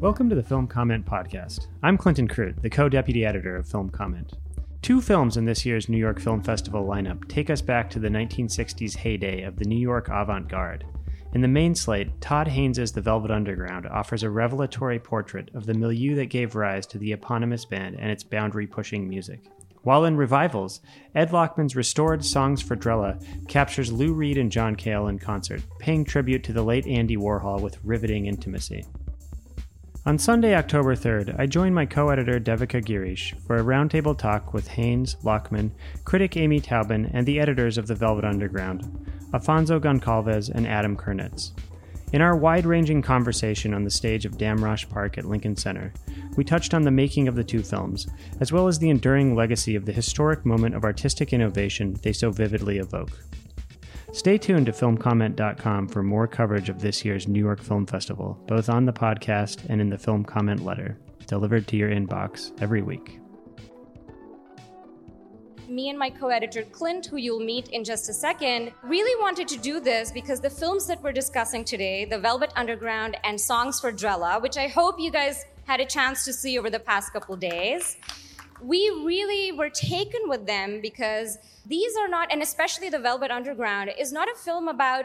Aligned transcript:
Welcome 0.00 0.28
to 0.30 0.34
the 0.34 0.42
Film 0.42 0.66
Comment 0.66 1.06
Podcast. 1.06 1.66
I'm 1.82 1.96
Clinton 1.96 2.26
Krute, 2.26 2.60
the 2.62 2.70
co 2.70 2.88
deputy 2.88 3.24
editor 3.24 3.54
of 3.54 3.68
Film 3.68 3.90
Comment. 3.90 4.32
Two 4.82 5.00
films 5.00 5.36
in 5.36 5.44
this 5.44 5.64
year's 5.64 5.88
New 5.88 5.98
York 5.98 6.18
Film 6.18 6.42
Festival 6.42 6.84
lineup 6.84 7.28
take 7.28 7.50
us 7.50 7.60
back 7.60 7.88
to 7.90 8.00
the 8.00 8.08
1960s 8.08 8.96
heyday 8.96 9.42
of 9.42 9.56
the 9.56 9.66
New 9.66 9.78
York 9.78 10.08
avant 10.08 10.48
garde. 10.48 10.84
In 11.32 11.42
the 11.42 11.46
main 11.46 11.76
slate, 11.76 12.20
Todd 12.20 12.48
Haynes' 12.48 12.90
The 12.90 13.00
Velvet 13.00 13.30
Underground 13.30 13.86
offers 13.86 14.24
a 14.24 14.30
revelatory 14.30 14.98
portrait 14.98 15.50
of 15.54 15.66
the 15.66 15.74
milieu 15.74 16.16
that 16.16 16.26
gave 16.26 16.56
rise 16.56 16.86
to 16.88 16.98
the 16.98 17.12
eponymous 17.12 17.64
band 17.64 17.96
and 18.00 18.10
its 18.10 18.24
boundary 18.24 18.66
pushing 18.66 19.08
music. 19.08 19.44
While 19.82 20.04
in 20.04 20.16
revivals, 20.16 20.80
Ed 21.14 21.30
Lachman's 21.30 21.74
restored 21.74 22.24
Songs 22.24 22.60
for 22.60 22.76
Drella 22.76 23.22
captures 23.48 23.90
Lou 23.90 24.12
Reed 24.12 24.36
and 24.36 24.52
John 24.52 24.76
Cale 24.76 25.08
in 25.08 25.18
concert, 25.18 25.62
paying 25.78 26.04
tribute 26.04 26.44
to 26.44 26.52
the 26.52 26.62
late 26.62 26.86
Andy 26.86 27.16
Warhol 27.16 27.62
with 27.62 27.82
riveting 27.82 28.26
intimacy. 28.26 28.84
On 30.06 30.18
Sunday, 30.18 30.54
October 30.54 30.96
3rd, 30.96 31.38
I 31.38 31.46
joined 31.46 31.74
my 31.74 31.86
co 31.86 32.08
editor 32.08 32.40
Devika 32.40 32.82
Girish 32.82 33.38
for 33.46 33.56
a 33.56 33.62
roundtable 33.62 34.16
talk 34.16 34.52
with 34.52 34.68
Haynes, 34.68 35.16
Lockman, 35.22 35.72
critic 36.04 36.36
Amy 36.36 36.60
Taubin, 36.60 37.10
and 37.12 37.26
the 37.26 37.38
editors 37.38 37.76
of 37.76 37.86
The 37.86 37.94
Velvet 37.94 38.24
Underground, 38.24 38.82
Affonso 39.32 39.78
Goncalves 39.78 40.48
and 40.48 40.66
Adam 40.66 40.96
Kurnitz. 40.96 41.52
In 42.12 42.22
our 42.22 42.36
wide 42.36 42.66
ranging 42.66 43.02
conversation 43.02 43.72
on 43.72 43.84
the 43.84 43.90
stage 43.90 44.24
of 44.24 44.36
Damrosch 44.36 44.88
Park 44.88 45.16
at 45.16 45.26
Lincoln 45.26 45.54
Center, 45.54 45.92
we 46.36 46.42
touched 46.42 46.74
on 46.74 46.82
the 46.82 46.90
making 46.90 47.28
of 47.28 47.36
the 47.36 47.44
two 47.44 47.62
films, 47.62 48.08
as 48.40 48.50
well 48.50 48.66
as 48.66 48.80
the 48.80 48.90
enduring 48.90 49.36
legacy 49.36 49.76
of 49.76 49.84
the 49.84 49.92
historic 49.92 50.44
moment 50.44 50.74
of 50.74 50.82
artistic 50.82 51.32
innovation 51.32 51.96
they 52.02 52.12
so 52.12 52.32
vividly 52.32 52.78
evoke. 52.78 53.16
Stay 54.12 54.38
tuned 54.38 54.66
to 54.66 54.72
filmcomment.com 54.72 55.86
for 55.86 56.02
more 56.02 56.26
coverage 56.26 56.68
of 56.68 56.80
this 56.80 57.04
year's 57.04 57.28
New 57.28 57.38
York 57.38 57.60
Film 57.60 57.86
Festival, 57.86 58.42
both 58.48 58.68
on 58.68 58.84
the 58.84 58.92
podcast 58.92 59.64
and 59.68 59.80
in 59.80 59.88
the 59.88 59.98
Film 59.98 60.24
Comment 60.24 60.64
letter, 60.64 60.98
delivered 61.28 61.68
to 61.68 61.76
your 61.76 61.90
inbox 61.90 62.50
every 62.60 62.82
week. 62.82 63.19
Me 65.70 65.88
and 65.88 65.96
my 65.96 66.10
co 66.10 66.30
editor 66.30 66.64
Clint, 66.64 67.06
who 67.06 67.16
you'll 67.16 67.38
meet 67.38 67.68
in 67.68 67.84
just 67.84 68.08
a 68.08 68.12
second, 68.12 68.72
really 68.82 69.14
wanted 69.22 69.46
to 69.46 69.56
do 69.56 69.78
this 69.78 70.10
because 70.10 70.40
the 70.40 70.50
films 70.50 70.84
that 70.88 71.00
we're 71.00 71.12
discussing 71.12 71.64
today, 71.64 72.04
The 72.04 72.18
Velvet 72.18 72.52
Underground 72.56 73.16
and 73.22 73.40
Songs 73.40 73.78
for 73.78 73.92
Drella, 73.92 74.42
which 74.42 74.56
I 74.56 74.66
hope 74.66 74.98
you 74.98 75.12
guys 75.12 75.44
had 75.66 75.78
a 75.78 75.86
chance 75.86 76.24
to 76.24 76.32
see 76.32 76.58
over 76.58 76.70
the 76.70 76.80
past 76.80 77.12
couple 77.12 77.36
days, 77.36 77.98
we 78.60 78.90
really 79.06 79.52
were 79.52 79.70
taken 79.70 80.22
with 80.26 80.44
them 80.44 80.80
because 80.80 81.38
these 81.64 81.96
are 81.96 82.08
not, 82.08 82.32
and 82.32 82.42
especially 82.42 82.88
The 82.88 82.98
Velvet 82.98 83.30
Underground, 83.30 83.92
is 83.96 84.12
not 84.12 84.26
a 84.28 84.34
film 84.34 84.66
about 84.66 85.04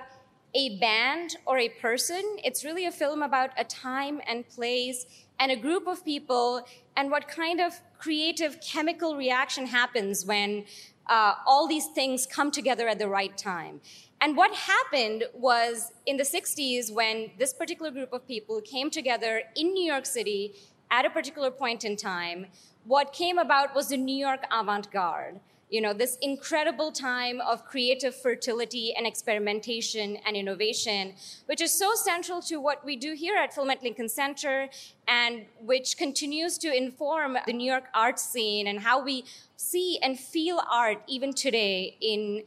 a 0.56 0.80
band 0.80 1.36
or 1.46 1.60
a 1.60 1.70
person. 1.70 2.24
It's 2.44 2.66
really 2.66 2.88
a 2.88 2.92
film 2.92 3.22
about 3.22 3.52
a 3.56 3.66
time 3.66 4.20
and 4.28 4.50
place 4.50 5.06
and 5.40 5.52
a 5.52 5.56
group 5.56 5.86
of 5.86 6.04
people 6.04 6.66
and 6.96 7.12
what 7.12 7.28
kind 7.28 7.60
of 7.60 7.82
creative 8.00 8.60
chemical 8.62 9.16
reaction 9.16 9.68
happens 9.68 10.26
when 10.26 10.66
uh, 11.08 11.36
all 11.46 11.68
these 11.68 11.88
things 11.88 12.26
come 12.26 12.52
together 12.52 12.88
at 12.88 13.00
the 13.00 13.08
right 13.08 13.38
time. 13.38 13.82
And 14.22 14.36
what 14.36 14.54
happened 14.54 15.26
was 15.34 15.92
in 16.06 16.18
the 16.18 16.24
60s, 16.24 16.92
when 16.92 17.32
this 17.38 17.54
particular 17.54 17.92
group 17.92 18.14
of 18.14 18.28
people 18.28 18.62
came 18.62 18.90
together 18.90 19.44
in 19.56 19.74
New 19.74 19.84
York 19.84 20.06
City 20.06 20.54
at 20.90 21.06
a 21.06 21.10
particular 21.10 21.52
point 21.52 21.84
in 21.84 21.96
time, 21.96 22.48
what 22.86 23.14
came 23.14 23.38
about 23.38 23.76
was 23.76 23.90
the 23.90 23.98
New 23.98 24.16
York 24.16 24.46
avant 24.52 24.92
garde 24.92 25.40
you 25.76 25.82
know 25.82 25.92
this 25.92 26.18
incredible 26.22 26.90
time 26.90 27.42
of 27.42 27.66
creative 27.66 28.16
fertility 28.16 28.94
and 28.98 29.06
experimentation 29.06 30.18
and 30.26 30.38
innovation 30.38 31.14
which 31.48 31.60
is 31.60 31.72
so 31.78 31.90
central 31.96 32.42
to 32.42 32.56
what 32.68 32.86
we 32.86 32.96
do 32.96 33.12
here 33.14 33.36
at 33.36 33.54
film 33.54 33.70
at 33.70 33.84
lincoln 33.84 34.08
center 34.08 34.70
and 35.08 35.46
which 35.60 35.98
continues 35.98 36.58
to 36.58 36.74
inform 36.74 37.38
the 37.46 37.52
new 37.52 37.70
york 37.70 37.88
art 37.94 38.18
scene 38.18 38.68
and 38.68 38.80
how 38.80 39.04
we 39.04 39.26
see 39.58 40.00
and 40.02 40.18
feel 40.18 40.62
art 40.72 41.02
even 41.08 41.34
today 41.34 41.98
in 42.00 42.44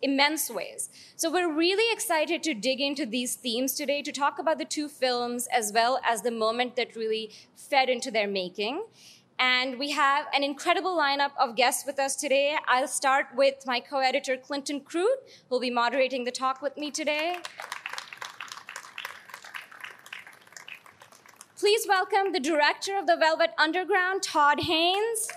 immense 0.00 0.48
ways. 0.48 0.90
So 1.16 1.30
we're 1.30 1.52
really 1.52 1.92
excited 1.92 2.42
to 2.44 2.54
dig 2.54 2.80
into 2.80 3.04
these 3.04 3.34
themes 3.34 3.74
today 3.74 4.00
to 4.02 4.12
talk 4.12 4.38
about 4.38 4.58
the 4.58 4.64
two 4.64 4.88
films 4.88 5.48
as 5.52 5.72
well 5.72 6.00
as 6.04 6.22
the 6.22 6.30
moment 6.30 6.76
that 6.76 6.94
really 6.94 7.32
fed 7.56 7.88
into 7.88 8.10
their 8.12 8.28
making. 8.28 8.84
And 9.38 9.78
we 9.78 9.90
have 9.90 10.26
an 10.34 10.42
incredible 10.42 10.96
lineup 10.96 11.30
of 11.38 11.56
guests 11.56 11.84
with 11.86 11.98
us 11.98 12.16
today. 12.16 12.56
I'll 12.68 12.88
start 12.88 13.26
with 13.34 13.66
my 13.66 13.80
co 13.80 13.98
editor, 13.98 14.36
Clinton 14.36 14.80
Krute, 14.80 15.22
who'll 15.48 15.60
be 15.60 15.70
moderating 15.70 16.24
the 16.24 16.30
talk 16.30 16.62
with 16.62 16.76
me 16.76 16.90
today. 16.90 17.36
Please 21.56 21.86
welcome 21.88 22.32
the 22.32 22.40
director 22.40 22.98
of 22.98 23.06
the 23.06 23.16
Velvet 23.16 23.50
Underground, 23.56 24.22
Todd 24.22 24.60
Haynes. 24.60 25.28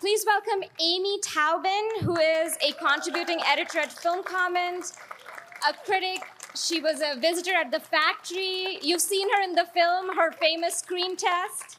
Please 0.00 0.24
welcome 0.24 0.62
Amy 0.80 1.18
Taubin, 1.20 2.00
who 2.00 2.16
is 2.16 2.56
a 2.66 2.72
contributing 2.74 3.40
editor 3.44 3.80
at 3.80 3.92
Film 3.92 4.22
Comment, 4.22 4.92
a 5.68 5.74
critic 5.84 6.22
she 6.56 6.80
was 6.80 7.02
a 7.02 7.18
visitor 7.20 7.54
at 7.54 7.70
the 7.70 7.80
factory. 7.80 8.78
You've 8.82 9.00
seen 9.00 9.28
her 9.34 9.42
in 9.42 9.54
the 9.54 9.66
film, 9.74 10.16
her 10.16 10.32
famous 10.32 10.76
scream 10.76 11.16
test. 11.16 11.78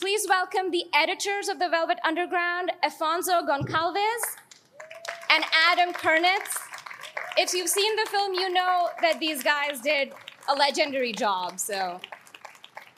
Please 0.00 0.26
welcome 0.28 0.70
the 0.70 0.84
editors 0.94 1.48
of 1.48 1.58
the 1.58 1.68
Velvet 1.68 1.98
Underground, 2.04 2.72
Affonso 2.82 3.46
Goncalves 3.46 4.24
and 5.28 5.44
Adam 5.70 5.92
Kurnitz. 5.92 6.56
If 7.36 7.52
you've 7.52 7.68
seen 7.68 7.94
the 7.96 8.08
film, 8.10 8.34
you 8.34 8.50
know 8.50 8.88
that 9.02 9.20
these 9.20 9.42
guys 9.42 9.80
did 9.82 10.12
a 10.48 10.54
legendary 10.54 11.12
job. 11.12 11.60
So, 11.60 12.00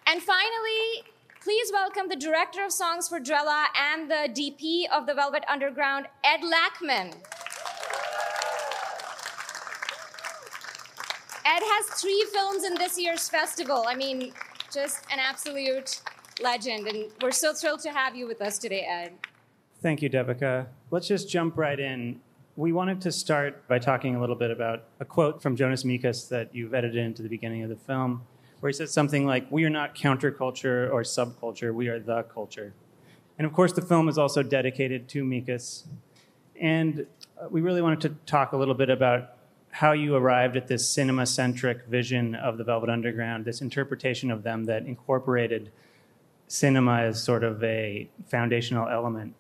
and 0.06 0.22
finally, 0.22 1.04
please 1.43 1.71
welcome 1.72 2.09
the 2.09 2.16
director 2.16 2.65
of 2.65 2.72
songs 2.72 3.09
for 3.09 3.19
Drella 3.19 3.65
and 3.77 4.09
the 4.09 4.28
DP 4.33 4.84
of 4.93 5.06
the 5.06 5.15
Velvet 5.15 5.44
Underground, 5.49 6.06
Ed 6.25 6.41
Lachman. 6.43 7.15
Ed 11.53 11.61
has 11.63 12.01
three 12.01 12.25
films 12.33 12.65
in 12.65 12.75
this 12.77 12.99
year's 12.99 13.29
festival. 13.29 13.85
I 13.87 13.95
mean, 13.95 14.33
just 14.73 15.05
an 15.13 15.19
absolute 15.19 16.01
legend. 16.41 16.87
And 16.87 17.11
we're 17.21 17.31
so 17.31 17.53
thrilled 17.53 17.81
to 17.81 17.91
have 17.91 18.17
you 18.17 18.27
with 18.27 18.41
us 18.41 18.59
today, 18.59 18.87
Ed. 18.89 19.13
Thank 19.83 20.01
you, 20.01 20.09
Devika. 20.09 20.67
Let's 20.91 21.07
just 21.07 21.29
jump 21.29 21.59
right 21.59 21.79
in. 21.79 22.21
We 22.57 22.73
wanted 22.73 23.03
to 23.03 23.13
start 23.13 23.69
by 23.69 23.79
talking 23.79 24.17
a 24.17 24.21
little 24.21 24.35
bit 24.35 24.51
about 24.51 24.85
a 24.99 25.05
quote 25.05 25.43
from 25.43 25.55
Jonas 25.55 25.85
Mekas 25.85 26.27
that 26.31 26.55
you've 26.55 26.73
edited 26.73 27.05
into 27.05 27.21
the 27.21 27.29
beginning 27.29 27.63
of 27.63 27.69
the 27.69 27.77
film, 27.77 28.23
where 28.61 28.71
he 28.71 28.73
says 28.73 28.91
something 28.91 29.27
like, 29.27 29.47
We 29.51 29.65
are 29.65 29.71
not 29.71 29.95
counterculture 29.95 30.91
or 30.91 31.03
subculture, 31.03 31.75
we 31.75 31.89
are 31.89 32.01
the 32.01 32.23
culture. 32.23 32.73
And 33.37 33.47
of 33.47 33.53
course, 33.53 33.75
the 33.75 33.83
film 33.83 34.09
is 34.09 34.17
also 34.17 34.43
dedicated 34.43 35.07
to 35.09 35.23
Mekas. 35.23 35.84
And 36.59 37.07
uh, 37.39 37.49
we 37.51 37.61
really 37.61 37.83
wanted 37.83 38.01
to 38.03 38.11
talk 38.25 38.53
a 38.53 38.57
little 38.57 38.75
bit 38.75 38.89
about 38.89 39.34
how 39.72 39.93
you 39.93 40.15
arrived 40.15 40.56
at 40.56 40.69
this 40.69 40.87
cinema 40.88 41.25
centric 41.25 41.87
vision 41.87 42.34
of 42.34 42.59
the 42.59 42.65
Velvet 42.65 42.91
Underground, 42.91 43.47
this 43.47 43.62
interpretation 43.62 44.31
of 44.31 44.43
them 44.43 44.65
that 44.65 44.84
incorporated 44.84 45.72
cinema 46.47 47.00
as 47.00 47.22
sort 47.22 47.43
of 47.43 47.65
a 47.65 48.06
foundational 48.27 48.87
element 48.87 49.34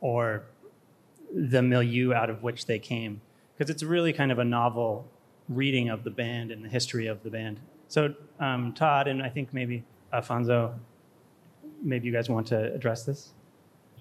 or 0.00 0.44
the 1.30 1.60
milieu 1.60 2.14
out 2.14 2.30
of 2.30 2.42
which 2.42 2.64
they 2.64 2.78
came. 2.78 3.20
Because 3.56 3.68
it's 3.68 3.82
really 3.82 4.14
kind 4.14 4.32
of 4.32 4.38
a 4.38 4.44
novel 4.44 5.06
reading 5.50 5.90
of 5.90 6.04
the 6.04 6.10
band 6.10 6.50
and 6.50 6.64
the 6.64 6.68
history 6.70 7.06
of 7.06 7.22
the 7.22 7.28
band. 7.30 7.60
So, 7.88 8.14
um, 8.40 8.72
Todd, 8.72 9.08
and 9.08 9.22
I 9.22 9.28
think 9.28 9.52
maybe 9.52 9.84
Affonso, 10.10 10.72
maybe 11.82 12.06
you 12.06 12.14
guys 12.14 12.30
want 12.30 12.46
to 12.46 12.72
address 12.72 13.04
this? 13.04 13.34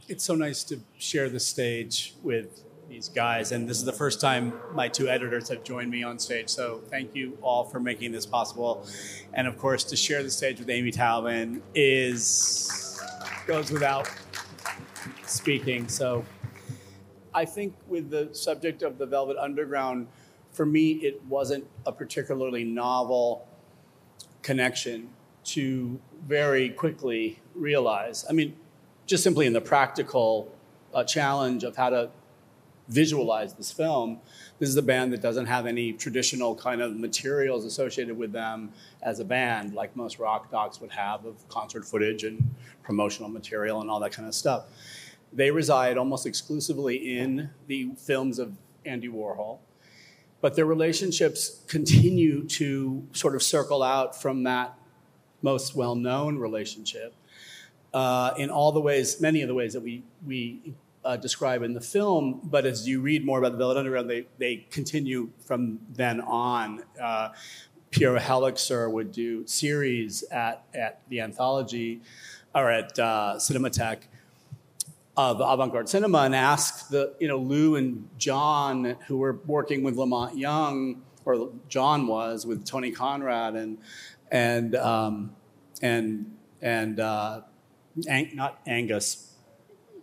It's 0.08 0.24
so 0.24 0.36
nice 0.36 0.64
to 0.66 0.80
share 0.98 1.28
the 1.28 1.40
stage 1.40 2.16
with 2.24 2.64
these 2.90 3.10
guys. 3.10 3.52
And 3.52 3.68
this 3.68 3.78
is 3.78 3.86
the 3.86 3.94
first 3.94 4.22
time 4.22 4.54
my 4.74 4.88
two 4.88 5.08
editors 5.08 5.50
have 5.50 5.64
joined 5.64 5.92
me 5.92 6.04
on 6.04 6.20
stage. 6.20 6.50
So 6.50 6.82
thank 6.90 7.16
you 7.16 7.38
all 7.42 7.64
for 7.64 7.80
making 7.80 8.12
this 8.12 8.26
possible. 8.26 8.86
And 9.34 9.48
of 9.48 9.58
course, 9.58 9.84
to 9.86 9.96
share 9.96 10.24
the 10.24 10.32
stage 10.32 10.60
with 10.60 10.70
Amy 10.70 10.92
Taubin 10.92 11.62
is 11.74 13.02
goes 13.48 13.72
without 13.72 14.10
speaking. 15.26 15.88
So 15.88 16.24
I 17.34 17.46
think 17.46 17.74
with 17.88 18.10
the 18.10 18.30
subject 18.34 18.84
of 18.84 18.98
the 18.98 19.06
Velvet 19.06 19.38
Underground, 19.38 20.08
for 20.52 20.66
me, 20.66 20.92
it 20.92 21.22
wasn't 21.26 21.66
a 21.86 21.92
particularly 21.92 22.64
novel 22.64 23.48
connection 24.44 25.10
to 25.46 26.00
very 26.28 26.70
quickly 26.70 27.40
realize. 27.56 28.26
I 28.30 28.34
mean, 28.34 28.56
just 29.06 29.24
simply 29.24 29.46
in 29.46 29.54
the 29.54 29.62
practical 29.62 30.54
uh, 30.94 31.04
challenge 31.04 31.64
of 31.64 31.76
how 31.76 31.90
to 31.90 32.10
visualize 32.88 33.54
this 33.54 33.72
film. 33.72 34.20
This 34.60 34.70
is 34.70 34.78
a 34.78 34.82
band 34.82 35.14
that 35.14 35.22
doesn't 35.22 35.46
have 35.46 35.66
any 35.66 35.94
traditional 35.94 36.56
kind 36.56 36.82
of 36.82 36.96
materials 36.96 37.66
associated 37.66 38.18
with 38.18 38.32
them 38.32 38.72
as 39.02 39.20
a 39.20 39.26
band, 39.26 39.74
like 39.74 39.96
most 39.96 40.20
rock 40.20 40.52
docs 40.52 40.82
would 40.82 40.92
have 40.92 41.26
of 41.26 41.48
concert 41.50 41.86
footage 41.86 42.24
and 42.24 42.54
promotional 42.84 43.30
material 43.30 43.82
and 43.82 43.90
all 43.90 44.00
that 44.00 44.12
kind 44.12 44.28
of 44.28 44.36
stuff. 44.36 44.66
They 45.32 45.50
reside 45.50 45.98
almost 45.98 46.26
exclusively 46.26 47.18
in 47.18 47.50
the 47.68 47.92
films 47.98 48.38
of 48.38 48.56
Andy 48.86 49.08
Warhol, 49.08 49.60
but 50.42 50.56
their 50.56 50.66
relationships 50.66 51.62
continue 51.68 52.46
to 52.50 53.08
sort 53.14 53.34
of 53.34 53.42
circle 53.42 53.82
out 53.82 54.22
from 54.22 54.44
that 54.44 54.78
most 55.42 55.76
well 55.76 55.96
known 55.96 56.38
relationship 56.38 57.16
uh, 57.94 58.34
in 58.38 58.50
all 58.50 58.72
the 58.72 58.82
ways, 58.82 59.22
many 59.22 59.42
of 59.42 59.48
the 59.48 59.54
ways 59.54 59.74
that 59.74 59.82
we, 59.82 60.04
we 60.26 60.74
uh, 61.06 61.18
describe 61.18 61.64
in 61.64 61.74
the 61.74 61.82
film. 61.82 62.42
But 62.44 62.66
as 62.66 62.88
you 62.88 63.02
read 63.02 63.26
more 63.26 63.40
about 63.40 63.54
the 63.54 63.58
Velvet 63.58 63.78
Underground, 63.78 64.10
they, 64.10 64.28
they 64.38 64.66
continue 64.70 65.30
from 65.46 65.80
then 65.92 66.22
on. 66.22 66.84
Uh, 67.02 67.30
Piero 67.92 68.20
Heliczer 68.20 68.92
would 68.92 69.12
do 69.12 69.46
series 69.46 70.24
at, 70.32 70.64
at 70.74 71.02
the 71.10 71.22
anthology 71.22 72.02
or 72.56 72.72
at 72.72 72.98
uh, 72.98 73.36
Cinematheque 73.38 74.02
of 75.16 75.42
avant-garde 75.42 75.88
cinema 75.88 76.20
and 76.20 76.36
ask 76.36 76.90
the 76.90 77.14
you 77.20 77.28
know 77.28 77.38
Lou 77.38 77.76
and 77.76 78.10
John 78.18 78.98
who 79.08 79.18
were 79.18 79.40
working 79.46 79.84
with 79.84 79.96
La 79.96 80.06
Monte 80.06 80.40
Young 80.40 81.04
or 81.24 81.52
John 81.70 82.08
was 82.08 82.48
with 82.48 82.66
Tony 82.66 82.92
Conrad 82.92 83.56
and 83.56 83.78
and 84.32 84.76
um, 84.76 85.36
and 85.84 86.36
and 86.62 87.00
uh, 87.00 87.42
Ang- 88.08 88.36
not 88.36 88.60
Angus 88.66 89.36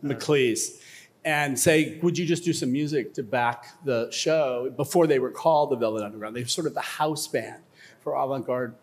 Maclise 0.02 0.79
and 1.24 1.58
say, 1.58 1.98
would 2.02 2.16
you 2.16 2.24
just 2.24 2.44
do 2.44 2.52
some 2.52 2.72
music 2.72 3.12
to 3.14 3.22
back 3.22 3.66
the 3.84 4.10
show 4.10 4.72
before 4.76 5.06
they 5.06 5.18
were 5.18 5.30
called 5.30 5.70
the 5.70 5.76
Velvet 5.76 6.02
Underground? 6.02 6.34
They 6.34 6.42
were 6.42 6.48
sort 6.48 6.66
of 6.66 6.74
the 6.74 6.80
house 6.80 7.26
band 7.26 7.62
for 8.00 8.14
avant-garde, 8.14 8.74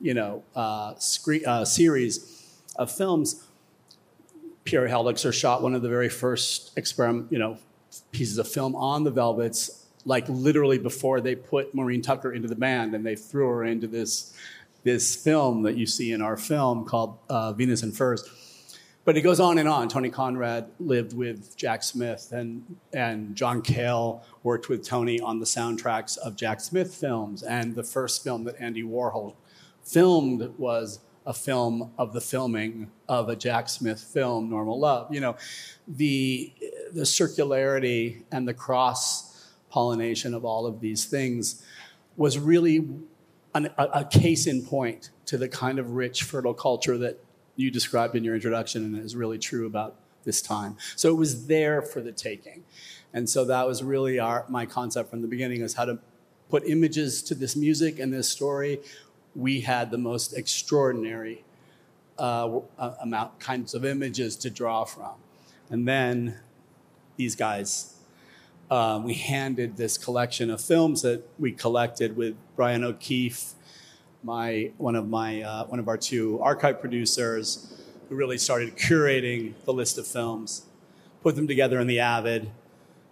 you 0.00 0.14
know, 0.14 0.42
uh, 0.56 0.94
uh, 1.46 1.64
series 1.64 2.60
of 2.76 2.90
films. 2.90 3.44
Pierre 4.64 4.88
Heliczer 4.88 5.34
shot 5.34 5.62
one 5.62 5.74
of 5.74 5.82
the 5.82 5.88
very 5.88 6.08
first 6.08 6.76
experiment, 6.78 7.30
you 7.30 7.38
know, 7.38 7.58
pieces 8.10 8.38
of 8.38 8.48
film 8.48 8.74
on 8.74 9.04
the 9.04 9.10
Velvets, 9.10 9.86
like 10.04 10.26
literally 10.28 10.78
before 10.78 11.20
they 11.20 11.34
put 11.34 11.74
Maureen 11.74 12.00
Tucker 12.00 12.32
into 12.32 12.48
the 12.48 12.54
band, 12.54 12.94
and 12.94 13.04
they 13.04 13.16
threw 13.16 13.48
her 13.48 13.64
into 13.64 13.86
this 13.86 14.34
this 14.84 15.14
film 15.14 15.62
that 15.62 15.76
you 15.76 15.86
see 15.86 16.10
in 16.10 16.20
our 16.20 16.36
film 16.36 16.84
called 16.84 17.16
uh, 17.28 17.52
Venus 17.52 17.84
in 17.84 17.92
Furs 17.92 18.28
but 19.04 19.16
it 19.16 19.22
goes 19.22 19.40
on 19.40 19.58
and 19.58 19.68
on. 19.68 19.88
Tony 19.88 20.10
Conrad 20.10 20.66
lived 20.78 21.12
with 21.12 21.56
Jack 21.56 21.82
Smith, 21.82 22.30
and, 22.32 22.76
and 22.92 23.34
John 23.34 23.62
Cale 23.62 24.24
worked 24.42 24.68
with 24.68 24.86
Tony 24.86 25.20
on 25.20 25.40
the 25.40 25.46
soundtracks 25.46 26.16
of 26.18 26.36
Jack 26.36 26.60
Smith 26.60 26.94
films. 26.94 27.42
And 27.42 27.74
the 27.74 27.82
first 27.82 28.22
film 28.22 28.44
that 28.44 28.56
Andy 28.60 28.82
Warhol 28.82 29.34
filmed 29.82 30.54
was 30.56 31.00
a 31.26 31.32
film 31.32 31.92
of 31.98 32.12
the 32.12 32.20
filming 32.20 32.90
of 33.08 33.28
a 33.28 33.36
Jack 33.36 33.68
Smith 33.68 34.00
film, 34.00 34.48
Normal 34.48 34.78
Love. 34.78 35.12
You 35.12 35.20
know, 35.20 35.36
the, 35.88 36.52
the 36.92 37.02
circularity 37.02 38.22
and 38.30 38.46
the 38.46 38.54
cross 38.54 39.52
pollination 39.68 40.34
of 40.34 40.44
all 40.44 40.66
of 40.66 40.80
these 40.80 41.06
things 41.06 41.64
was 42.16 42.38
really 42.38 42.88
an, 43.54 43.70
a, 43.78 43.84
a 43.94 44.04
case 44.04 44.46
in 44.46 44.64
point 44.64 45.10
to 45.26 45.38
the 45.38 45.48
kind 45.48 45.78
of 45.78 45.92
rich, 45.92 46.22
fertile 46.22 46.54
culture 46.54 46.98
that 46.98 47.18
you 47.56 47.70
described 47.70 48.14
in 48.16 48.24
your 48.24 48.34
introduction 48.34 48.84
and 48.84 48.98
is 48.98 49.14
really 49.14 49.38
true 49.38 49.66
about 49.66 49.96
this 50.24 50.40
time. 50.40 50.76
So 50.96 51.08
it 51.10 51.16
was 51.16 51.46
there 51.46 51.82
for 51.82 52.00
the 52.00 52.12
taking. 52.12 52.64
And 53.12 53.28
so 53.28 53.44
that 53.44 53.66
was 53.66 53.82
really 53.82 54.18
our, 54.18 54.46
my 54.48 54.66
concept 54.66 55.10
from 55.10 55.22
the 55.22 55.28
beginning 55.28 55.60
is 55.60 55.74
how 55.74 55.84
to 55.84 55.98
put 56.48 56.64
images 56.66 57.22
to 57.22 57.34
this 57.34 57.56
music 57.56 57.98
and 57.98 58.12
this 58.12 58.28
story. 58.28 58.80
We 59.34 59.62
had 59.62 59.90
the 59.90 59.98
most 59.98 60.36
extraordinary 60.36 61.44
uh, 62.18 62.60
amount 63.02 63.38
kinds 63.38 63.74
of 63.74 63.84
images 63.84 64.36
to 64.36 64.50
draw 64.50 64.84
from. 64.84 65.12
And 65.70 65.88
then 65.88 66.38
these 67.16 67.34
guys, 67.34 67.94
um, 68.70 69.04
we 69.04 69.14
handed 69.14 69.76
this 69.76 69.98
collection 69.98 70.50
of 70.50 70.60
films 70.60 71.02
that 71.02 71.22
we 71.38 71.52
collected 71.52 72.16
with 72.16 72.36
Brian 72.56 72.84
O'Keefe 72.84 73.54
my 74.22 74.70
one 74.78 74.94
of 74.94 75.08
my 75.08 75.42
uh, 75.42 75.66
one 75.66 75.78
of 75.78 75.88
our 75.88 75.96
two 75.96 76.40
archive 76.40 76.80
producers 76.80 77.82
who 78.08 78.14
really 78.14 78.38
started 78.38 78.76
curating 78.76 79.54
the 79.64 79.72
list 79.72 79.98
of 79.98 80.06
films, 80.06 80.66
put 81.22 81.36
them 81.36 81.46
together 81.46 81.80
in 81.80 81.86
the 81.86 81.98
Avid, 81.98 82.50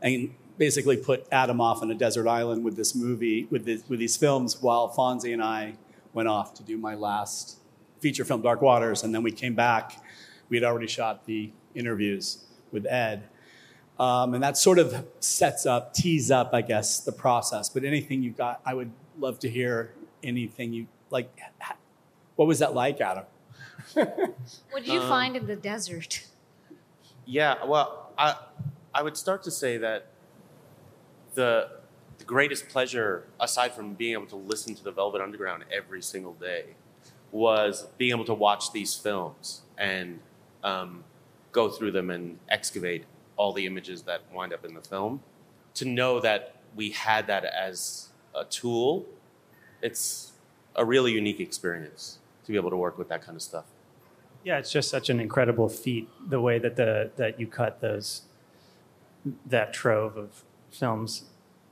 and 0.02 0.34
basically 0.58 0.96
put 0.96 1.26
Adam 1.32 1.60
off 1.60 1.82
on 1.82 1.90
a 1.90 1.94
desert 1.94 2.28
island 2.28 2.64
with 2.64 2.76
this 2.76 2.94
movie 2.94 3.46
with 3.50 3.64
this, 3.64 3.82
with 3.88 3.98
these 3.98 4.16
films 4.16 4.60
while 4.60 4.90
Fonzie 4.90 5.32
and 5.32 5.42
I 5.42 5.74
went 6.12 6.28
off 6.28 6.54
to 6.54 6.62
do 6.62 6.76
my 6.76 6.94
last 6.94 7.58
feature 8.00 8.24
film 8.24 8.42
Dark 8.42 8.62
Waters, 8.62 9.02
and 9.02 9.14
then 9.14 9.22
we 9.22 9.32
came 9.32 9.54
back. 9.54 10.02
We 10.48 10.56
had 10.56 10.64
already 10.64 10.86
shot 10.86 11.26
the 11.26 11.52
interviews 11.74 12.44
with 12.72 12.86
Ed. 12.86 13.28
Um, 13.98 14.32
and 14.34 14.42
that 14.42 14.56
sort 14.56 14.78
of 14.78 15.06
sets 15.20 15.66
up, 15.66 15.92
tees 15.92 16.30
up, 16.30 16.50
I 16.54 16.62
guess, 16.62 17.00
the 17.00 17.12
process. 17.12 17.68
But 17.68 17.84
anything 17.84 18.22
you 18.22 18.30
got, 18.30 18.60
I 18.64 18.72
would 18.72 18.90
love 19.18 19.38
to 19.40 19.50
hear 19.50 19.92
anything 20.22 20.72
you 20.72 20.86
like 21.10 21.30
what 22.36 22.46
was 22.46 22.58
that 22.60 22.74
like 22.74 23.00
adam? 23.00 23.24
What 23.94 24.84
did 24.84 24.88
you 24.88 25.00
um, 25.00 25.08
find 25.08 25.36
in 25.36 25.46
the 25.46 25.56
desert? 25.56 26.26
Yeah 27.26 27.64
well 27.64 28.12
i 28.18 28.36
i 28.94 29.02
would 29.02 29.16
start 29.16 29.42
to 29.44 29.50
say 29.50 29.76
that 29.78 30.06
the 31.34 31.70
the 32.18 32.24
greatest 32.24 32.68
pleasure 32.68 33.24
aside 33.40 33.72
from 33.72 33.94
being 33.94 34.12
able 34.12 34.26
to 34.26 34.36
listen 34.36 34.74
to 34.74 34.84
the 34.84 34.90
velvet 34.90 35.22
underground 35.22 35.64
every 35.72 36.02
single 36.02 36.34
day 36.34 36.64
was 37.32 37.86
being 37.96 38.10
able 38.10 38.24
to 38.24 38.34
watch 38.34 38.72
these 38.72 38.94
films 38.94 39.62
and 39.78 40.20
um, 40.64 41.04
go 41.52 41.68
through 41.68 41.92
them 41.92 42.10
and 42.10 42.38
excavate 42.48 43.04
all 43.36 43.52
the 43.52 43.66
images 43.66 44.02
that 44.02 44.20
wind 44.34 44.52
up 44.52 44.64
in 44.64 44.74
the 44.74 44.82
film. 44.82 45.20
To 45.74 45.84
know 45.84 46.20
that 46.20 46.56
we 46.76 46.90
had 46.90 47.26
that 47.28 47.44
as 47.44 48.08
a 48.34 48.44
tool 48.44 49.06
it's 49.82 50.29
a 50.80 50.84
really 50.84 51.12
unique 51.12 51.40
experience 51.40 52.18
to 52.44 52.50
be 52.50 52.56
able 52.56 52.70
to 52.70 52.76
work 52.76 52.96
with 52.96 53.08
that 53.10 53.20
kind 53.20 53.36
of 53.36 53.42
stuff. 53.42 53.66
Yeah, 54.42 54.58
it's 54.58 54.72
just 54.72 54.88
such 54.88 55.10
an 55.10 55.20
incredible 55.20 55.68
feat 55.68 56.08
the 56.26 56.40
way 56.40 56.58
that 56.58 56.76
the 56.76 57.10
that 57.16 57.38
you 57.38 57.46
cut 57.46 57.82
those 57.82 58.22
that 59.46 59.74
trove 59.74 60.16
of 60.16 60.42
films. 60.70 61.24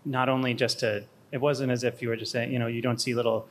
Not 0.04 0.28
only 0.28 0.52
just 0.52 0.78
to 0.80 1.04
it 1.32 1.40
wasn't 1.40 1.72
as 1.72 1.82
if 1.84 2.02
you 2.02 2.08
were 2.10 2.16
just 2.16 2.30
saying 2.30 2.52
you 2.52 2.58
know 2.58 2.66
you 2.66 2.82
don't 2.82 3.00
see 3.00 3.14
little 3.14 3.48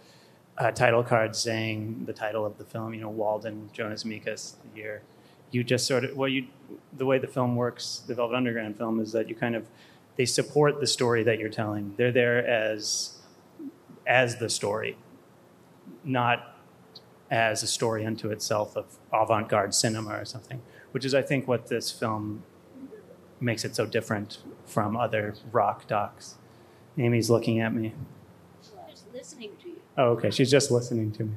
uh, 0.60 0.70
title 0.72 1.04
cards 1.04 1.40
saying 1.40 2.04
the 2.06 2.14
title 2.14 2.46
of 2.46 2.60
the 2.60 2.64
film 2.64 2.94
you 2.94 3.02
know 3.02 3.10
Walden 3.10 3.72
Jonas 3.74 4.04
Mekas 4.04 4.54
the 4.62 4.80
year. 4.80 5.02
You 5.50 5.64
just 5.64 5.88
sort 5.88 6.04
of 6.04 6.16
well 6.16 6.30
you 6.30 6.46
the 6.96 7.08
way 7.08 7.18
the 7.18 7.28
film 7.28 7.56
works 7.56 8.04
the 8.06 8.14
Velvet 8.14 8.36
Underground 8.36 8.78
film 8.78 9.00
is 9.00 9.12
that 9.14 9.28
you 9.28 9.34
kind 9.34 9.56
of 9.56 9.66
they 10.18 10.26
support 10.26 10.80
the 10.80 10.88
story 10.88 11.24
that 11.24 11.40
you're 11.40 11.50
telling. 11.50 11.96
They're 11.98 12.12
there 12.12 12.46
as 12.48 13.18
as 14.06 14.38
the 14.38 14.50
story 14.50 14.98
not 16.04 16.56
as 17.30 17.64
a 17.64 17.68
story 17.68 18.06
unto 18.06 18.30
itself 18.30 18.76
of 18.78 18.86
avant 19.12 19.50
garde 19.50 19.74
cinema 19.74 20.12
or 20.12 20.26
something, 20.26 20.62
which 20.92 21.06
is, 21.06 21.14
I 21.14 21.22
think, 21.22 21.48
what 21.48 21.68
this 21.68 21.92
film 21.92 22.44
makes 23.40 23.66
it 23.66 23.76
so 23.76 23.86
different 23.86 24.40
from 24.66 24.96
other 24.96 25.36
rock 25.52 25.88
docs. 25.88 26.36
Amy's 26.98 27.30
looking 27.30 27.60
at 27.60 27.74
me. 27.74 27.94
She's 28.62 29.04
listening 29.14 29.52
to 29.62 29.70
you. 29.70 29.76
Oh, 29.98 30.10
okay. 30.12 30.32
She's 30.32 30.50
just 30.50 30.72
listening 30.72 31.12
to 31.14 31.26
me. 31.26 31.36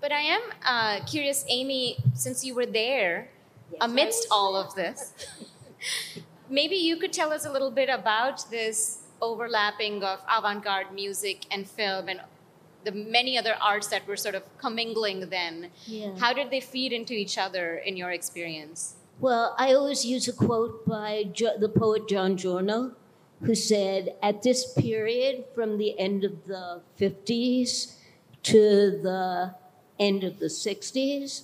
But 0.00 0.12
I 0.12 0.20
am 0.20 0.42
uh, 0.64 1.04
curious, 1.06 1.44
Amy, 1.48 1.96
since 2.14 2.44
you 2.44 2.54
were 2.54 2.66
there 2.66 3.30
yes, 3.70 3.78
amidst 3.80 4.28
all 4.30 4.56
of 4.56 4.74
this, 4.74 5.12
maybe 6.50 6.76
you 6.76 6.96
could 6.96 7.12
tell 7.12 7.32
us 7.32 7.46
a 7.46 7.52
little 7.52 7.70
bit 7.70 7.88
about 7.88 8.50
this 8.50 8.98
overlapping 9.22 10.02
of 10.02 10.20
avant 10.30 10.62
garde 10.62 10.92
music 10.92 11.46
and 11.50 11.66
film 11.66 12.08
and 12.08 12.20
the 12.84 12.92
many 12.92 13.38
other 13.38 13.56
arts 13.60 13.88
that 13.88 14.06
were 14.06 14.16
sort 14.16 14.34
of 14.34 14.42
commingling 14.58 15.28
then. 15.30 15.70
Yeah. 15.86 16.16
How 16.18 16.32
did 16.32 16.50
they 16.50 16.60
feed 16.60 16.92
into 16.92 17.14
each 17.14 17.38
other 17.38 17.76
in 17.76 17.96
your 17.96 18.10
experience? 18.10 18.96
Well, 19.20 19.54
I 19.58 19.72
always 19.74 20.04
use 20.04 20.28
a 20.28 20.32
quote 20.32 20.86
by 20.86 21.24
jo- 21.32 21.58
the 21.58 21.68
poet 21.68 22.08
John 22.08 22.36
Giorno, 22.36 22.92
who 23.42 23.54
said, 23.54 24.14
At 24.22 24.42
this 24.42 24.72
period, 24.72 25.44
from 25.54 25.78
the 25.78 25.98
end 25.98 26.24
of 26.24 26.46
the 26.46 26.80
50s 26.98 27.94
to 28.44 28.90
the 29.02 29.54
end 29.98 30.24
of 30.24 30.38
the 30.38 30.46
60s, 30.46 31.42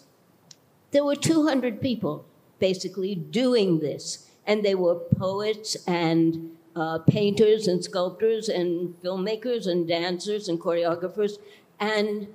there 0.91 1.05
were 1.05 1.17
200 1.17 1.81
people 1.81 2.25
basically 2.59 3.15
doing 3.15 3.79
this. 3.81 4.27
And 4.47 4.65
they 4.65 4.75
were 4.75 4.97
poets 4.97 5.77
and 5.87 6.57
uh, 6.77 6.99
painters 6.99 7.67
and 7.67 7.83
sculptors 7.83 8.49
and 8.49 8.95
filmmakers 9.03 9.67
and 9.67 9.89
dancers 9.89 10.49
and 10.49 10.61
choreographers, 10.61 11.39
and 11.79 12.29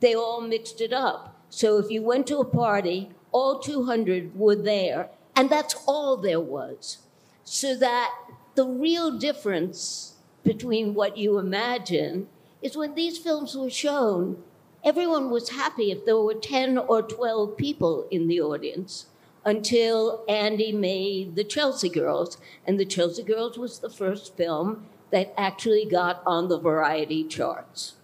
they 0.00 0.14
all 0.14 0.40
mixed 0.40 0.80
it 0.80 0.92
up. 0.92 1.40
So 1.50 1.78
if 1.78 1.90
you 1.90 2.02
went 2.02 2.26
to 2.28 2.38
a 2.38 2.44
party, 2.44 3.10
all 3.32 3.58
200 3.58 4.36
were 4.36 4.56
there, 4.56 5.08
and 5.36 5.48
that's 5.48 5.74
all 5.86 6.16
there 6.16 6.40
was. 6.40 6.98
So 7.44 7.76
that 7.76 8.12
the 8.54 8.66
real 8.66 9.18
difference 9.18 10.14
between 10.42 10.94
what 10.94 11.16
you 11.16 11.38
imagine 11.38 12.28
is 12.62 12.76
when 12.76 12.94
these 12.94 13.18
films 13.18 13.56
were 13.56 13.70
shown, 13.70 14.42
everyone 14.84 15.30
was 15.30 15.50
happy 15.50 15.90
if 15.90 16.04
there 16.04 16.18
were 16.18 16.34
10 16.34 16.78
or 16.78 17.02
12 17.02 17.56
people 17.56 18.06
in 18.10 18.28
the 18.28 18.40
audience 18.40 19.06
until 19.44 20.24
Andy 20.28 20.72
made 20.72 21.36
The 21.36 21.44
Chelsea 21.44 21.88
Girls. 21.88 22.38
And 22.66 22.78
The 22.78 22.86
Chelsea 22.86 23.22
Girls 23.22 23.58
was 23.58 23.78
the 23.78 23.90
first 23.90 24.36
film 24.36 24.86
that 25.10 25.34
actually 25.36 25.84
got 25.84 26.22
on 26.26 26.48
the 26.48 26.58
variety 26.58 27.24
charts. 27.24 27.94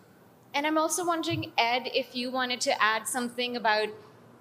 And 0.53 0.67
I'm 0.67 0.79
also 0.79 1.07
wondering, 1.07 1.53
Ed, 1.57 1.89
if 1.95 2.15
you 2.15 2.31
wanted 2.31 2.61
to 2.63 2.83
add 2.83 3.07
something 3.07 3.57
about 3.57 3.89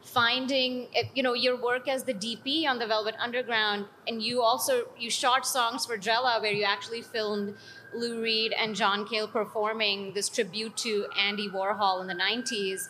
finding 0.01 0.87
eh, 0.95 1.03
you 1.13 1.21
know 1.21 1.33
your 1.33 1.61
work 1.61 1.87
as 1.87 2.03
the 2.03 2.13
dp 2.13 2.65
on 2.65 2.79
the 2.79 2.87
velvet 2.87 3.15
underground 3.19 3.85
and 4.07 4.23
you 4.23 4.41
also 4.41 4.87
you 4.97 5.09
shot 5.09 5.45
songs 5.45 5.85
for 5.85 5.97
drella 5.97 6.41
where 6.41 6.53
you 6.53 6.63
actually 6.63 7.01
filmed 7.01 7.53
lou 7.93 8.21
reed 8.21 8.53
and 8.53 8.75
john 8.75 9.05
cale 9.05 9.27
performing 9.27 10.13
this 10.13 10.29
tribute 10.29 10.75
to 10.77 11.05
andy 11.19 11.49
warhol 11.49 11.99
in 12.01 12.07
the 12.07 12.13
90s 12.13 12.87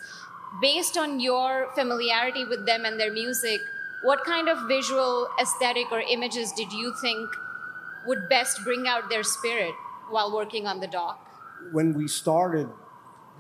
based 0.62 0.98
on 0.98 1.20
your 1.20 1.70
familiarity 1.74 2.46
with 2.46 2.66
them 2.66 2.86
and 2.86 3.00
their 3.00 3.12
music 3.12 3.60
what 4.04 4.24
kind 4.24 4.50
of 4.50 4.68
visual 4.68 5.28
aesthetic 5.42 5.92
or 5.92 6.02
images 6.02 6.52
did 6.54 6.72
you 6.72 6.94
think 7.02 7.30
would 8.08 8.30
best 8.30 8.64
bring 8.64 8.88
out 8.88 9.10
their 9.10 9.24
spirit 9.24 9.74
while 10.10 10.34
working 10.34 10.66
on 10.66 10.80
the 10.80 10.88
doc 10.88 11.26
when 11.72 11.94
we 11.94 12.08
started 12.08 12.70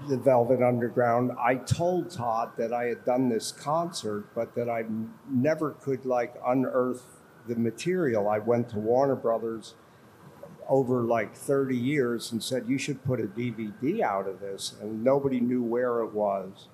the 0.07 0.17
Velvet 0.17 0.61
Underground, 0.61 1.31
I 1.39 1.55
told 1.55 2.09
Todd 2.09 2.51
that 2.57 2.71
I 2.71 2.85
had 2.85 3.03
done 3.03 3.29
this 3.29 3.51
concert, 3.51 4.25
but 4.33 4.55
that 4.55 4.69
I 4.69 4.85
never 5.29 5.71
could 5.71 6.05
like 6.05 6.35
unearth 6.45 7.03
the 7.47 7.55
material. 7.55 8.29
I 8.29 8.39
went 8.39 8.69
to 8.69 8.79
Warner 8.79 9.15
Brothers 9.15 9.75
over 10.67 11.01
like 11.01 11.35
30 11.35 11.75
years 11.75 12.31
and 12.31 12.41
said, 12.41 12.65
You 12.67 12.77
should 12.77 13.03
put 13.03 13.19
a 13.19 13.23
DVD 13.23 14.01
out 14.01 14.27
of 14.27 14.39
this. 14.39 14.75
And 14.81 15.03
nobody 15.03 15.39
knew 15.39 15.63
where 15.63 15.99
it 15.99 16.13
was. 16.13 16.67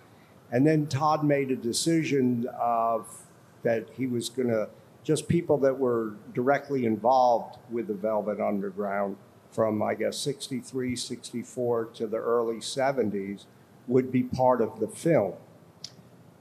And 0.51 0.67
then 0.67 0.85
Todd 0.85 1.23
made 1.23 1.49
a 1.49 1.55
decision 1.55 2.47
of 2.59 3.24
that 3.65 3.87
he 3.97 4.07
was 4.07 4.29
going 4.29 4.47
to 4.47 4.69
just 5.03 5.27
people 5.27 5.57
that 5.57 5.77
were 5.77 6.13
directly 6.33 6.85
involved 6.85 7.57
with 7.69 7.87
the 7.87 7.93
Velvet 7.93 8.39
Underground 8.39 9.17
from, 9.51 9.81
I 9.81 9.95
guess, 9.95 10.17
63, 10.17 10.95
64 10.95 11.85
to 11.95 12.07
the 12.07 12.17
early 12.17 12.57
70s 12.57 13.45
would 13.87 14.11
be 14.11 14.23
part 14.23 14.61
of 14.61 14.79
the 14.79 14.87
film. 14.87 15.33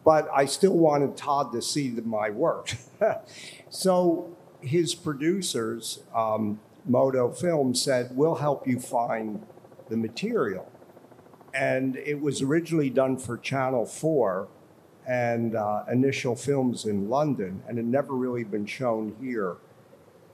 But 0.05 0.29
I 0.35 0.45
still 0.45 0.77
wanted 0.77 1.17
Todd 1.17 1.53
to 1.53 1.63
see 1.63 1.89
the, 1.89 2.03
my 2.03 2.31
work. 2.31 2.75
so 3.71 4.37
his 4.61 4.95
producers, 4.95 6.01
um, 6.15 6.61
Motto 6.87 7.31
Film, 7.31 7.75
said, 7.75 8.11
We'll 8.13 8.37
help 8.37 8.67
you 8.67 8.79
find 8.79 9.47
the 9.89 9.97
material. 9.97 10.71
And 11.55 11.97
it 11.97 12.21
was 12.21 12.43
originally 12.43 12.91
done 12.91 13.17
for 13.17 13.39
Channel 13.39 13.87
4 13.87 14.49
and 15.07 15.55
uh, 15.55 15.85
initial 15.91 16.35
films 16.35 16.85
in 16.87 17.09
London, 17.09 17.63
and 17.69 17.77
had 17.77 17.87
never 17.87 18.15
really 18.15 18.45
been 18.45 18.67
shown 18.67 19.15
here. 19.21 19.57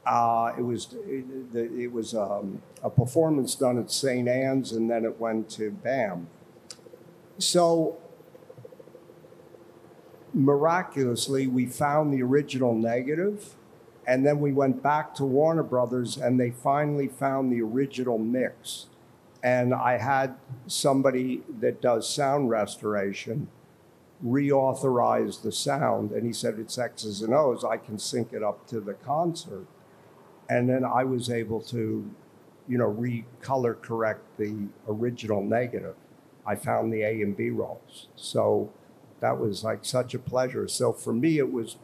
Uh, 0.06 0.52
it 0.56 0.62
was 0.62 0.94
it, 1.06 1.24
it 1.54 1.92
was 1.92 2.14
um, 2.14 2.62
a 2.82 2.90
performance 2.90 3.54
done 3.54 3.78
at 3.78 3.90
St. 3.90 4.28
Anne's, 4.28 4.72
and 4.72 4.90
then 4.90 5.04
it 5.04 5.18
went 5.20 5.50
to 5.50 5.70
BAM. 5.70 6.28
So 7.38 7.98
miraculously, 10.32 11.46
we 11.46 11.66
found 11.66 12.12
the 12.12 12.22
original 12.22 12.74
negative, 12.74 13.56
and 14.06 14.24
then 14.24 14.40
we 14.40 14.52
went 14.52 14.82
back 14.82 15.14
to 15.16 15.24
Warner 15.24 15.62
Brothers, 15.62 16.16
and 16.16 16.38
they 16.38 16.50
finally 16.50 17.08
found 17.08 17.52
the 17.52 17.60
original 17.60 18.18
mix. 18.18 18.86
And 19.42 19.74
I 19.74 19.96
had 19.96 20.36
somebody 20.66 21.42
that 21.60 21.80
does 21.80 22.08
sound 22.08 22.50
restoration 22.50 23.48
reauthorize 24.24 25.42
the 25.42 25.52
sound, 25.52 26.12
and 26.12 26.26
he 26.26 26.32
said 26.32 26.58
it's 26.58 26.78
X's 26.78 27.22
and 27.22 27.34
O's. 27.34 27.64
I 27.64 27.76
can 27.76 27.98
sync 27.98 28.32
it 28.32 28.42
up 28.42 28.66
to 28.68 28.80
the 28.80 28.94
concert 28.94 29.66
and 30.50 30.68
then 30.68 30.84
I 30.84 31.04
was 31.04 31.30
able 31.30 31.60
to, 31.62 32.10
you 32.68 32.76
know, 32.76 32.92
recolor 32.92 33.80
correct 33.80 34.36
the 34.36 34.66
original 34.88 35.42
negative. 35.42 35.94
I 36.44 36.56
found 36.56 36.92
the 36.92 37.02
A 37.02 37.22
and 37.22 37.36
B 37.36 37.50
rolls. 37.50 38.08
So 38.16 38.72
that 39.20 39.38
was 39.38 39.62
like 39.62 39.84
such 39.84 40.12
a 40.12 40.18
pleasure. 40.18 40.66
So 40.66 40.92
for 40.92 41.12
me, 41.12 41.38
it 41.38 41.52
was 41.52 41.76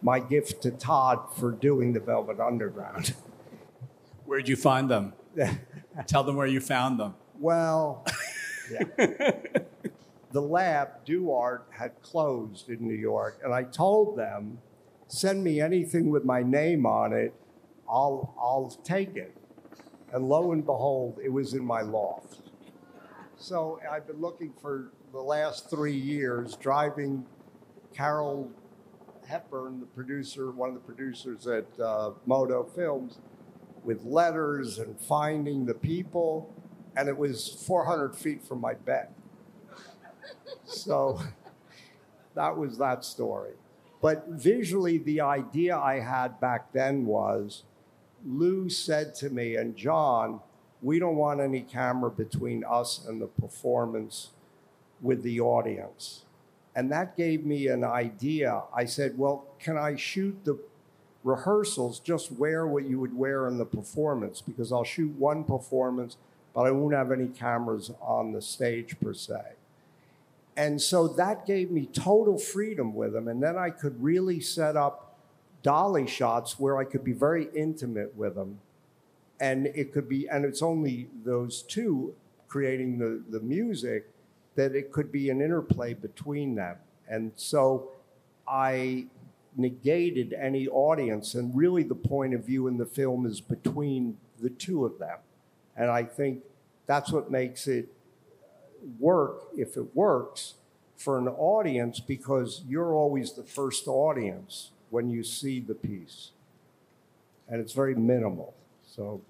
my 0.00 0.20
gift 0.20 0.62
to 0.62 0.70
Todd 0.70 1.34
for 1.36 1.50
doing 1.50 1.94
the 1.94 2.00
Velvet 2.00 2.38
Underground. 2.38 3.12
Where'd 4.24 4.48
you 4.48 4.56
find 4.56 4.88
them? 4.88 5.14
Tell 6.06 6.22
them 6.22 6.36
where 6.36 6.46
you 6.46 6.60
found 6.60 7.00
them. 7.00 7.14
Well, 7.40 8.06
yeah. 8.70 9.08
The 10.32 10.42
lab, 10.42 11.04
DuArt, 11.06 11.62
had 11.70 12.00
closed 12.02 12.68
in 12.68 12.86
New 12.86 12.94
York, 12.94 13.40
and 13.44 13.54
I 13.54 13.62
told 13.62 14.18
them, 14.18 14.58
send 15.08 15.44
me 15.44 15.60
anything 15.60 16.10
with 16.10 16.24
my 16.24 16.42
name 16.42 16.84
on 16.84 17.12
it 17.12 17.32
I'll, 17.88 18.34
I'll 18.38 18.70
take 18.84 19.16
it. 19.16 19.36
And 20.12 20.28
lo 20.28 20.52
and 20.52 20.64
behold, 20.64 21.18
it 21.22 21.30
was 21.30 21.54
in 21.54 21.64
my 21.64 21.82
loft. 21.82 22.40
So 23.36 23.80
I've 23.90 24.06
been 24.06 24.20
looking 24.20 24.52
for 24.60 24.92
the 25.12 25.20
last 25.20 25.68
three 25.68 25.96
years, 25.96 26.56
driving 26.56 27.26
Carol 27.94 28.50
Hepburn, 29.26 29.80
the 29.80 29.86
producer, 29.86 30.50
one 30.52 30.70
of 30.70 30.74
the 30.74 30.80
producers 30.80 31.46
at 31.46 31.66
uh, 31.80 32.12
Motto 32.24 32.64
Films, 32.64 33.18
with 33.84 34.04
letters 34.04 34.78
and 34.78 34.98
finding 34.98 35.66
the 35.66 35.74
people. 35.74 36.52
And 36.96 37.08
it 37.08 37.16
was 37.16 37.62
400 37.66 38.16
feet 38.16 38.46
from 38.46 38.60
my 38.60 38.74
bed. 38.74 39.08
So 40.64 41.20
that 42.34 42.56
was 42.56 42.78
that 42.78 43.04
story. 43.04 43.52
But 44.02 44.28
visually, 44.28 44.98
the 44.98 45.20
idea 45.20 45.76
I 45.76 46.00
had 46.00 46.38
back 46.40 46.72
then 46.72 47.06
was 47.06 47.64
Lou 48.24 48.68
said 48.68 49.14
to 49.16 49.30
me, 49.30 49.56
and 49.56 49.76
John, 49.76 50.40
we 50.82 50.98
don't 50.98 51.16
want 51.16 51.40
any 51.40 51.62
camera 51.62 52.10
between 52.10 52.62
us 52.64 53.04
and 53.06 53.20
the 53.20 53.26
performance 53.26 54.30
with 55.00 55.22
the 55.22 55.40
audience. 55.40 56.24
And 56.74 56.92
that 56.92 57.16
gave 57.16 57.46
me 57.46 57.68
an 57.68 57.84
idea. 57.84 58.62
I 58.74 58.84
said, 58.84 59.16
well, 59.16 59.46
can 59.58 59.78
I 59.78 59.96
shoot 59.96 60.44
the 60.44 60.58
rehearsals, 61.24 61.98
just 61.98 62.30
wear 62.30 62.66
what 62.66 62.84
you 62.84 63.00
would 63.00 63.16
wear 63.16 63.48
in 63.48 63.56
the 63.56 63.64
performance? 63.64 64.42
Because 64.42 64.70
I'll 64.70 64.84
shoot 64.84 65.10
one 65.16 65.42
performance, 65.42 66.18
but 66.54 66.62
I 66.62 66.70
won't 66.70 66.94
have 66.94 67.10
any 67.10 67.28
cameras 67.28 67.90
on 68.00 68.32
the 68.32 68.42
stage 68.42 69.00
per 69.00 69.14
se. 69.14 69.55
And 70.56 70.80
so 70.80 71.06
that 71.08 71.44
gave 71.46 71.70
me 71.70 71.86
total 71.86 72.38
freedom 72.38 72.94
with 72.94 73.12
them. 73.12 73.28
And 73.28 73.42
then 73.42 73.56
I 73.56 73.70
could 73.70 74.02
really 74.02 74.40
set 74.40 74.76
up 74.76 75.18
dolly 75.62 76.06
shots 76.06 76.58
where 76.58 76.78
I 76.78 76.84
could 76.84 77.04
be 77.04 77.12
very 77.12 77.48
intimate 77.54 78.16
with 78.16 78.34
them. 78.34 78.60
And 79.38 79.66
it 79.66 79.92
could 79.92 80.08
be, 80.08 80.28
and 80.28 80.44
it's 80.44 80.62
only 80.62 81.08
those 81.24 81.62
two 81.62 82.14
creating 82.48 82.98
the, 82.98 83.22
the 83.28 83.40
music 83.40 84.08
that 84.54 84.74
it 84.74 84.92
could 84.92 85.12
be 85.12 85.28
an 85.28 85.42
interplay 85.42 85.92
between 85.92 86.54
them. 86.54 86.76
And 87.08 87.32
so 87.36 87.90
I 88.48 89.06
negated 89.56 90.32
any 90.32 90.68
audience, 90.68 91.34
and 91.34 91.56
really 91.56 91.82
the 91.82 91.94
point 91.94 92.34
of 92.34 92.44
view 92.44 92.66
in 92.66 92.76
the 92.78 92.86
film 92.86 93.26
is 93.26 93.40
between 93.40 94.16
the 94.40 94.50
two 94.50 94.84
of 94.84 94.98
them. 94.98 95.18
And 95.76 95.90
I 95.90 96.04
think 96.04 96.42
that's 96.86 97.10
what 97.10 97.30
makes 97.30 97.66
it 97.66 97.88
work, 98.98 99.42
if 99.56 99.76
it 99.76 99.94
works, 99.94 100.54
for 100.96 101.18
an 101.18 101.28
audience 101.28 102.00
because 102.00 102.62
you're 102.66 102.94
always 102.94 103.32
the 103.32 103.42
first 103.42 103.86
audience 103.86 104.70
when 104.90 105.10
you 105.10 105.22
see 105.22 105.60
the 105.60 105.74
piece. 105.74 106.30
And 107.48 107.60
it's 107.60 107.72
very 107.72 107.94
minimal. 107.94 108.54
So 108.86 109.20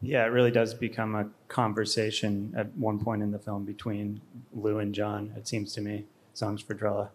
yeah, 0.00 0.24
it 0.24 0.28
really 0.28 0.50
does 0.50 0.74
become 0.74 1.14
a 1.14 1.28
conversation 1.48 2.52
at 2.56 2.74
one 2.76 2.98
point 2.98 3.22
in 3.22 3.30
the 3.30 3.38
film 3.38 3.64
between 3.64 4.20
Lou 4.54 4.78
and 4.78 4.94
John, 4.94 5.32
it 5.36 5.48
seems 5.48 5.72
to 5.74 5.80
me, 5.80 6.04
Songs 6.34 6.60
for 6.60 6.74
Drella. 6.74 7.08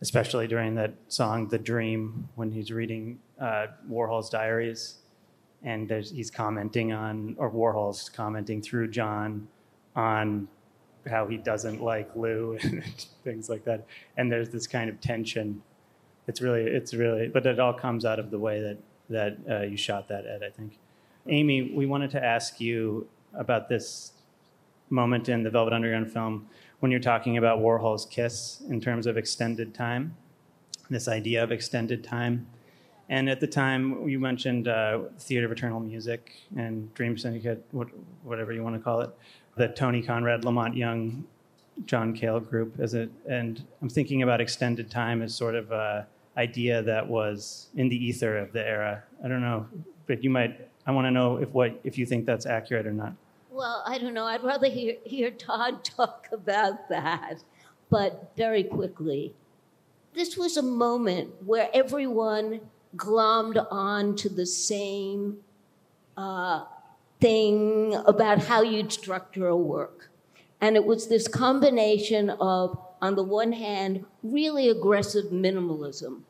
Especially 0.00 0.46
during 0.46 0.74
that 0.74 0.94
song, 1.08 1.48
The 1.48 1.58
Dream, 1.58 2.28
when 2.34 2.52
he's 2.52 2.70
reading 2.70 3.18
uh, 3.40 3.68
Warhol's 3.90 4.28
diaries 4.28 4.96
and 5.62 5.90
he's 5.90 6.30
commenting 6.30 6.92
on, 6.92 7.34
or 7.38 7.50
Warhol's 7.50 8.08
commenting 8.08 8.62
through 8.62 8.90
John 8.90 9.48
on 9.94 10.48
how 11.08 11.26
he 11.26 11.36
doesn't 11.36 11.82
like 11.82 12.14
Lou 12.14 12.58
and 12.62 12.84
things 13.24 13.48
like 13.48 13.64
that. 13.64 13.86
And 14.16 14.30
there's 14.30 14.50
this 14.50 14.66
kind 14.66 14.90
of 14.90 15.00
tension. 15.00 15.62
It's 16.28 16.40
really, 16.40 16.62
it's 16.62 16.94
really, 16.94 17.28
but 17.28 17.46
it 17.46 17.58
all 17.58 17.72
comes 17.72 18.04
out 18.04 18.18
of 18.18 18.30
the 18.30 18.38
way 18.38 18.60
that 18.60 18.78
that 19.08 19.36
uh, 19.48 19.62
you 19.62 19.76
shot 19.76 20.08
that, 20.08 20.26
Ed. 20.26 20.42
I 20.44 20.50
think. 20.50 20.78
Amy, 21.28 21.72
we 21.74 21.86
wanted 21.86 22.10
to 22.10 22.24
ask 22.24 22.60
you 22.60 23.06
about 23.34 23.68
this 23.68 24.12
moment 24.90 25.28
in 25.28 25.42
the 25.42 25.50
Velvet 25.50 25.72
Underground 25.72 26.12
film 26.12 26.48
when 26.80 26.90
you're 26.90 27.00
talking 27.00 27.36
about 27.36 27.58
Warhol's 27.58 28.06
Kiss 28.06 28.62
in 28.68 28.80
terms 28.80 29.06
of 29.06 29.16
extended 29.16 29.74
time, 29.74 30.16
this 30.90 31.08
idea 31.08 31.42
of 31.42 31.50
extended 31.50 32.04
time. 32.04 32.46
And 33.08 33.30
at 33.30 33.40
the 33.40 33.46
time, 33.46 34.08
you 34.08 34.18
mentioned 34.18 34.66
uh, 34.66 35.00
Theater 35.18 35.46
of 35.46 35.52
Eternal 35.52 35.80
Music 35.80 36.32
and 36.56 36.92
Dream 36.94 37.16
Syndicate, 37.16 37.64
what, 37.70 37.88
whatever 38.24 38.52
you 38.52 38.62
want 38.62 38.74
to 38.74 38.82
call 38.82 39.00
it, 39.00 39.10
the 39.56 39.68
Tony 39.68 40.02
Conrad, 40.02 40.44
La 40.44 40.50
Monte 40.50 40.78
Young, 40.78 41.24
John 41.84 42.14
Cale 42.14 42.40
group. 42.40 42.80
As 42.80 42.94
a, 42.94 43.08
and 43.28 43.64
I'm 43.80 43.88
thinking 43.88 44.22
about 44.22 44.40
extended 44.40 44.90
time 44.90 45.22
as 45.22 45.34
sort 45.34 45.54
of 45.54 45.70
a 45.70 46.06
idea 46.36 46.82
that 46.82 47.06
was 47.06 47.68
in 47.76 47.88
the 47.88 47.96
ether 47.96 48.36
of 48.38 48.52
the 48.52 48.66
era. 48.66 49.04
I 49.24 49.28
don't 49.28 49.40
know, 49.40 49.66
but 50.06 50.24
you 50.24 50.30
might. 50.30 50.68
I 50.86 50.92
want 50.92 51.06
to 51.06 51.10
know 51.10 51.36
if 51.38 51.50
what 51.50 51.80
if 51.84 51.98
you 51.98 52.06
think 52.06 52.26
that's 52.26 52.46
accurate 52.46 52.86
or 52.86 52.92
not. 52.92 53.14
Well, 53.50 53.82
I 53.86 53.98
don't 53.98 54.12
know. 54.12 54.26
I'd 54.26 54.44
rather 54.44 54.68
hear, 54.68 54.96
hear 55.04 55.30
Todd 55.30 55.82
talk 55.84 56.28
about 56.30 56.88
that. 56.90 57.42
But 57.88 58.32
very 58.36 58.64
quickly, 58.64 59.34
this 60.12 60.36
was 60.36 60.56
a 60.56 60.62
moment 60.62 61.30
where 61.44 61.70
everyone 61.72 62.60
glommed 62.96 63.64
on 63.70 64.16
to 64.16 64.28
the 64.28 64.46
same 64.46 65.38
uh, 66.16 66.64
thing 67.20 67.94
about 68.06 68.44
how 68.44 68.62
you'd 68.62 68.92
structure 68.92 69.48
a 69.48 69.56
work. 69.56 70.10
And 70.60 70.76
it 70.76 70.84
was 70.84 71.08
this 71.08 71.28
combination 71.28 72.30
of, 72.30 72.78
on 73.02 73.14
the 73.14 73.22
one 73.22 73.52
hand, 73.52 74.04
really 74.22 74.68
aggressive 74.68 75.26
minimalism. 75.26 76.22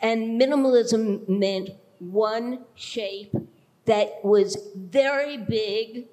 And 0.00 0.40
minimalism 0.40 1.28
meant 1.28 1.70
one 1.98 2.64
shape 2.74 3.34
that 3.84 4.24
was 4.24 4.56
very 4.74 5.36
big 5.36 6.06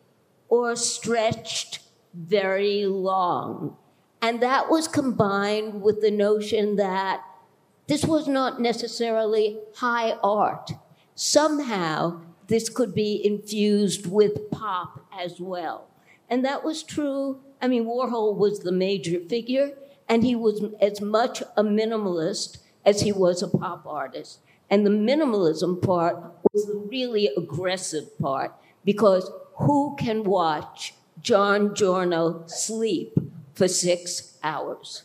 or 0.50 0.76
stretched 0.76 1.80
very 2.14 2.86
long. 2.86 3.78
And 4.22 4.42
that 4.42 4.70
was 4.70 4.88
combined 4.88 5.82
with 5.82 6.02
the 6.02 6.12
notion 6.12 6.76
that 6.76 7.24
this 7.92 8.06
was 8.06 8.26
not 8.26 8.62
necessarily 8.62 9.58
high 9.76 10.14
art. 10.24 10.72
Somehow, 11.14 12.22
this 12.48 12.70
could 12.70 12.96
be 12.96 13.20
infused 13.22 14.10
with 14.10 14.50
pop 14.50 15.06
as 15.12 15.42
well. 15.42 15.90
And 16.30 16.46
that 16.46 16.64
was 16.64 16.84
true. 16.84 17.42
I 17.62 17.68
mean, 17.68 17.84
Warhol 17.84 18.38
was 18.38 18.60
the 18.60 18.72
major 18.72 19.20
figure, 19.20 19.72
and 20.08 20.24
he 20.24 20.38
was 20.38 20.64
as 20.80 21.02
much 21.02 21.44
a 21.58 21.66
minimalist 21.66 22.60
as 22.86 23.02
he 23.02 23.12
was 23.12 23.44
a 23.44 23.50
pop 23.50 23.86
artist. 23.86 24.40
And 24.70 24.86
the 24.86 24.90
minimalism 24.90 25.86
part 25.86 26.16
was 26.54 26.68
the 26.68 26.78
really 26.78 27.30
aggressive 27.36 28.18
part 28.20 28.54
because 28.86 29.30
who 29.56 29.98
can 30.00 30.24
watch 30.24 30.94
John 31.20 31.76
Giorno 31.76 32.46
sleep 32.48 33.18
for 33.54 33.68
six 33.68 34.38
hours? 34.42 35.04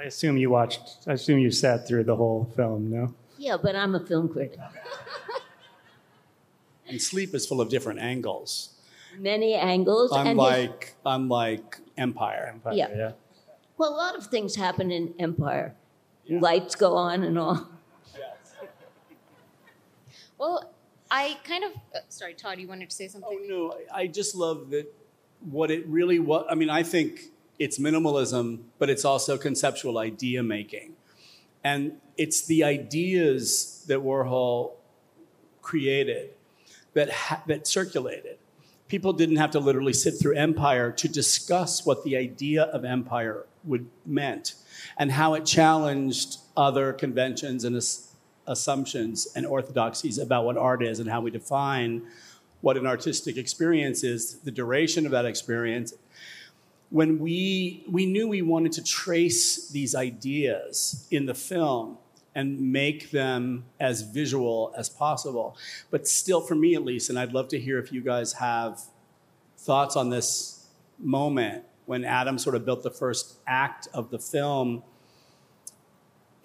I 0.00 0.04
assume 0.04 0.36
you 0.38 0.48
watched. 0.50 0.80
I 1.06 1.12
assume 1.12 1.38
you 1.40 1.50
sat 1.50 1.86
through 1.86 2.04
the 2.04 2.16
whole 2.16 2.50
film. 2.56 2.90
No. 2.90 3.14
Yeah, 3.36 3.56
but 3.62 3.76
I'm 3.76 3.94
a 3.94 4.00
film 4.00 4.28
critic. 4.28 4.58
And 6.88 7.00
sleep 7.00 7.34
is 7.34 7.46
full 7.46 7.60
of 7.60 7.68
different 7.68 8.00
angles. 8.00 8.70
Many 9.18 9.54
angles. 9.54 10.10
and 10.12 10.20
his- 10.26 10.30
Unlike 10.32 10.94
unlike 11.04 11.78
Empire. 11.98 12.48
Empire, 12.54 12.72
Yeah. 12.74 12.88
yeah. 12.96 13.12
well, 13.76 13.90
a 13.92 13.96
lot 13.96 14.16
of 14.16 14.26
things 14.28 14.56
happen 14.56 14.90
in 14.90 15.14
Empire. 15.18 15.74
Lights 16.28 16.76
go 16.76 16.94
on 16.96 17.22
and 17.22 17.38
all. 17.38 17.68
Well, 20.38 20.72
I 21.10 21.36
kind 21.44 21.64
of. 21.64 21.72
Uh, 21.94 21.98
sorry, 22.08 22.32
Todd, 22.34 22.58
you 22.60 22.66
wanted 22.68 22.88
to 22.88 22.96
say 22.96 23.08
something. 23.08 23.28
Oh 23.30 23.36
something? 23.36 23.88
no, 23.90 23.94
I 23.94 24.06
just 24.06 24.34
love 24.34 24.70
that 24.70 24.86
what 25.40 25.70
it 25.70 25.86
really 25.86 26.18
was. 26.18 26.46
I 26.48 26.54
mean, 26.54 26.70
I 26.70 26.82
think 26.82 27.20
it's 27.60 27.78
minimalism, 27.78 28.60
but 28.78 28.88
it's 28.88 29.04
also 29.04 29.36
conceptual 29.36 29.98
idea 29.98 30.42
making. 30.42 30.94
And 31.62 31.92
it's 32.16 32.46
the 32.46 32.64
ideas 32.64 33.84
that 33.86 33.98
Warhol 33.98 34.72
created 35.60 36.30
that, 36.94 37.10
ha- 37.10 37.42
that 37.46 37.66
circulated. 37.66 38.38
People 38.88 39.12
didn't 39.12 39.36
have 39.36 39.50
to 39.50 39.60
literally 39.60 39.92
sit 39.92 40.14
through 40.18 40.36
Empire 40.36 40.90
to 40.90 41.06
discuss 41.06 41.84
what 41.84 42.02
the 42.02 42.16
idea 42.16 42.62
of 42.64 42.86
Empire 42.86 43.44
would 43.64 43.86
meant 44.06 44.54
and 44.96 45.12
how 45.12 45.34
it 45.34 45.44
challenged 45.44 46.38
other 46.56 46.94
conventions 46.94 47.64
and 47.64 47.76
as- 47.76 48.08
assumptions 48.46 49.28
and 49.36 49.46
orthodoxies 49.46 50.16
about 50.16 50.46
what 50.46 50.56
art 50.56 50.82
is 50.82 50.98
and 50.98 51.10
how 51.10 51.20
we 51.20 51.30
define 51.30 52.02
what 52.62 52.78
an 52.78 52.86
artistic 52.86 53.36
experience 53.36 54.02
is, 54.02 54.38
the 54.40 54.50
duration 54.50 55.04
of 55.04 55.12
that 55.12 55.26
experience. 55.26 55.92
When 56.90 57.18
we, 57.18 57.84
we 57.88 58.04
knew 58.04 58.28
we 58.28 58.42
wanted 58.42 58.72
to 58.72 58.84
trace 58.84 59.68
these 59.68 59.94
ideas 59.94 61.06
in 61.10 61.26
the 61.26 61.34
film 61.34 61.98
and 62.34 62.72
make 62.72 63.10
them 63.10 63.64
as 63.78 64.02
visual 64.02 64.72
as 64.76 64.88
possible. 64.88 65.56
But 65.90 66.06
still, 66.06 66.40
for 66.40 66.54
me 66.54 66.74
at 66.74 66.84
least, 66.84 67.10
and 67.10 67.18
I'd 67.18 67.32
love 67.32 67.48
to 67.48 67.58
hear 67.58 67.78
if 67.78 67.92
you 67.92 68.00
guys 68.00 68.34
have 68.34 68.80
thoughts 69.56 69.96
on 69.96 70.10
this 70.10 70.66
moment 70.98 71.64
when 71.86 72.04
Adam 72.04 72.38
sort 72.38 72.54
of 72.54 72.64
built 72.64 72.82
the 72.82 72.90
first 72.90 73.38
act 73.46 73.88
of 73.92 74.10
the 74.10 74.18
film. 74.18 74.82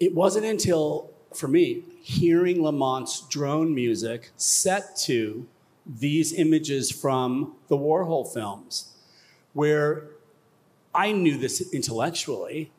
It 0.00 0.14
wasn't 0.14 0.44
until, 0.44 1.10
for 1.34 1.48
me, 1.48 1.84
hearing 2.02 2.62
La 2.62 2.72
Monte's 2.72 3.20
drone 3.28 3.74
music 3.74 4.30
set 4.36 4.96
to 5.04 5.46
these 5.86 6.32
images 6.32 6.90
from 6.90 7.54
the 7.68 7.76
Warhol 7.76 8.32
films, 8.32 8.92
where 9.52 10.08
I 10.96 11.12
knew 11.12 11.36
this 11.36 11.72
intellectually, 11.74 12.72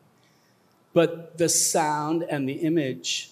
but 0.93 1.37
the 1.37 1.47
sound 1.47 2.23
and 2.23 2.49
the 2.49 2.53
image 2.53 3.31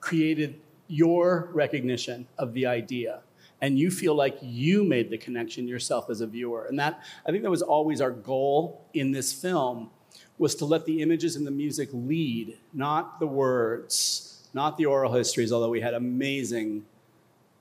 created 0.00 0.58
your 0.88 1.48
recognition 1.52 2.26
of 2.36 2.52
the 2.52 2.66
idea. 2.66 3.20
And 3.60 3.78
you 3.78 3.92
feel 3.92 4.16
like 4.16 4.36
you 4.42 4.82
made 4.82 5.10
the 5.10 5.16
connection 5.16 5.68
yourself 5.68 6.10
as 6.10 6.20
a 6.20 6.26
viewer. 6.26 6.66
And 6.66 6.78
that 6.80 7.00
i 7.26 7.30
think 7.30 7.44
that 7.44 7.50
was 7.50 7.62
always 7.62 8.00
our 8.00 8.10
goal 8.10 8.84
in 8.92 9.12
this 9.12 9.32
film 9.32 9.90
was 10.38 10.56
to 10.56 10.64
let 10.64 10.84
the 10.84 11.00
images 11.00 11.36
and 11.36 11.46
the 11.46 11.52
music 11.52 11.88
lead 11.92 12.58
not 12.72 13.20
the 13.20 13.26
words 13.26 14.48
not 14.52 14.76
the 14.76 14.86
oral 14.86 15.12
histories 15.12 15.52
although 15.52 15.70
we 15.70 15.80
had 15.80 15.94
amazing 15.94 16.84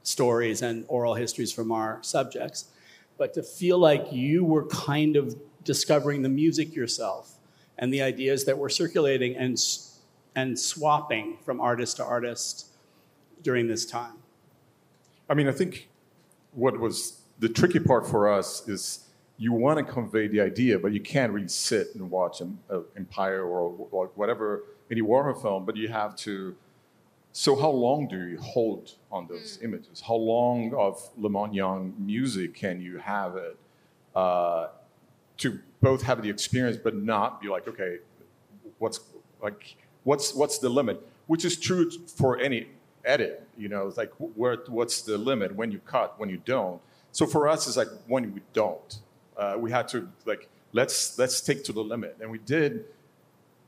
stories 0.03 0.63
and 0.63 0.83
oral 0.87 1.13
histories 1.13 1.53
from 1.53 1.71
our 1.71 1.99
subjects 2.01 2.65
but 3.17 3.33
to 3.35 3.43
feel 3.43 3.77
like 3.77 4.11
you 4.11 4.43
were 4.43 4.65
kind 4.67 5.15
of 5.15 5.35
discovering 5.63 6.21
the 6.21 6.29
music 6.29 6.75
yourself 6.75 7.37
and 7.77 7.93
the 7.93 8.01
ideas 8.01 8.45
that 8.45 8.57
were 8.57 8.69
circulating 8.69 9.35
and, 9.35 9.57
and 10.35 10.57
swapping 10.57 11.37
from 11.43 11.59
artist 11.59 11.97
to 11.97 12.05
artist 12.05 12.67
during 13.43 13.67
this 13.67 13.85
time. 13.85 14.13
I 15.29 15.33
mean, 15.33 15.47
I 15.47 15.51
think 15.51 15.89
what 16.53 16.79
was 16.79 17.21
the 17.39 17.49
tricky 17.49 17.79
part 17.79 18.07
for 18.07 18.29
us 18.29 18.67
is 18.67 19.07
you 19.37 19.51
want 19.53 19.79
to 19.79 19.83
convey 19.83 20.27
the 20.27 20.39
idea, 20.39 20.77
but 20.77 20.91
you 20.91 20.99
can't 20.99 21.31
really 21.31 21.47
sit 21.47 21.95
and 21.95 22.11
watch 22.11 22.41
an 22.41 22.59
uh, 22.69 22.81
Empire 22.95 23.43
or, 23.43 23.87
or 23.89 24.11
whatever 24.15 24.63
any 24.91 25.01
Warhol 25.01 25.41
film. 25.41 25.65
But 25.65 25.75
you 25.75 25.87
have 25.87 26.15
to. 26.17 26.55
So, 27.33 27.55
how 27.55 27.69
long 27.69 28.07
do 28.07 28.27
you 28.27 28.39
hold 28.39 28.91
on 29.11 29.25
those 29.27 29.57
images? 29.63 30.01
How 30.01 30.15
long 30.15 30.73
of 30.75 31.01
La 31.17 31.29
Monte 31.29 31.55
Young 31.55 31.95
music 31.97 32.53
can 32.53 32.81
you 32.81 32.97
have 32.97 33.35
it 33.37 33.57
uh, 34.15 34.67
to 35.41 35.59
both 35.81 36.03
have 36.03 36.21
the 36.21 36.29
experience, 36.29 36.77
but 36.81 36.95
not 36.95 37.41
be 37.41 37.49
like, 37.49 37.67
okay, 37.67 37.97
what's 38.77 38.99
like, 39.41 39.75
what's 40.03 40.33
what's 40.33 40.59
the 40.59 40.69
limit? 40.69 41.05
Which 41.27 41.45
is 41.45 41.57
true 41.57 41.89
for 42.07 42.39
any 42.39 42.67
edit. 43.03 43.47
You 43.57 43.69
know, 43.69 43.87
it's 43.87 43.97
like 43.97 44.11
where 44.17 44.57
what's 44.67 45.01
the 45.01 45.17
limit 45.17 45.55
when 45.55 45.71
you 45.71 45.79
cut, 45.79 46.19
when 46.19 46.29
you 46.29 46.37
don't. 46.45 46.79
So 47.11 47.25
for 47.25 47.47
us, 47.47 47.67
it's 47.67 47.77
like 47.77 47.89
when 48.07 48.33
we 48.33 48.41
don't. 48.53 48.99
Uh, 49.35 49.55
we 49.57 49.71
had 49.71 49.87
to 49.89 50.07
like 50.25 50.47
let's 50.73 51.17
let's 51.17 51.41
take 51.41 51.63
to 51.65 51.73
the 51.73 51.81
limit, 51.81 52.17
and 52.21 52.29
we 52.29 52.37
did 52.37 52.85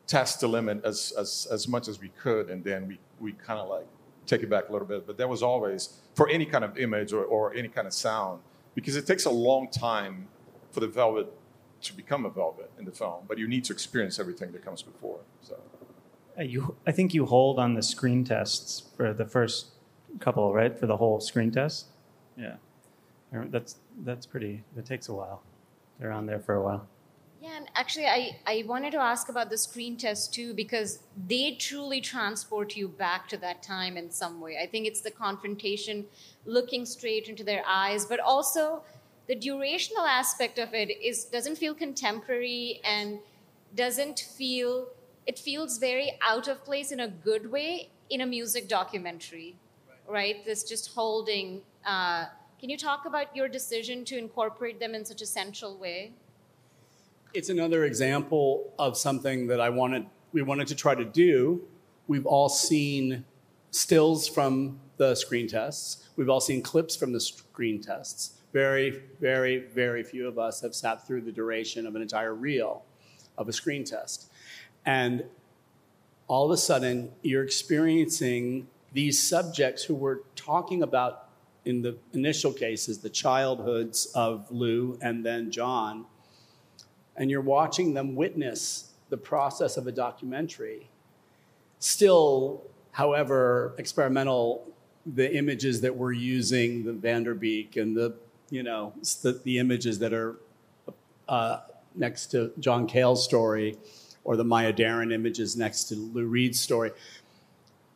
test 0.05 0.41
the 0.41 0.47
limit 0.47 0.85
as 0.85 1.13
as 1.17 1.47
as 1.51 1.67
much 1.67 1.87
as 1.87 1.99
we 1.99 2.09
could, 2.09 2.49
and 2.49 2.63
then 2.63 2.87
we 2.87 2.99
we 3.19 3.31
kind 3.33 3.59
of 3.59 3.67
like 3.67 3.87
take 4.27 4.43
it 4.43 4.49
back 4.49 4.69
a 4.69 4.71
little 4.71 4.87
bit. 4.87 5.07
But 5.07 5.17
there 5.17 5.27
was 5.27 5.41
always 5.41 6.01
for 6.13 6.29
any 6.29 6.45
kind 6.45 6.63
of 6.63 6.77
image 6.77 7.13
or, 7.13 7.23
or 7.23 7.53
any 7.55 7.67
kind 7.67 7.87
of 7.87 7.93
sound 7.93 8.41
because 8.75 8.95
it 8.95 9.07
takes 9.07 9.25
a 9.25 9.31
long 9.31 9.69
time 9.69 10.27
for 10.71 10.79
the 10.79 10.87
velvet 10.87 11.31
to 11.83 11.93
become 11.93 12.25
a 12.25 12.29
velvet 12.29 12.71
in 12.79 12.85
the 12.85 12.91
film, 12.91 13.25
but 13.27 13.37
you 13.37 13.47
need 13.47 13.63
to 13.65 13.73
experience 13.73 14.19
everything 14.19 14.51
that 14.53 14.63
comes 14.63 14.81
before. 14.81 15.19
So. 15.41 15.55
Uh, 16.37 16.43
You, 16.43 16.75
I 16.87 16.91
think 16.91 17.13
you 17.13 17.25
hold 17.25 17.59
on 17.59 17.73
the 17.75 17.81
screen 17.81 18.23
tests 18.23 18.83
for 18.97 19.13
the 19.13 19.25
first 19.25 19.67
couple, 20.19 20.53
right? 20.53 20.77
For 20.79 20.87
the 20.87 20.97
whole 20.97 21.19
screen 21.19 21.51
test. 21.51 21.87
Yeah, 22.37 22.55
that's 23.51 23.77
that's 24.05 24.25
pretty. 24.25 24.63
It 24.77 24.85
takes 24.85 25.09
a 25.09 25.13
while. 25.13 25.39
They're 25.99 26.11
on 26.11 26.25
there 26.25 26.39
for 26.39 26.55
a 26.55 26.63
while. 26.63 26.87
Yeah, 27.41 27.57
and 27.57 27.67
actually, 27.75 28.05
I, 28.05 28.37
I 28.47 28.63
wanted 28.65 28.91
to 28.91 28.99
ask 28.99 29.29
about 29.29 29.49
the 29.49 29.57
screen 29.57 29.97
test 29.97 30.33
too, 30.33 30.53
because 30.53 30.99
they 31.27 31.55
truly 31.59 31.99
transport 31.99 32.77
you 32.77 32.87
back 32.87 33.27
to 33.29 33.37
that 33.37 33.61
time 33.61 33.97
in 33.97 34.09
some 34.09 34.39
way. 34.39 34.57
I 34.63 34.65
think 34.65 34.87
it's 34.87 35.01
the 35.01 35.11
confrontation, 35.11 36.05
looking 36.45 36.85
straight 36.85 37.27
into 37.27 37.43
their 37.43 37.63
eyes, 37.67 38.05
but 38.05 38.19
also 38.21 38.83
the 39.27 39.35
durational 39.35 40.07
aspect 40.07 40.59
of 40.59 40.73
it 40.73 40.89
is 40.89 41.25
doesn't 41.25 41.57
feel 41.57 41.73
contemporary 41.73 42.81
and 42.83 43.19
doesn't 43.75 44.19
feel 44.19 44.87
it 45.25 45.39
feels 45.39 45.77
very 45.77 46.17
out 46.21 46.47
of 46.47 46.63
place 46.65 46.91
in 46.91 46.99
a 46.99 47.07
good 47.07 47.51
way 47.51 47.89
in 48.09 48.21
a 48.21 48.25
music 48.25 48.67
documentary, 48.67 49.55
right? 50.07 50.45
This 50.45 50.63
just 50.63 50.93
holding. 50.93 51.61
Uh, 51.85 52.25
can 52.59 52.69
you 52.69 52.77
talk 52.77 53.05
about 53.05 53.35
your 53.35 53.47
decision 53.47 54.05
to 54.05 54.17
incorporate 54.17 54.79
them 54.79 54.95
in 54.95 55.05
such 55.05 55.21
a 55.21 55.25
central 55.25 55.77
way? 55.77 56.11
It's 57.33 57.49
another 57.49 57.85
example 57.85 58.73
of 58.77 58.97
something 58.97 59.47
that 59.47 59.59
I 59.59 59.69
wanted 59.69 60.05
we 60.33 60.41
wanted 60.41 60.67
to 60.67 60.75
try 60.75 60.95
to 60.95 61.05
do. 61.05 61.63
We've 62.07 62.25
all 62.25 62.49
seen 62.49 63.23
stills 63.71 64.27
from 64.27 64.79
the 64.97 65.15
screen 65.15 65.47
tests. 65.47 66.09
We've 66.15 66.29
all 66.29 66.41
seen 66.41 66.61
clips 66.61 66.95
from 66.95 67.13
the 67.13 67.19
screen 67.19 67.81
tests. 67.81 68.39
Very, 68.53 69.01
very, 69.19 69.57
very 69.57 70.03
few 70.03 70.27
of 70.27 70.37
us 70.37 70.61
have 70.61 70.75
sat 70.75 71.05
through 71.05 71.21
the 71.21 71.31
duration 71.31 71.85
of 71.87 71.95
an 71.95 72.01
entire 72.01 72.33
reel 72.33 72.85
of 73.37 73.49
a 73.49 73.53
screen 73.53 73.83
test. 73.83 74.31
And 74.85 75.25
all 76.27 76.45
of 76.45 76.51
a 76.51 76.57
sudden, 76.57 77.11
you're 77.23 77.43
experiencing 77.43 78.67
these 78.93 79.21
subjects 79.21 79.83
who 79.83 79.95
we're 79.95 80.19
talking 80.35 80.83
about 80.83 81.29
in 81.65 81.81
the 81.81 81.97
initial 82.13 82.53
cases, 82.53 82.99
the 82.99 83.09
childhoods 83.09 84.05
of 84.13 84.51
Lou 84.51 84.97
and 85.01 85.25
then 85.25 85.49
John, 85.49 86.05
and 87.15 87.31
you're 87.31 87.41
watching 87.41 87.93
them 87.93 88.15
witness 88.15 88.91
the 89.09 89.17
process 89.17 89.77
of 89.77 89.87
a 89.87 89.91
documentary. 89.91 90.89
Still, 91.79 92.63
however 92.91 93.73
experimental 93.77 94.67
the 95.05 95.35
images 95.35 95.81
that 95.81 95.95
we're 95.95 96.13
using, 96.13 96.83
the 96.83 96.93
Van 96.93 97.23
Der 97.23 97.33
Beek 97.33 97.75
and 97.77 97.95
the, 97.95 98.15
you 98.53 98.61
know, 98.61 98.93
the, 99.23 99.41
the 99.43 99.57
images 99.57 99.97
that 99.97 100.13
are 100.13 100.35
uh, 101.27 101.61
next 101.95 102.27
to 102.27 102.51
John 102.59 102.85
Cale's 102.85 103.23
story, 103.23 103.77
or 104.23 104.37
the 104.37 104.43
Maya 104.43 104.71
Deren 104.71 105.11
images 105.11 105.57
next 105.57 105.85
to 105.85 105.95
Lou 105.95 106.27
Reed's 106.27 106.59
story. 106.59 106.91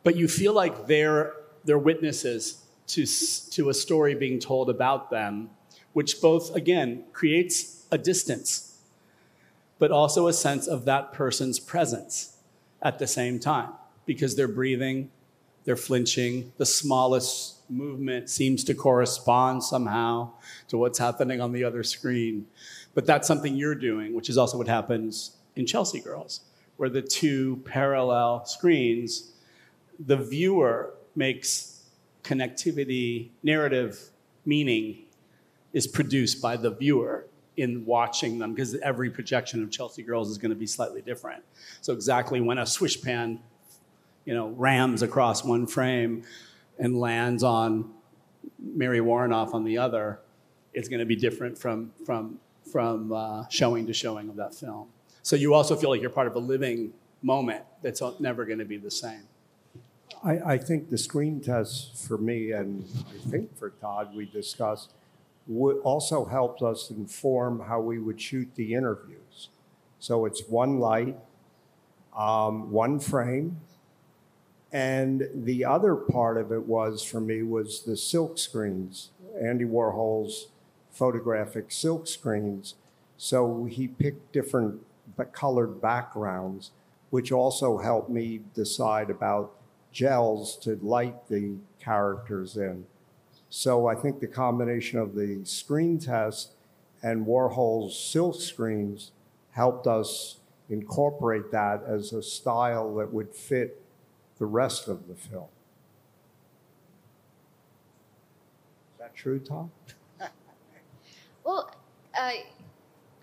But 0.02 0.16
you 0.16 0.26
feel 0.26 0.52
like 0.52 0.88
they're, 0.88 1.34
they're 1.64 1.78
witnesses 1.78 2.64
to, 2.88 3.06
to 3.52 3.68
a 3.68 3.74
story 3.74 4.16
being 4.16 4.40
told 4.40 4.68
about 4.68 5.10
them, 5.10 5.50
which 5.92 6.20
both, 6.20 6.52
again, 6.56 7.04
creates 7.12 7.86
a 7.92 7.98
distance, 7.98 8.80
but 9.78 9.92
also 9.92 10.26
a 10.26 10.32
sense 10.32 10.66
of 10.66 10.86
that 10.86 11.12
person's 11.12 11.60
presence 11.60 12.36
at 12.82 12.98
the 12.98 13.06
same 13.06 13.38
time 13.38 13.70
because 14.06 14.34
they're 14.34 14.48
breathing, 14.48 15.08
they're 15.62 15.76
flinching, 15.76 16.52
the 16.56 16.66
smallest 16.66 17.57
movement 17.68 18.30
seems 18.30 18.64
to 18.64 18.74
correspond 18.74 19.62
somehow 19.62 20.30
to 20.68 20.78
what's 20.78 20.98
happening 20.98 21.40
on 21.40 21.52
the 21.52 21.64
other 21.64 21.82
screen. 21.82 22.46
But 22.94 23.06
that's 23.06 23.28
something 23.28 23.54
you're 23.54 23.74
doing, 23.74 24.14
which 24.14 24.28
is 24.28 24.38
also 24.38 24.58
what 24.58 24.68
happens 24.68 25.36
in 25.56 25.66
Chelsea 25.66 26.00
Girls, 26.00 26.40
where 26.76 26.88
the 26.88 27.02
two 27.02 27.62
parallel 27.64 28.44
screens, 28.44 29.32
the 29.98 30.16
viewer 30.16 30.94
makes 31.14 31.82
connectivity, 32.22 33.28
narrative 33.42 34.10
meaning 34.44 35.04
is 35.72 35.86
produced 35.86 36.40
by 36.40 36.56
the 36.56 36.70
viewer 36.70 37.26
in 37.56 37.84
watching 37.84 38.38
them 38.38 38.54
because 38.54 38.74
every 38.76 39.10
projection 39.10 39.62
of 39.62 39.70
Chelsea 39.70 40.02
Girls 40.02 40.30
is 40.30 40.38
going 40.38 40.50
to 40.50 40.56
be 40.56 40.66
slightly 40.66 41.02
different. 41.02 41.42
So 41.80 41.92
exactly 41.92 42.40
when 42.40 42.58
a 42.58 42.66
swish 42.66 43.02
pan, 43.02 43.40
you 44.24 44.34
know, 44.34 44.48
rams 44.50 45.02
across 45.02 45.44
one 45.44 45.66
frame 45.66 46.22
and 46.78 46.98
lands 46.98 47.42
on 47.42 47.90
Mary 48.58 49.00
Woronov 49.00 49.54
on 49.54 49.64
the 49.64 49.78
other, 49.78 50.20
it's 50.72 50.88
going 50.88 51.00
to 51.00 51.06
be 51.06 51.16
different 51.16 51.58
from 51.58 51.92
from 52.04 52.38
from 52.70 53.12
uh, 53.12 53.48
showing 53.48 53.86
to 53.86 53.92
showing 53.92 54.28
of 54.28 54.36
that 54.36 54.54
film. 54.54 54.88
So 55.22 55.36
you 55.36 55.54
also 55.54 55.76
feel 55.76 55.90
like 55.90 56.00
you're 56.00 56.10
part 56.10 56.26
of 56.26 56.36
a 56.36 56.40
living 56.40 56.92
moment 57.22 57.64
that's 57.82 58.02
never 58.20 58.44
going 58.44 58.58
to 58.58 58.64
be 58.64 58.76
the 58.76 58.90
same. 58.90 59.22
I, 60.24 60.38
I, 60.54 60.58
think 60.58 60.90
the 60.90 60.98
screen 60.98 61.40
tests 61.40 62.06
for 62.06 62.18
me, 62.18 62.52
and 62.52 62.84
I 63.14 63.30
think 63.30 63.56
for 63.56 63.70
Todd, 63.70 64.14
we 64.14 64.26
discussed, 64.26 64.92
also 65.82 66.24
helped 66.24 66.62
us 66.62 66.90
inform 66.90 67.60
how 67.60 67.80
we 67.80 67.98
would 67.98 68.20
shoot 68.20 68.48
the 68.54 68.74
interviews. 68.74 69.48
So 70.00 70.24
it's 70.24 70.48
one 70.48 70.80
light, 70.80 71.16
um, 72.16 72.70
one 72.72 72.98
frame, 72.98 73.60
and 74.72 75.28
the 75.34 75.64
other 75.64 75.94
part 75.94 76.36
of 76.36 76.52
it 76.52 76.66
was 76.66 77.02
for 77.02 77.20
me 77.20 77.42
was 77.42 77.82
the 77.82 77.96
silk 77.96 78.38
screens, 78.38 79.10
Andy 79.40 79.64
Warhol's 79.64 80.48
photographic 80.90 81.70
silk 81.70 82.06
screens. 82.06 82.74
So 83.16 83.64
he 83.64 83.88
picked 83.88 84.32
different 84.32 84.80
colored 85.32 85.80
backgrounds, 85.80 86.70
which 87.10 87.32
also 87.32 87.78
helped 87.78 88.10
me 88.10 88.40
decide 88.54 89.10
about 89.10 89.54
gels 89.90 90.56
to 90.58 90.78
light 90.82 91.28
the 91.28 91.56
characters 91.80 92.56
in. 92.56 92.84
So 93.48 93.86
I 93.86 93.94
think 93.94 94.20
the 94.20 94.26
combination 94.26 94.98
of 94.98 95.14
the 95.14 95.40
screen 95.44 95.98
test 95.98 96.52
and 97.02 97.26
Warhol's 97.26 97.98
silk 97.98 98.40
screens 98.40 99.12
helped 99.52 99.86
us 99.86 100.38
incorporate 100.68 101.50
that 101.52 101.82
as 101.86 102.12
a 102.12 102.22
style 102.22 102.94
that 102.96 103.12
would 103.12 103.34
fit 103.34 103.80
the 104.38 104.46
rest 104.46 104.88
of 104.88 105.08
the 105.08 105.14
film. 105.14 105.48
Is 108.94 109.00
that 109.00 109.14
true, 109.14 109.38
Tom? 109.38 109.70
well, 111.44 111.74
uh, 112.18 112.30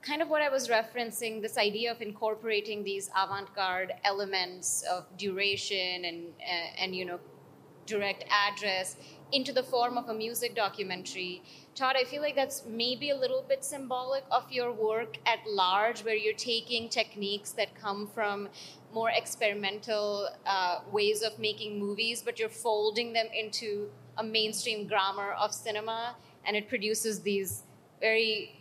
kind 0.02 0.22
of 0.22 0.30
what 0.30 0.42
I 0.42 0.50
was 0.50 0.68
referencing 0.68 1.42
this 1.42 1.58
idea 1.58 1.92
of 1.92 2.02
incorporating 2.02 2.84
these 2.84 3.10
avant 3.18 3.54
garde 3.56 3.94
elements 4.04 4.84
of 4.84 5.06
duration 5.18 6.06
and, 6.06 6.26
uh, 6.40 6.82
and 6.84 6.96
you 6.96 7.06
know, 7.06 7.20
direct 7.86 8.26
address 8.30 8.96
into 9.32 9.52
the 9.52 9.64
form 9.64 9.98
of 9.98 10.08
a 10.10 10.14
music 10.14 10.56
documentary. 10.56 11.42
Todd, 11.74 11.96
I 11.98 12.04
feel 12.04 12.22
like 12.22 12.36
that's 12.36 12.64
maybe 12.66 13.10
a 13.10 13.18
little 13.18 13.44
bit 13.48 13.66
symbolic 13.66 14.24
of 14.32 14.52
your 14.52 14.72
work 14.72 15.18
at 15.26 15.40
large, 15.48 16.04
where 16.04 16.16
you're 16.16 16.34
taking 16.34 16.90
techniques 16.90 17.52
that 17.52 17.76
come 17.76 18.08
from 18.08 18.50
more 18.94 19.10
experimental 19.10 20.30
uh, 20.46 20.80
ways 20.92 21.22
of 21.22 21.38
making 21.38 21.80
movies, 21.80 22.22
but 22.24 22.40
you're 22.40 22.50
folding 22.50 23.14
them 23.14 23.28
into 23.38 23.90
a 24.18 24.24
mainstream 24.24 24.88
grammar 24.88 25.34
of 25.34 25.54
cinema, 25.54 26.16
and 26.46 26.56
it 26.56 26.70
produces 26.70 27.22
these 27.22 27.64
very 28.00 28.54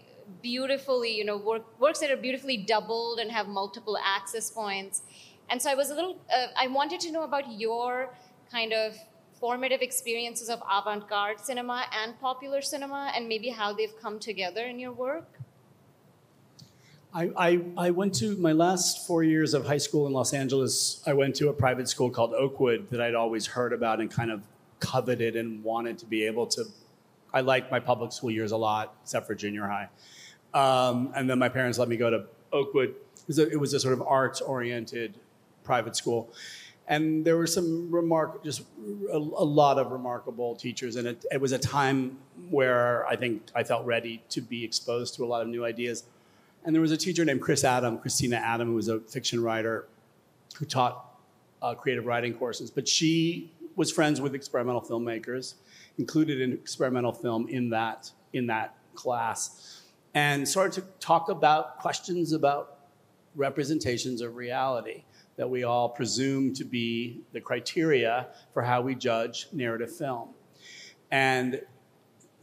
beautifully, 0.43 1.15
you 1.15 1.25
know, 1.25 1.37
work, 1.37 1.63
works 1.79 2.01
that 2.01 2.11
are 2.11 2.17
beautifully 2.17 2.57
doubled 2.57 3.19
and 3.19 3.31
have 3.31 3.47
multiple 3.47 3.99
access 4.03 4.51
points. 4.51 5.03
And 5.51 5.61
so 5.61 5.71
I 5.71 5.75
was 5.75 5.91
a 5.91 5.95
little, 5.95 6.19
uh, 6.35 6.47
I 6.57 6.67
wanted 6.69 7.01
to 7.01 7.13
know 7.13 7.23
about 7.23 7.61
your 7.61 8.15
kind 8.51 8.73
of 8.73 8.97
formative 9.45 9.83
experiences 9.83 10.49
of 10.49 10.63
avant 10.73 11.07
garde 11.07 11.39
cinema 11.39 11.85
and 11.93 12.19
popular 12.19 12.63
cinema 12.63 13.13
and 13.15 13.29
maybe 13.29 13.51
how 13.51 13.75
they've 13.75 13.95
come 14.01 14.19
together 14.19 14.65
in 14.65 14.79
your 14.79 14.91
work. 14.91 15.39
I, 17.13 17.31
I, 17.37 17.65
I, 17.77 17.91
went 17.91 18.15
to 18.21 18.39
my 18.39 18.53
last 18.53 19.07
four 19.07 19.23
years 19.23 19.53
of 19.53 19.67
high 19.67 19.83
school 19.87 20.07
in 20.07 20.15
Los 20.15 20.33
Angeles. 20.33 21.03
I 21.07 21.13
went 21.13 21.37
to 21.37 21.51
a 21.51 21.53
private 21.53 21.91
school 21.91 22.09
called 22.09 22.33
Oakwood 22.33 22.89
that 22.89 23.03
I'd 23.03 23.15
always 23.15 23.47
heard 23.47 23.75
about 23.75 24.01
and 24.01 24.11
kind 24.11 24.31
of 24.31 24.41
coveted 24.81 25.37
and 25.37 25.63
wanted 25.63 25.99
to 25.99 26.07
be 26.07 26.25
able 26.25 26.47
to. 26.47 26.65
I 27.35 27.43
liked 27.43 27.71
my 27.71 27.81
public 27.81 28.13
school 28.13 28.31
years 28.31 28.53
a 28.53 28.57
lot, 28.57 28.97
except 29.03 29.27
for 29.27 29.35
junior 29.35 29.67
high. 29.67 29.91
Um, 30.55 31.13
and 31.15 31.29
then 31.29 31.39
my 31.39 31.51
parents 31.51 31.79
let 31.79 31.89
me 31.89 31.99
go 31.99 32.09
to 32.09 32.25
Oakwood. 32.51 32.89
It 32.89 33.27
was 33.27 33.39
a, 33.39 33.51
it 33.51 33.61
was 33.61 33.75
a 33.75 33.81
sort 33.81 33.93
of 33.93 34.01
arts 34.01 34.41
oriented 34.41 35.19
private 35.65 35.97
school. 35.97 36.33
And 36.87 37.25
there 37.25 37.37
were 37.37 37.47
some 37.47 37.91
remark, 37.91 38.45
just 38.45 38.63
a, 39.11 39.17
a 39.17 39.19
lot 39.19 39.79
of 39.79 39.91
remarkable 39.91 40.55
teachers. 40.55 40.97
And 40.97 41.09
it, 41.09 41.25
it 41.33 41.41
was 41.41 41.53
a 41.53 41.59
time 41.59 42.19
where 42.51 43.07
I 43.07 43.17
think 43.17 43.43
I 43.55 43.65
felt 43.65 43.87
ready 43.87 44.23
to 44.31 44.41
be 44.41 44.65
exposed 44.65 45.15
to 45.17 45.25
a 45.25 45.27
lot 45.27 45.43
of 45.43 45.49
new 45.49 45.65
ideas. 45.65 46.05
And 46.65 46.75
there 46.75 46.83
was 46.83 46.93
a 46.93 46.97
teacher 46.97 47.25
named 47.25 47.41
Chris 47.41 47.65
Adam, 47.65 47.99
Christina 47.99 48.37
Adam, 48.37 48.69
who 48.69 48.75
was 48.75 48.89
a 48.89 49.01
fiction 49.01 49.43
writer 49.43 49.87
who 50.57 50.67
taught 50.67 51.19
uh, 51.63 51.75
creative 51.75 52.05
writing 52.05 52.35
courses. 52.35 52.71
But 52.71 52.87
she 52.87 53.51
was 53.77 53.91
friends 53.91 54.21
with 54.21 54.35
experimental 54.35 54.83
filmmakers, 54.83 55.55
included 55.99 56.41
in 56.41 56.53
experimental 56.53 57.13
film 57.13 57.49
in 57.49 57.71
that, 57.71 58.11
in 58.33 58.47
that 58.49 58.77
class 58.95 59.85
and 60.15 60.49
started 60.49 60.73
to 60.73 60.89
talk 61.01 61.29
about 61.29 61.79
questions 61.79 62.33
about 62.33 62.79
representations 63.35 64.21
of 64.21 64.37
reality 64.37 65.05
that 65.37 65.49
we 65.49 65.65
all 65.65 65.89
presume 65.89 66.55
to 66.55 66.65
be 66.65 67.21
the 67.33 67.41
criteria 67.41 68.29
for 68.53 68.63
how 68.63 68.81
we 68.81 68.95
judge 68.95 69.49
narrative 69.53 69.95
film. 69.95 70.29
And 71.11 71.61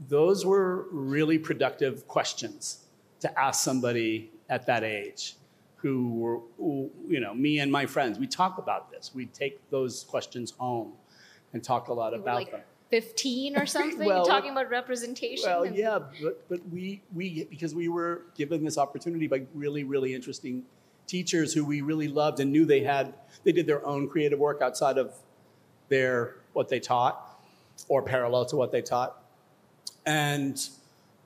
those 0.08 0.46
were 0.46 0.88
really 0.92 1.38
productive 1.38 2.08
questions 2.08 2.86
to 3.22 3.40
ask 3.40 3.64
somebody 3.64 4.32
at 4.50 4.66
that 4.66 4.84
age 4.84 5.36
who 5.78 6.14
were, 6.14 6.40
who, 6.58 6.92
you 7.08 7.20
know, 7.20 7.34
me 7.34 7.60
and 7.60 7.72
my 7.72 7.86
friends, 7.86 8.20
we 8.20 8.28
talk 8.28 8.58
about 8.58 8.92
this. 8.92 9.12
We 9.14 9.26
take 9.28 9.60
those 9.70 10.04
questions 10.04 10.52
home 10.52 10.94
and 11.54 11.64
talk 11.64 11.88
a 11.88 11.94
lot 11.94 12.14
about 12.14 12.36
like, 12.36 12.52
them. 12.52 12.62
15 12.90 13.58
or 13.58 13.66
something 13.66 14.06
well, 14.06 14.26
talking 14.26 14.52
about 14.52 14.70
representation 14.70 15.50
well 15.50 15.66
yeah 15.66 15.98
but, 16.22 16.48
but 16.50 16.60
we 16.70 17.02
we 17.14 17.46
because 17.46 17.74
we 17.74 17.88
were 17.88 18.24
given 18.36 18.66
this 18.66 18.78
opportunity 18.78 19.28
by 19.28 19.42
really 19.54 19.86
really 19.86 20.14
interesting 20.14 20.64
teachers 21.12 21.54
who 21.54 21.66
we 21.66 21.82
really 21.82 22.08
loved 22.08 22.40
and 22.40 22.54
knew 22.54 22.66
they 22.66 22.80
had 22.80 23.14
they 23.44 23.52
did 23.52 23.68
their 23.68 23.86
own 23.86 24.08
creative 24.08 24.40
work 24.40 24.62
outside 24.62 24.98
of 24.98 25.14
their 25.90 26.38
what 26.54 26.70
they 26.70 26.80
taught 26.80 27.38
or 27.90 28.02
parallel 28.02 28.46
to 28.46 28.56
what 28.56 28.72
they 28.72 28.82
taught. 28.82 29.22
And 30.06 30.58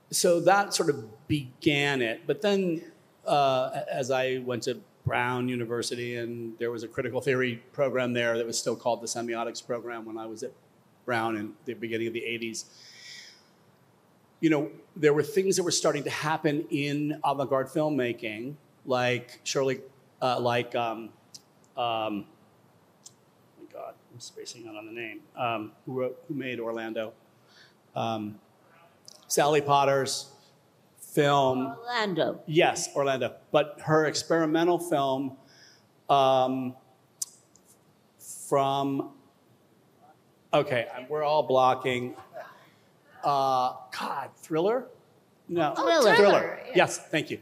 so 0.10 0.40
that 0.40 0.74
sort 0.74 0.90
of 0.90 1.28
began 1.28 2.02
it. 2.02 2.22
But 2.26 2.42
then 2.42 2.82
uh, 3.28 3.82
as 3.92 4.10
I 4.10 4.40
went 4.40 4.64
to 4.64 4.82
Brown 5.06 5.48
University 5.48 6.16
and 6.16 6.58
there 6.58 6.72
was 6.72 6.82
a 6.82 6.88
critical 6.88 7.22
theory 7.22 7.62
program 7.72 8.14
there 8.14 8.38
that 8.38 8.46
was 8.46 8.58
still 8.58 8.76
called 8.76 9.02
the 9.02 9.08
semiotics 9.08 9.64
program 9.64 10.04
when 10.04 10.18
I 10.18 10.26
was 10.26 10.42
at 10.42 10.52
Brown 11.06 11.36
in 11.36 11.54
the 11.66 11.76
beginning 11.76 12.08
of 12.08 12.14
the 12.14 12.22
80s. 12.22 12.66
You 14.40 14.50
know, 14.50 14.72
there 14.96 15.14
were 15.14 15.22
things 15.22 15.58
that 15.58 15.64
were 15.64 15.72
starting 15.72 16.04
to 16.06 16.10
happen 16.10 16.66
in 16.72 17.20
avant-garde 17.24 17.68
filmmaking, 17.68 18.56
like 18.86 19.40
Shirley, 19.44 19.82
uh, 20.22 20.40
like 20.40 20.76
um, 20.76 21.10
um, 21.78 22.26
oh 22.26 22.26
my 23.60 23.66
God, 23.74 23.94
I'm 24.14 24.20
spacing 24.20 24.68
out 24.68 24.76
on 24.76 24.86
the 24.86 24.92
name. 24.92 25.20
Um, 25.38 25.72
who 25.86 25.94
wrote, 25.94 26.24
who 26.28 26.34
made 26.34 26.60
Orlando? 26.60 27.14
Um, 27.96 28.40
Sally 29.28 29.62
Potter's 29.62 30.28
film. 31.00 31.76
Orlando. 31.80 32.42
Yes, 32.46 32.90
Orlando. 32.96 33.36
But 33.52 33.80
her 33.84 34.06
experimental 34.06 34.78
film 34.80 35.38
um, 36.10 36.76
from. 38.48 39.10
Okay, 40.54 40.88
we're 41.10 41.24
all 41.24 41.44
blocking. 41.44 42.16
Uh, 43.24 43.74
God, 44.00 44.30
thriller? 44.38 44.86
No, 45.50 45.74
Oh, 45.76 46.02
Thriller. 46.02 46.16
Thriller. 46.16 46.60
Yes, 46.76 46.98
thank 46.98 47.30
you. 47.30 47.40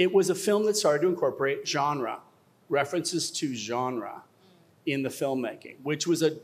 It 0.00 0.10
was 0.14 0.30
a 0.30 0.34
film 0.34 0.64
that 0.64 0.76
started 0.76 1.02
to 1.02 1.08
incorporate 1.08 1.68
genre, 1.68 2.20
references 2.70 3.30
to 3.32 3.54
genre 3.54 4.22
in 4.86 5.02
the 5.02 5.10
filmmaking, 5.10 5.76
which 5.82 6.06
was 6.06 6.22
a 6.22 6.36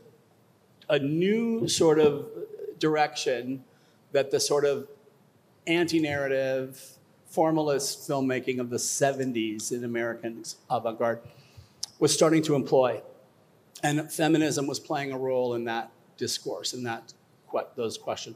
a 0.89 0.99
new 0.99 1.67
sort 1.67 1.99
of 1.99 2.27
direction 2.79 3.63
that 4.11 4.31
the 4.31 4.39
sort 4.39 4.65
of 4.65 4.87
anti-narrative 5.65 6.97
formalist 7.25 8.07
filmmaking 8.07 8.59
of 8.59 8.69
the 8.69 8.77
70s 8.77 9.71
in 9.71 9.83
American 9.83 10.43
avant-garde 10.69 11.19
was 11.99 12.13
starting 12.13 12.41
to 12.41 12.55
employ. 12.55 13.01
And 13.83 14.11
feminism 14.11 14.65
was 14.65 14.79
playing 14.79 15.11
a 15.11 15.17
role 15.17 15.55
in 15.55 15.65
that 15.65 15.91
discourse, 16.17 16.73
in 16.73 16.83
that 16.83 17.13
those 17.75 17.97
questions. 17.97 18.35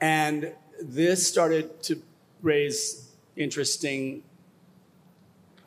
And 0.00 0.54
this 0.80 1.26
started 1.26 1.82
to 1.82 2.00
raise 2.40 3.12
interesting 3.36 4.22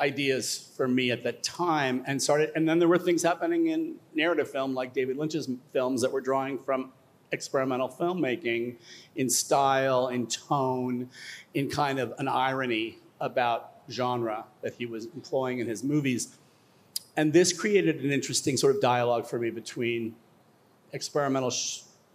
ideas 0.01 0.71
for 0.75 0.87
me 0.87 1.11
at 1.11 1.23
that 1.23 1.43
time 1.43 2.03
and 2.07 2.21
started 2.21 2.51
and 2.55 2.67
then 2.67 2.79
there 2.79 2.87
were 2.87 2.97
things 2.97 3.21
happening 3.21 3.67
in 3.67 3.95
narrative 4.15 4.49
film 4.49 4.73
like 4.73 4.93
David 4.93 5.15
Lynch's 5.15 5.47
films 5.71 6.01
that 6.01 6.11
were 6.11 6.21
drawing 6.21 6.57
from 6.57 6.91
experimental 7.31 7.87
filmmaking 7.87 8.75
in 9.15 9.29
style 9.29 10.07
in 10.09 10.27
tone 10.27 11.09
in 11.53 11.69
kind 11.69 11.99
of 11.99 12.13
an 12.17 12.27
irony 12.27 12.97
about 13.19 13.73
genre 13.89 14.45
that 14.61 14.73
he 14.73 14.85
was 14.85 15.05
employing 15.13 15.59
in 15.59 15.67
his 15.67 15.83
movies. 15.83 16.35
And 17.15 17.31
this 17.31 17.53
created 17.53 18.03
an 18.03 18.11
interesting 18.11 18.57
sort 18.57 18.75
of 18.75 18.81
dialogue 18.81 19.27
for 19.27 19.37
me 19.37 19.49
between 19.51 20.15
experimental 20.93 21.53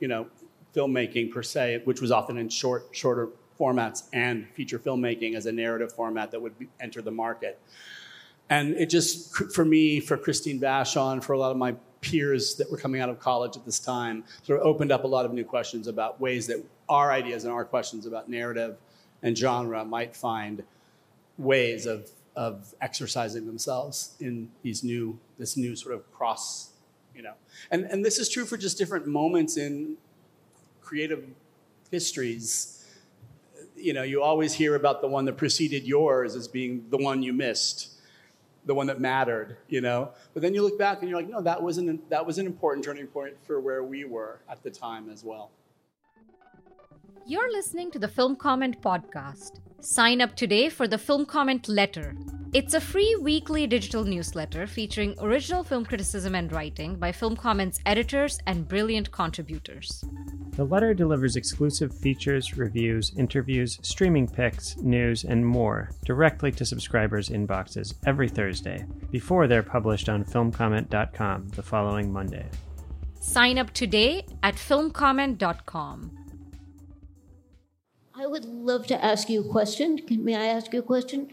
you 0.00 0.08
know 0.08 0.26
filmmaking 0.74 1.32
per 1.32 1.42
se 1.42 1.80
which 1.84 2.02
was 2.02 2.10
often 2.10 2.36
in 2.36 2.48
short 2.48 2.88
shorter 2.92 3.30
formats 3.58 4.04
and 4.12 4.48
feature 4.54 4.78
filmmaking 4.78 5.34
as 5.34 5.46
a 5.46 5.52
narrative 5.52 5.92
format 5.92 6.30
that 6.30 6.40
would 6.40 6.58
be, 6.58 6.68
enter 6.80 7.02
the 7.02 7.10
market. 7.10 7.58
And 8.48 8.76
it 8.76 8.90
just 8.90 9.34
for 9.52 9.64
me 9.64 9.98
for 9.98 10.16
christine 10.16 10.60
vachon 10.60 11.22
for 11.22 11.32
a 11.32 11.38
lot 11.38 11.50
of 11.50 11.56
my 11.56 11.74
peers 12.00 12.54
that 12.56 12.70
were 12.70 12.76
coming 12.76 13.00
out 13.00 13.08
of 13.08 13.18
college 13.18 13.56
at 13.56 13.64
this 13.64 13.80
time 13.80 14.22
sort 14.44 14.60
of 14.60 14.66
opened 14.66 14.92
up 14.92 15.02
a 15.02 15.06
lot 15.06 15.24
of 15.24 15.32
new 15.32 15.44
questions 15.44 15.88
about 15.88 16.20
ways 16.20 16.46
that 16.46 16.64
our 16.88 17.10
ideas 17.10 17.42
and 17.42 17.52
our 17.52 17.64
questions 17.64 18.06
about 18.06 18.28
narrative 18.28 18.76
and 19.22 19.36
genre 19.36 19.84
might 19.84 20.14
find 20.14 20.62
ways 21.38 21.86
of 21.86 22.08
of 22.36 22.74
exercising 22.80 23.46
themselves 23.46 24.14
in 24.20 24.48
these 24.62 24.84
new 24.84 25.18
this 25.38 25.56
new 25.56 25.74
sort 25.74 25.94
of 25.94 26.12
cross 26.12 26.70
you 27.16 27.22
know. 27.22 27.32
And 27.70 27.84
and 27.86 28.04
this 28.04 28.18
is 28.18 28.28
true 28.28 28.44
for 28.44 28.56
just 28.56 28.78
different 28.78 29.06
moments 29.06 29.56
in 29.56 29.96
creative 30.82 31.24
histories 31.90 32.75
you 33.86 33.92
know 33.92 34.02
you 34.02 34.22
always 34.30 34.52
hear 34.52 34.74
about 34.74 35.00
the 35.00 35.10
one 35.16 35.24
that 35.26 35.36
preceded 35.36 35.82
yours 35.84 36.34
as 36.34 36.48
being 36.48 36.84
the 36.90 36.98
one 37.08 37.22
you 37.22 37.32
missed 37.32 37.80
the 38.64 38.74
one 38.74 38.86
that 38.88 39.00
mattered 39.00 39.56
you 39.68 39.80
know 39.80 40.10
but 40.34 40.42
then 40.42 40.52
you 40.54 40.62
look 40.62 40.78
back 40.78 41.00
and 41.00 41.08
you're 41.08 41.20
like 41.20 41.30
no 41.30 41.40
that 41.40 41.62
wasn't 41.62 41.88
that 42.10 42.24
was 42.26 42.38
an 42.38 42.46
important 42.46 42.84
turning 42.84 43.06
point 43.06 43.34
for 43.46 43.60
where 43.60 43.84
we 43.84 44.04
were 44.04 44.40
at 44.50 44.60
the 44.64 44.70
time 44.70 45.08
as 45.16 45.22
well 45.24 45.46
You're 47.34 47.50
listening 47.58 47.90
to 47.92 47.98
the 47.98 48.08
Film 48.16 48.36
Comment 48.36 48.76
Podcast. 48.80 49.58
Sign 49.80 50.20
up 50.24 50.36
today 50.36 50.68
for 50.68 50.86
the 50.86 50.98
Film 51.06 51.26
Comment 51.26 51.64
Letter. 51.78 52.14
It's 52.58 52.74
a 52.74 52.80
free 52.80 53.12
weekly 53.20 53.66
digital 53.66 54.04
newsletter 54.04 54.64
featuring 54.76 55.16
original 55.28 55.64
film 55.70 55.84
criticism 55.84 56.36
and 56.40 56.52
writing 56.52 56.94
by 57.04 57.10
Film 57.10 57.34
Comment's 57.46 57.80
editors 57.84 58.38
and 58.46 58.68
brilliant 58.68 59.10
contributors. 59.10 60.04
The 60.56 60.64
letter 60.64 60.94
delivers 60.94 61.36
exclusive 61.36 61.94
features, 61.94 62.56
reviews, 62.56 63.12
interviews, 63.14 63.78
streaming 63.82 64.26
picks, 64.26 64.78
news, 64.78 65.22
and 65.22 65.44
more 65.44 65.90
directly 66.06 66.50
to 66.52 66.64
subscribers' 66.64 67.28
inboxes 67.28 67.92
every 68.06 68.30
Thursday 68.30 68.86
before 69.10 69.46
they're 69.46 69.62
published 69.62 70.08
on 70.08 70.24
filmcomment.com 70.24 71.48
the 71.48 71.62
following 71.62 72.10
Monday. 72.10 72.46
Sign 73.20 73.58
up 73.58 73.70
today 73.74 74.24
at 74.42 74.54
filmcomment.com. 74.54 76.10
I 78.14 78.26
would 78.26 78.46
love 78.46 78.86
to 78.86 79.04
ask 79.04 79.28
you 79.28 79.42
a 79.42 79.52
question. 79.52 80.00
May 80.08 80.36
I 80.36 80.46
ask 80.46 80.72
you 80.72 80.78
a 80.78 80.82
question? 80.82 81.30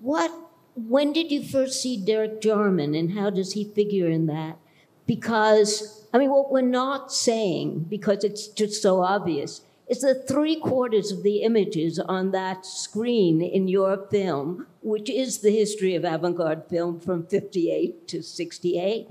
What, 0.00 0.32
when 0.74 1.12
did 1.12 1.30
you 1.30 1.44
first 1.44 1.82
see 1.82 2.02
Derek 2.02 2.40
Jarman 2.40 2.94
and 2.94 3.12
how 3.12 3.28
does 3.28 3.52
he 3.52 3.64
figure 3.64 4.08
in 4.08 4.24
that? 4.28 4.56
Because, 5.06 6.06
I 6.12 6.18
mean, 6.18 6.30
what 6.30 6.50
we're 6.50 6.62
not 6.62 7.12
saying, 7.12 7.86
because 7.88 8.24
it's 8.24 8.48
just 8.48 8.80
so 8.80 9.02
obvious, 9.02 9.62
is 9.86 10.00
that 10.00 10.26
three 10.26 10.56
quarters 10.56 11.12
of 11.12 11.22
the 11.22 11.42
images 11.42 11.98
on 11.98 12.30
that 12.30 12.64
screen 12.64 13.42
in 13.42 13.68
your 13.68 14.06
film, 14.10 14.66
which 14.82 15.10
is 15.10 15.38
the 15.38 15.50
history 15.50 15.94
of 15.94 16.04
avant 16.04 16.36
garde 16.36 16.64
film 16.68 16.98
from 16.98 17.26
58 17.26 18.08
to 18.08 18.22
68, 18.22 19.08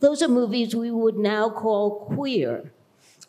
those 0.00 0.22
are 0.22 0.28
movies 0.28 0.74
we 0.74 0.90
would 0.90 1.16
now 1.16 1.48
call 1.48 2.06
queer. 2.06 2.72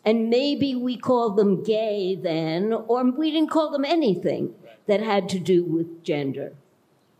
And 0.04 0.28
maybe 0.28 0.74
we 0.74 0.96
called 0.96 1.36
them 1.36 1.62
gay 1.62 2.16
then, 2.16 2.72
or 2.72 3.04
we 3.04 3.30
didn't 3.30 3.50
call 3.50 3.70
them 3.70 3.84
anything 3.84 4.54
that 4.86 5.00
had 5.00 5.28
to 5.30 5.38
do 5.38 5.64
with 5.64 6.02
gender. 6.02 6.54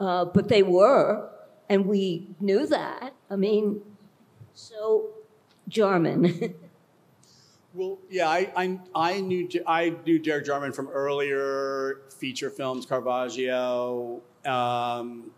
Uh, 0.01 0.25
but 0.25 0.49
they 0.49 0.63
were, 0.63 1.29
and 1.69 1.87
we 1.87 2.29
knew 2.41 2.67
that. 2.67 3.15
I 3.31 3.37
mean, 3.37 3.83
so 4.59 5.09
Jarman. 5.69 6.55
Well, 7.75 7.99
yeah, 8.11 8.29
I, 8.29 8.51
I, 8.57 8.79
I 8.95 9.21
knew 9.21 9.47
I 9.67 9.95
knew 10.05 10.19
Derek 10.19 10.47
Jarman 10.47 10.73
from 10.73 10.89
earlier 10.89 12.01
feature 12.19 12.49
films, 12.49 12.87
Caravaggio, 12.87 14.23
um, 14.47 15.31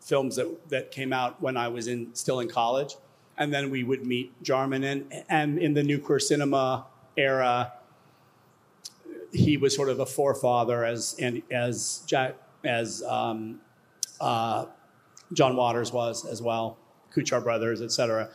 films 0.00 0.36
that, 0.36 0.68
that 0.68 0.90
came 0.90 1.12
out 1.12 1.40
when 1.40 1.56
I 1.56 1.68
was 1.68 1.86
in 1.86 2.14
still 2.14 2.40
in 2.40 2.48
college, 2.48 2.96
and 3.38 3.54
then 3.54 3.70
we 3.70 3.84
would 3.84 4.04
meet 4.04 4.42
Jarman 4.42 4.82
and 4.82 5.24
and 5.30 5.58
in 5.58 5.72
the 5.72 5.84
new 5.84 5.98
queer 5.98 6.18
cinema 6.18 6.86
era, 7.16 7.72
he 9.32 9.56
was 9.56 9.74
sort 9.74 9.88
of 9.88 10.00
a 10.00 10.06
forefather 10.06 10.84
as 10.84 11.14
and 11.20 11.42
as 11.50 12.02
Jack 12.06 12.34
as 12.64 13.04
um, 13.04 13.60
uh, 14.20 14.66
John 15.32 15.54
Waters 15.54 15.92
was 15.92 16.26
as 16.26 16.42
well, 16.42 16.76
Kuchar 17.14 17.42
Brothers, 17.42 17.80
et 17.80 17.92
cetera 17.92 18.28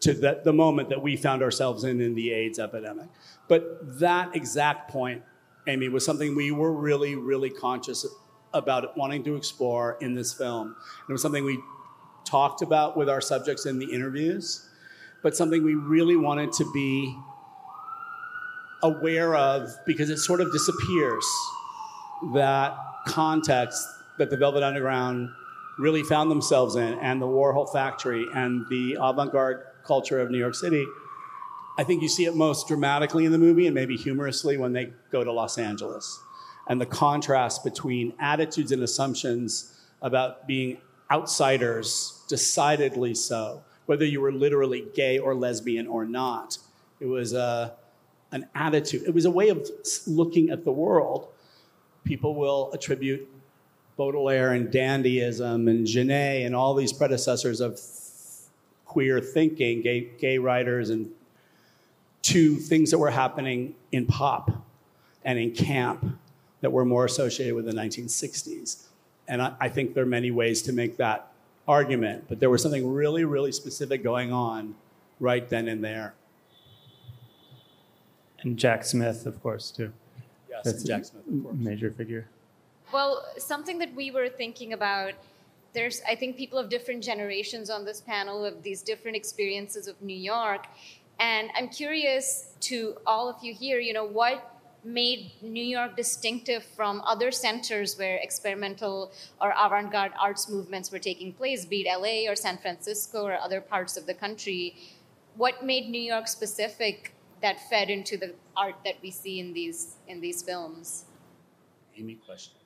to 0.00 0.12
the, 0.14 0.40
the 0.44 0.52
moment 0.52 0.88
that 0.90 1.02
we 1.02 1.16
found 1.16 1.42
ourselves 1.42 1.84
in 1.84 2.00
in 2.00 2.14
the 2.14 2.32
AIDS 2.32 2.58
epidemic. 2.58 3.08
But 3.48 3.98
that 3.98 4.36
exact 4.36 4.90
point, 4.90 5.22
Amy, 5.66 5.88
was 5.88 6.04
something 6.04 6.36
we 6.36 6.50
were 6.50 6.72
really, 6.72 7.16
really 7.16 7.50
conscious 7.50 8.06
about 8.54 8.96
wanting 8.96 9.24
to 9.24 9.36
explore 9.36 9.98
in 10.00 10.14
this 10.14 10.32
film. 10.32 10.76
It 11.08 11.12
was 11.12 11.22
something 11.22 11.44
we 11.44 11.58
talked 12.24 12.62
about 12.62 12.96
with 12.96 13.08
our 13.08 13.20
subjects 13.20 13.66
in 13.66 13.78
the 13.78 13.92
interviews, 13.92 14.68
but 15.22 15.36
something 15.36 15.64
we 15.64 15.74
really 15.74 16.16
wanted 16.16 16.52
to 16.52 16.70
be 16.72 17.16
aware 18.82 19.34
of 19.34 19.70
because 19.86 20.10
it 20.10 20.18
sort 20.18 20.40
of 20.40 20.52
disappears 20.52 21.24
that 22.34 22.76
context 23.06 23.86
that 24.18 24.30
the 24.30 24.36
Velvet 24.36 24.62
Underground 24.62 25.30
really 25.78 26.02
found 26.02 26.30
themselves 26.30 26.76
in 26.76 26.94
and 26.94 27.22
the 27.22 27.26
Warhol 27.26 27.72
Factory 27.72 28.26
and 28.34 28.66
the 28.68 28.96
avant 29.00 29.32
garde 29.32 29.62
culture 29.88 30.20
of 30.20 30.30
New 30.30 30.38
York 30.38 30.54
City. 30.54 30.86
I 31.78 31.84
think 31.84 32.02
you 32.02 32.08
see 32.08 32.26
it 32.26 32.36
most 32.36 32.68
dramatically 32.68 33.24
in 33.24 33.32
the 33.32 33.38
movie 33.38 33.66
and 33.66 33.74
maybe 33.74 33.96
humorously 33.96 34.56
when 34.56 34.72
they 34.72 34.92
go 35.10 35.24
to 35.24 35.32
Los 35.32 35.58
Angeles. 35.58 36.20
And 36.68 36.80
the 36.80 36.86
contrast 36.86 37.64
between 37.64 38.12
attitudes 38.20 38.70
and 38.70 38.82
assumptions 38.82 39.74
about 40.02 40.46
being 40.46 40.78
outsiders, 41.10 42.22
decidedly 42.28 43.14
so, 43.14 43.62
whether 43.86 44.04
you 44.04 44.20
were 44.20 44.32
literally 44.32 44.84
gay 44.94 45.18
or 45.18 45.34
lesbian 45.34 45.86
or 45.86 46.04
not. 46.04 46.58
It 47.00 47.06
was 47.06 47.32
a, 47.32 47.74
an 48.32 48.46
attitude, 48.54 49.04
it 49.06 49.14
was 49.14 49.24
a 49.24 49.30
way 49.30 49.48
of 49.48 49.66
looking 50.06 50.50
at 50.50 50.64
the 50.64 50.72
world. 50.72 51.28
People 52.04 52.34
will 52.34 52.70
attribute 52.72 53.26
Baudelaire 53.96 54.52
and 54.52 54.68
dandyism 54.68 55.68
and 55.68 55.86
Genet 55.86 56.44
and 56.44 56.54
all 56.54 56.74
these 56.74 56.92
predecessors 56.92 57.60
of 57.60 57.80
queer 58.98 59.20
thinking, 59.20 59.80
gay, 59.80 60.08
gay 60.18 60.38
writers, 60.38 60.90
and 60.90 61.08
to 62.20 62.56
things 62.56 62.90
that 62.90 62.98
were 62.98 63.10
happening 63.10 63.72
in 63.92 64.04
pop 64.04 64.50
and 65.24 65.38
in 65.38 65.52
camp 65.52 66.18
that 66.62 66.72
were 66.72 66.84
more 66.84 67.04
associated 67.04 67.54
with 67.54 67.64
the 67.64 67.72
1960s. 67.72 68.86
And 69.28 69.40
I, 69.40 69.54
I 69.60 69.68
think 69.68 69.94
there 69.94 70.02
are 70.02 70.14
many 70.18 70.32
ways 70.32 70.62
to 70.62 70.72
make 70.72 70.96
that 70.96 71.30
argument, 71.68 72.24
but 72.28 72.40
there 72.40 72.50
was 72.50 72.60
something 72.60 72.92
really, 72.92 73.22
really 73.22 73.52
specific 73.52 74.02
going 74.02 74.32
on 74.32 74.74
right 75.20 75.48
then 75.48 75.68
and 75.68 75.84
there. 75.84 76.14
And 78.40 78.56
Jack 78.56 78.84
Smith, 78.84 79.26
of 79.26 79.40
course, 79.40 79.70
too. 79.70 79.92
Yes, 80.50 80.64
That's 80.64 80.82
Jack 80.82 81.04
Smith, 81.04 81.22
of 81.24 81.44
course. 81.44 81.56
Major 81.56 81.92
figure. 81.92 82.26
Well, 82.92 83.24
something 83.36 83.78
that 83.78 83.94
we 83.94 84.10
were 84.10 84.28
thinking 84.28 84.72
about, 84.72 85.12
there's, 85.72 86.00
I 86.08 86.14
think, 86.14 86.36
people 86.36 86.58
of 86.58 86.68
different 86.68 87.02
generations 87.02 87.70
on 87.70 87.84
this 87.84 88.00
panel 88.00 88.44
of 88.44 88.62
these 88.62 88.82
different 88.82 89.16
experiences 89.16 89.86
of 89.86 90.00
New 90.02 90.16
York. 90.16 90.66
And 91.20 91.50
I'm 91.56 91.68
curious 91.68 92.52
to 92.60 92.96
all 93.06 93.28
of 93.28 93.36
you 93.42 93.52
here, 93.52 93.78
you 93.78 93.92
know, 93.92 94.04
what 94.06 94.58
made 94.84 95.32
New 95.42 95.64
York 95.64 95.96
distinctive 95.96 96.64
from 96.64 97.02
other 97.04 97.30
centers 97.30 97.98
where 97.98 98.16
experimental 98.16 99.12
or 99.40 99.52
avant 99.58 99.92
garde 99.92 100.12
arts 100.18 100.48
movements 100.48 100.90
were 100.90 100.98
taking 100.98 101.32
place, 101.32 101.64
be 101.64 101.86
it 101.86 101.98
LA 101.98 102.30
or 102.30 102.36
San 102.36 102.58
Francisco 102.58 103.24
or 103.24 103.34
other 103.34 103.60
parts 103.60 103.96
of 103.96 104.06
the 104.06 104.14
country? 104.14 104.76
What 105.36 105.64
made 105.64 105.88
New 105.88 106.00
York 106.00 106.28
specific 106.28 107.12
that 107.42 107.68
fed 107.68 107.90
into 107.90 108.16
the 108.16 108.34
art 108.56 108.76
that 108.84 108.94
we 109.02 109.10
see 109.10 109.38
in 109.38 109.52
these, 109.52 109.96
in 110.06 110.20
these 110.20 110.42
films? 110.42 111.04
Amy 111.96 112.14
question. 112.14 112.57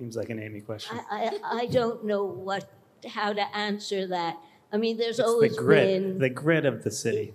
Seems 0.00 0.16
like 0.16 0.30
an 0.30 0.38
Amy 0.40 0.62
question. 0.62 0.98
I, 1.10 1.38
I, 1.44 1.58
I 1.58 1.66
don't 1.66 2.06
know 2.06 2.24
what 2.24 2.70
how 3.06 3.34
to 3.34 3.54
answer 3.54 4.06
that. 4.06 4.38
I 4.72 4.78
mean, 4.78 4.96
there's 4.96 5.18
It's 5.18 5.28
always 5.28 5.54
the 5.54 5.62
grit, 5.62 5.86
been 5.88 6.18
the 6.18 6.30
grit 6.30 6.64
of 6.64 6.84
the 6.84 6.90
city. 6.90 7.34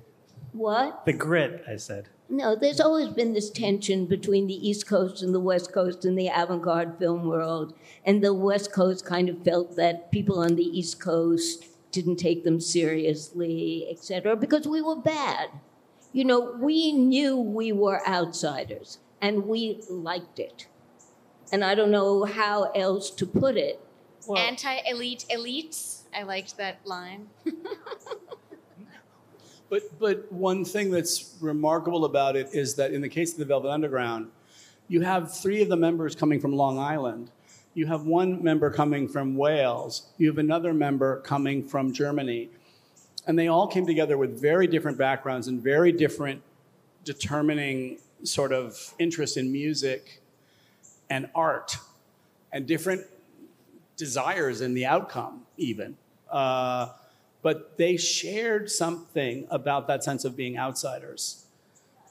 what? 0.52 1.06
The 1.06 1.14
grit, 1.14 1.64
I 1.70 1.76
said. 1.76 2.10
No, 2.28 2.56
there's 2.56 2.80
always 2.80 3.10
been 3.10 3.34
this 3.34 3.52
tension 3.52 4.08
between 4.08 4.48
the 4.48 4.68
East 4.68 4.88
Coast 4.88 5.22
and 5.22 5.32
the 5.32 5.40
West 5.40 5.72
Coast 5.74 6.06
in 6.06 6.16
the 6.16 6.28
avant 6.28 6.64
garde 6.64 6.98
film 6.98 7.28
world. 7.28 7.76
And 8.04 8.24
the 8.24 8.34
West 8.34 8.74
Coast 8.74 9.06
kind 9.06 9.30
of 9.30 9.44
felt 9.44 9.76
that 9.76 10.12
people 10.12 10.40
on 10.40 10.56
the 10.56 10.64
East 10.64 11.00
Coast 11.00 11.66
didn't 11.92 12.16
take 12.16 12.44
them 12.44 12.60
seriously, 12.60 13.86
et 13.92 14.00
cetera, 14.00 14.36
because 14.36 14.68
we 14.68 14.82
were 14.82 14.96
bad. 14.96 15.50
You 16.14 16.26
know, 16.26 16.58
we 16.60 16.94
knew 16.94 17.38
we 17.38 17.72
were 17.72 18.02
outsiders 18.08 18.98
and 19.22 19.46
we 19.46 19.84
liked 19.88 20.40
it. 20.40 20.66
And 21.52 21.64
I 21.64 21.76
don't 21.76 21.92
know 21.92 22.26
how 22.26 22.72
else 22.72 23.10
to 23.12 23.26
put 23.26 23.58
it. 23.58 23.80
Anti 24.36 24.78
elite 24.90 25.26
elites. 25.32 26.02
I 26.16 26.24
liked 26.24 26.58
that 26.58 26.86
line. 26.86 27.28
But, 29.70 30.00
but 30.00 30.32
one 30.32 30.64
thing 30.64 30.92
that's 30.92 31.36
remarkable 31.42 32.06
about 32.06 32.36
it 32.36 32.50
is 32.54 32.76
that 32.76 32.92
in 32.92 33.02
the 33.02 33.10
case 33.10 33.34
of 33.34 33.40
the 33.40 33.46
Velvet 33.46 33.70
Underground, 33.70 34.30
you 34.88 35.02
have 35.02 35.36
three 35.36 35.62
of 35.62 35.70
the 35.70 35.76
members 35.76 36.16
coming 36.16 36.40
from 36.40 36.54
Long 36.54 36.78
Island. 36.78 37.32
You 37.74 37.88
have 37.88 38.04
one 38.04 38.44
member 38.44 38.70
coming 38.70 39.08
from 39.08 39.36
Wales. 39.36 40.12
You 40.18 40.28
have 40.28 40.38
another 40.38 40.74
member 40.74 41.20
coming 41.22 41.64
from 41.64 41.92
Germany. 41.92 42.50
And 43.28 43.38
they 43.38 43.48
all 43.48 43.68
came 43.68 43.88
together 43.88 44.18
with 44.18 44.40
very 44.40 44.68
different 44.68 44.98
backgrounds 44.98 45.48
and 45.48 45.62
very 45.62 45.92
different 45.92 46.44
determining 47.04 47.98
sort 48.24 48.54
of 48.54 48.94
interest 49.00 49.36
in 49.36 49.52
music 49.52 50.22
and 51.10 51.30
art 51.36 51.78
and 52.52 52.66
different 52.66 53.06
desires 53.98 54.62
in 54.62 54.74
the 54.74 54.86
outcome, 54.86 55.42
even. 55.58 55.98
Uh, 56.30 56.90
but 57.42 57.78
they 57.78 57.98
shared 57.98 58.70
something 58.72 59.48
about 59.52 59.88
that 59.88 60.04
sense 60.04 60.26
of 60.26 60.36
being 60.36 60.58
outsiders. 60.58 61.46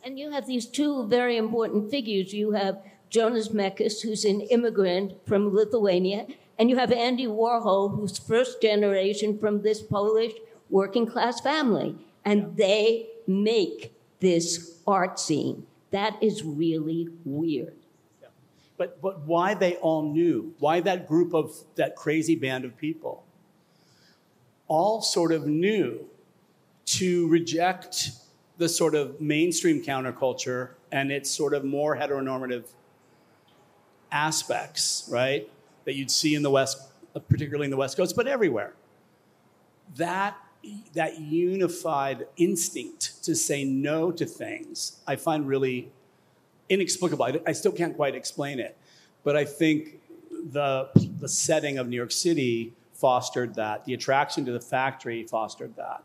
And 0.04 0.18
you 0.18 0.30
have 0.30 0.46
these 0.46 0.66
two 0.66 1.06
very 1.06 1.36
important 1.36 1.90
figures. 1.90 2.32
You 2.32 2.52
have 2.52 2.82
Jonas 3.08 3.48
Mekas, 3.48 4.02
who's 4.02 4.24
an 4.24 4.42
immigrant 4.42 5.14
from 5.26 5.54
Lithuania, 5.54 6.26
and 6.58 6.70
you 6.70 6.76
have 6.76 6.92
Andy 6.92 7.26
Warhol, 7.26 7.96
who's 7.96 8.18
first 8.18 8.60
generation 8.60 9.38
from 9.38 9.62
this 9.62 9.82
Polish 9.82 10.32
working 10.70 11.06
class 11.06 11.40
family. 11.40 11.96
And 12.24 12.56
they 12.56 13.08
make 13.26 13.92
this 14.20 14.80
art 14.86 15.18
scene. 15.18 15.66
That 15.90 16.16
is 16.22 16.42
really 16.42 17.08
weird. 17.24 17.83
But, 18.76 19.00
but 19.00 19.20
why 19.20 19.54
they 19.54 19.76
all 19.76 20.02
knew, 20.02 20.54
why 20.58 20.80
that 20.80 21.06
group 21.06 21.32
of, 21.32 21.54
that 21.76 21.94
crazy 21.94 22.34
band 22.34 22.64
of 22.64 22.76
people, 22.76 23.24
all 24.66 25.00
sort 25.00 25.32
of 25.32 25.46
knew 25.46 26.08
to 26.86 27.28
reject 27.28 28.10
the 28.58 28.68
sort 28.68 28.94
of 28.94 29.20
mainstream 29.20 29.82
counterculture 29.82 30.70
and 30.92 31.10
its 31.10 31.30
sort 31.30 31.54
of 31.54 31.64
more 31.64 31.96
heteronormative 31.96 32.64
aspects, 34.12 35.08
right? 35.10 35.50
That 35.84 35.94
you'd 35.94 36.10
see 36.10 36.34
in 36.34 36.42
the 36.42 36.50
West, 36.50 36.80
particularly 37.28 37.66
in 37.66 37.70
the 37.70 37.76
West 37.76 37.96
Coast, 37.96 38.16
but 38.16 38.26
everywhere. 38.26 38.74
That, 39.96 40.36
that 40.94 41.20
unified 41.20 42.26
instinct 42.36 43.22
to 43.24 43.34
say 43.34 43.64
no 43.64 44.10
to 44.12 44.24
things, 44.24 45.00
I 45.06 45.16
find 45.16 45.46
really 45.46 45.90
inexplicable. 46.68 47.24
I, 47.24 47.40
I 47.46 47.52
still 47.52 47.72
can't 47.72 47.96
quite 47.96 48.14
explain 48.14 48.58
it. 48.58 48.76
But 49.22 49.36
I 49.36 49.44
think 49.44 50.00
the, 50.30 50.88
the 51.18 51.28
setting 51.28 51.78
of 51.78 51.88
New 51.88 51.96
York 51.96 52.12
City 52.12 52.72
fostered 52.92 53.54
that. 53.54 53.84
The 53.84 53.94
attraction 53.94 54.44
to 54.46 54.52
the 54.52 54.60
factory 54.60 55.26
fostered 55.26 55.76
that. 55.76 56.02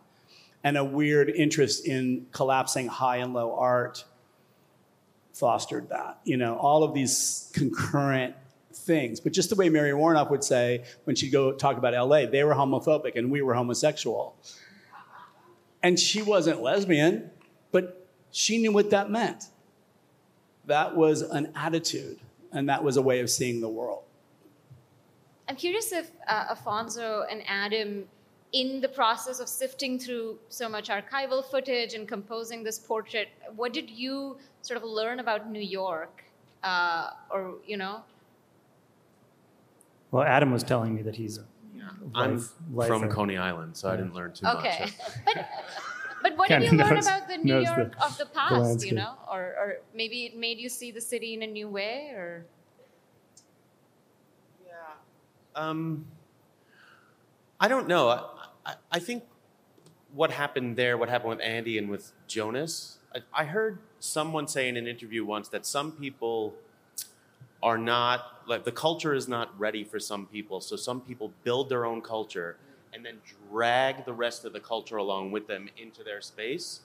And 0.64 0.78
a 0.78 0.84
weird 0.84 1.30
interest 1.30 1.86
in 1.86 2.28
collapsing 2.32 2.88
high 2.88 3.18
and 3.18 3.34
low 3.34 3.56
art 3.56 4.04
fostered 5.34 5.90
that. 5.90 6.20
You 6.24 6.38
know, 6.38 6.58
all 6.58 6.84
of 6.84 6.94
these 6.94 7.50
concurrent 7.54 8.36
things. 8.74 9.20
But 9.20 9.34
just 9.34 9.50
the 9.50 9.56
way 9.56 9.70
Mary 9.70 9.92
Woronov 9.92 10.30
would 10.30 10.44
say 10.44 10.84
when 11.06 11.16
she'd 11.16 11.32
go 11.32 11.52
talk 11.54 11.78
about 11.78 11.94
LA, 11.94 12.26
they 12.26 12.44
were 12.44 12.54
homophobic 12.54 13.16
and 13.16 13.32
we 13.32 13.42
were 13.42 13.54
homosexual. 13.54 14.36
And 15.82 15.98
she 15.98 16.22
wasn't 16.22 16.62
lesbian, 16.62 17.32
but 17.72 18.08
she 18.32 18.58
knew 18.58 18.72
what 18.72 18.90
that 18.90 19.10
meant. 19.10 19.46
That 20.70 20.96
was 20.96 21.24
an 21.24 21.52
attitude, 21.56 22.20
and 22.52 22.70
that 22.70 22.84
was 22.84 22.96
a 22.98 23.02
way 23.02 23.22
of 23.22 23.30
seeing 23.32 23.60
the 23.60 23.68
world. 23.68 24.04
I'm 25.48 25.56
curious 25.56 25.92
if 25.92 26.12
uh, 26.28 26.54
Affonso 26.54 27.26
and 27.30 27.42
Adam, 27.48 28.06
in 28.54 28.80
the 28.80 28.88
process 28.88 29.40
of 29.40 29.50
sifting 29.50 29.98
through 29.98 30.38
so 30.50 30.70
much 30.70 30.90
archival 30.90 31.44
footage 31.44 31.96
and 31.96 32.08
composing 32.08 32.64
this 32.64 32.78
portrait, 32.78 33.30
what 33.56 33.74
did 33.74 33.90
you 33.90 34.38
sort 34.62 34.78
of 34.78 34.84
learn 34.84 35.20
about 35.20 35.50
New 35.50 35.60
York? 35.60 36.24
Uh, 36.64 37.10
or, 37.32 37.56
you 37.66 37.76
know? 37.78 38.04
Well, 40.12 40.22
Adam 40.24 40.52
was 40.52 40.62
telling 40.64 40.94
me 40.94 41.02
that 41.02 41.16
he's. 41.16 41.40
yeah, 41.76 41.90
I'm 42.14 42.36
life- 42.38 42.50
life 42.72 42.88
from 42.90 43.06
or- 43.06 43.12
Coney 43.12 43.38
Island, 43.38 43.76
so 43.76 43.90
I 43.90 43.96
didn't 43.96 44.14
learn 44.14 44.34
too 44.34 44.46
Okay. 44.46 44.82
much. 44.82 44.94
but, 45.26 45.50
but 46.22 46.38
what 46.38 46.50
did 46.50 46.64
you 46.72 46.78
learn 46.78 46.96
knows- 46.96 47.08
about 47.08 47.28
the 47.28 47.38
New 47.38 47.60
York 47.60 47.96
the- 47.96 48.06
of 48.06 48.18
the 48.18 48.26
the 48.26 48.30
past, 48.32 48.86
you 48.86 48.94
know? 48.94 49.16
Or, 49.32 49.42
or 49.42 49.78
maybe 49.94 50.26
it 50.26 50.38
made 50.38 50.58
you 50.60 50.70
see 50.70 50.92
the 50.92 51.02
city 51.02 51.34
in 51.34 51.42
a 51.44 51.48
new 51.48 51.68
way? 51.70 52.10
Or 52.16 52.46
Yeah. 54.66 54.74
Um, 55.56 56.06
I 57.60 57.68
don't 57.68 57.88
know. 57.88 58.10
I, 58.10 58.24
I, 58.66 58.74
I 58.94 59.00
think 59.00 59.24
what 60.14 60.32
happened 60.32 60.76
there, 60.78 60.98
what 60.98 61.10
happened 61.10 61.30
with 61.32 61.42
Andy 61.42 61.78
and 61.78 61.90
with 61.90 62.12
Jonas, 62.28 62.98
I, 63.14 63.20
I 63.34 63.46
heard 63.46 63.80
someone 64.00 64.48
say 64.48 64.68
in 64.70 64.78
an 64.78 64.88
interview 64.88 65.26
once 65.26 65.50
that 65.50 65.66
some 65.66 65.92
people 65.92 66.56
are 67.62 67.78
not, 67.78 68.42
like, 68.48 68.64
the 68.64 68.72
culture 68.72 69.14
is 69.14 69.28
not 69.28 69.58
ready 69.60 69.84
for 69.84 70.00
some 70.00 70.26
people. 70.26 70.62
So 70.62 70.76
some 70.76 71.02
people 71.02 71.34
build 71.44 71.68
their 71.70 71.86
own 71.86 72.02
culture 72.02 72.56
and 72.94 73.06
then 73.06 73.18
drag 73.50 74.06
the 74.06 74.14
rest 74.14 74.46
of 74.46 74.54
the 74.54 74.60
culture 74.60 74.98
along 74.98 75.32
with 75.32 75.48
them 75.48 75.70
into 75.78 76.04
their 76.04 76.22
space. 76.22 76.82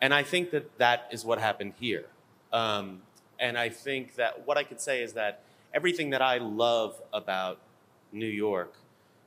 And 0.00 0.14
I 0.14 0.22
think 0.22 0.50
that 0.50 0.78
that 0.78 1.08
is 1.10 1.24
what 1.24 1.38
happened 1.38 1.74
here. 1.78 2.06
Um, 2.52 3.02
and 3.38 3.56
I 3.56 3.68
think 3.68 4.16
that 4.16 4.46
what 4.46 4.58
I 4.58 4.64
could 4.64 4.80
say 4.80 5.02
is 5.02 5.14
that 5.14 5.42
everything 5.72 6.10
that 6.10 6.22
I 6.22 6.38
love 6.38 7.00
about 7.12 7.58
New 8.12 8.26
York 8.26 8.74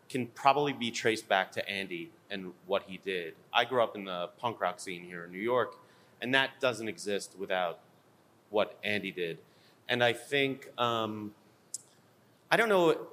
can 0.09 0.27
probably 0.27 0.73
be 0.73 0.91
traced 0.91 1.27
back 1.27 1.51
to 1.53 1.67
Andy 1.67 2.11
and 2.29 2.53
what 2.67 2.83
he 2.87 2.97
did. 2.97 3.33
I 3.51 3.65
grew 3.65 3.81
up 3.81 3.95
in 3.95 4.05
the 4.05 4.29
punk 4.39 4.59
rock 4.59 4.79
scene 4.79 5.03
here 5.03 5.25
in 5.25 5.31
New 5.31 5.39
York, 5.39 5.75
and 6.21 6.33
that 6.33 6.59
doesn't 6.59 6.87
exist 6.87 7.35
without 7.39 7.79
what 8.49 8.77
Andy 8.83 9.11
did. 9.11 9.39
And 9.89 10.03
I 10.03 10.13
think, 10.13 10.69
um, 10.77 11.33
I 12.51 12.57
don't 12.57 12.69
know 12.69 13.07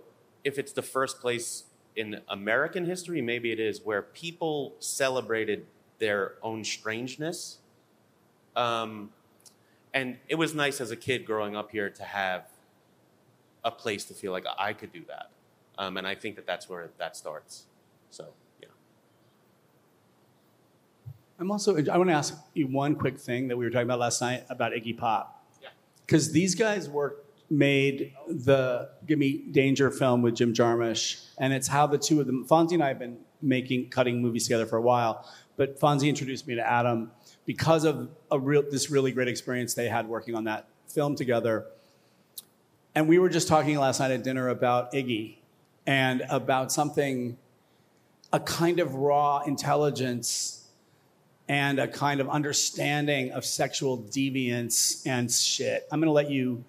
if 0.45 0.59
it's 0.59 0.73
the 0.73 0.83
first 0.83 1.21
place 1.21 1.65
in 2.01 2.21
American 2.29 2.87
history, 2.87 3.21
maybe 3.23 3.53
it 3.53 3.61
is, 3.61 3.83
where 3.85 4.03
people 4.03 4.75
celebrated 4.81 5.67
their 5.99 6.35
own 6.43 6.65
strangeness. 6.65 7.59
Um, 8.57 9.11
and 9.93 10.17
it 10.29 10.35
was 10.35 10.55
nice 10.55 10.81
as 10.81 10.91
a 10.91 10.97
kid 10.97 11.25
growing 11.25 11.55
up 11.55 11.71
here 11.71 11.91
to 11.91 12.03
have 12.03 12.49
a 13.65 13.71
place 13.71 14.05
to 14.07 14.15
feel 14.15 14.33
like 14.33 14.47
I 14.59 14.73
could 14.73 14.93
do 14.93 15.03
that. 15.09 15.31
Um, 15.79 15.97
and 15.97 16.07
I 16.07 16.15
think 16.15 16.37
that 16.37 16.47
that's 16.47 16.69
where 16.69 16.91
that 16.99 17.17
starts. 17.17 17.67
So, 18.11 18.29
yeah. 18.61 18.69
I'm 21.39 21.51
also, 21.51 21.77
I 21.77 21.97
want 21.99 22.11
to 22.11 22.15
ask 22.15 22.37
you 22.55 22.67
one 22.67 22.95
quick 22.95 23.19
thing 23.19 23.49
that 23.49 23.57
we 23.57 23.65
were 23.65 23.71
talking 23.71 23.87
about 23.87 23.99
last 23.99 24.21
night 24.21 24.45
about 24.49 24.73
Iggy 24.73 24.97
Pop. 24.97 25.45
Yeah. 25.63 25.69
Because 26.07 26.33
these 26.33 26.55
guys 26.55 26.89
worked, 26.89 27.27
made 27.51 28.15
the 28.29 28.91
Gimme 29.07 29.45
Danger 29.51 29.91
film 29.91 30.23
with 30.23 30.37
Jim 30.37 30.55
Jarmusch, 30.55 31.27
and 31.39 31.53
it's 31.53 31.67
how 31.67 31.87
the 31.87 31.99
two 31.99 32.21
of 32.21 32.27
them, 32.27 32.47
Fonzie 32.47 32.75
and 32.75 32.83
I 32.83 32.89
have 32.89 32.99
been 32.99 33.19
making, 33.43 33.91
cutting 33.91 34.23
movies 34.23 34.45
together 34.45 34.67
for 34.67 34.77
a 34.77 34.83
while, 34.83 35.29
but 35.57 35.79
Fonzie 35.81 36.09
introduced 36.09 36.47
me 36.47 36.55
to 36.55 36.67
Adam 36.67 37.11
because 37.47 37.85
of 37.85 38.09
a 38.31 38.39
real, 38.39 38.63
this 38.71 38.91
really 38.91 39.13
great 39.13 39.29
experience 39.29 39.75
they 39.75 39.89
had 39.89 40.09
working 40.09 40.35
on 40.35 40.45
that 40.45 40.69
film 40.87 41.17
together. 41.17 41.67
And 42.95 43.09
we 43.09 43.19
were 43.19 43.29
just 43.29 43.49
talking 43.49 43.77
last 43.79 44.01
night 44.01 44.11
at 44.11 44.23
dinner 44.23 44.49
about 44.49 44.93
Iggy 44.93 45.37
and 45.87 46.23
about 46.31 46.71
something, 46.71 47.37
a 48.33 48.41
kind 48.41 48.79
of 48.79 48.95
raw 48.95 49.41
intelligence 49.41 50.69
and 51.49 51.81
a 51.81 51.89
kind 51.89 52.21
of 52.21 52.29
understanding 52.29 53.33
of 53.33 53.45
sexual 53.45 53.99
deviance 53.99 55.05
and 55.07 55.31
shit. 55.31 55.89
I'm 55.91 56.01
gonna 56.01 56.13
let 56.13 56.31
you, 56.31 56.65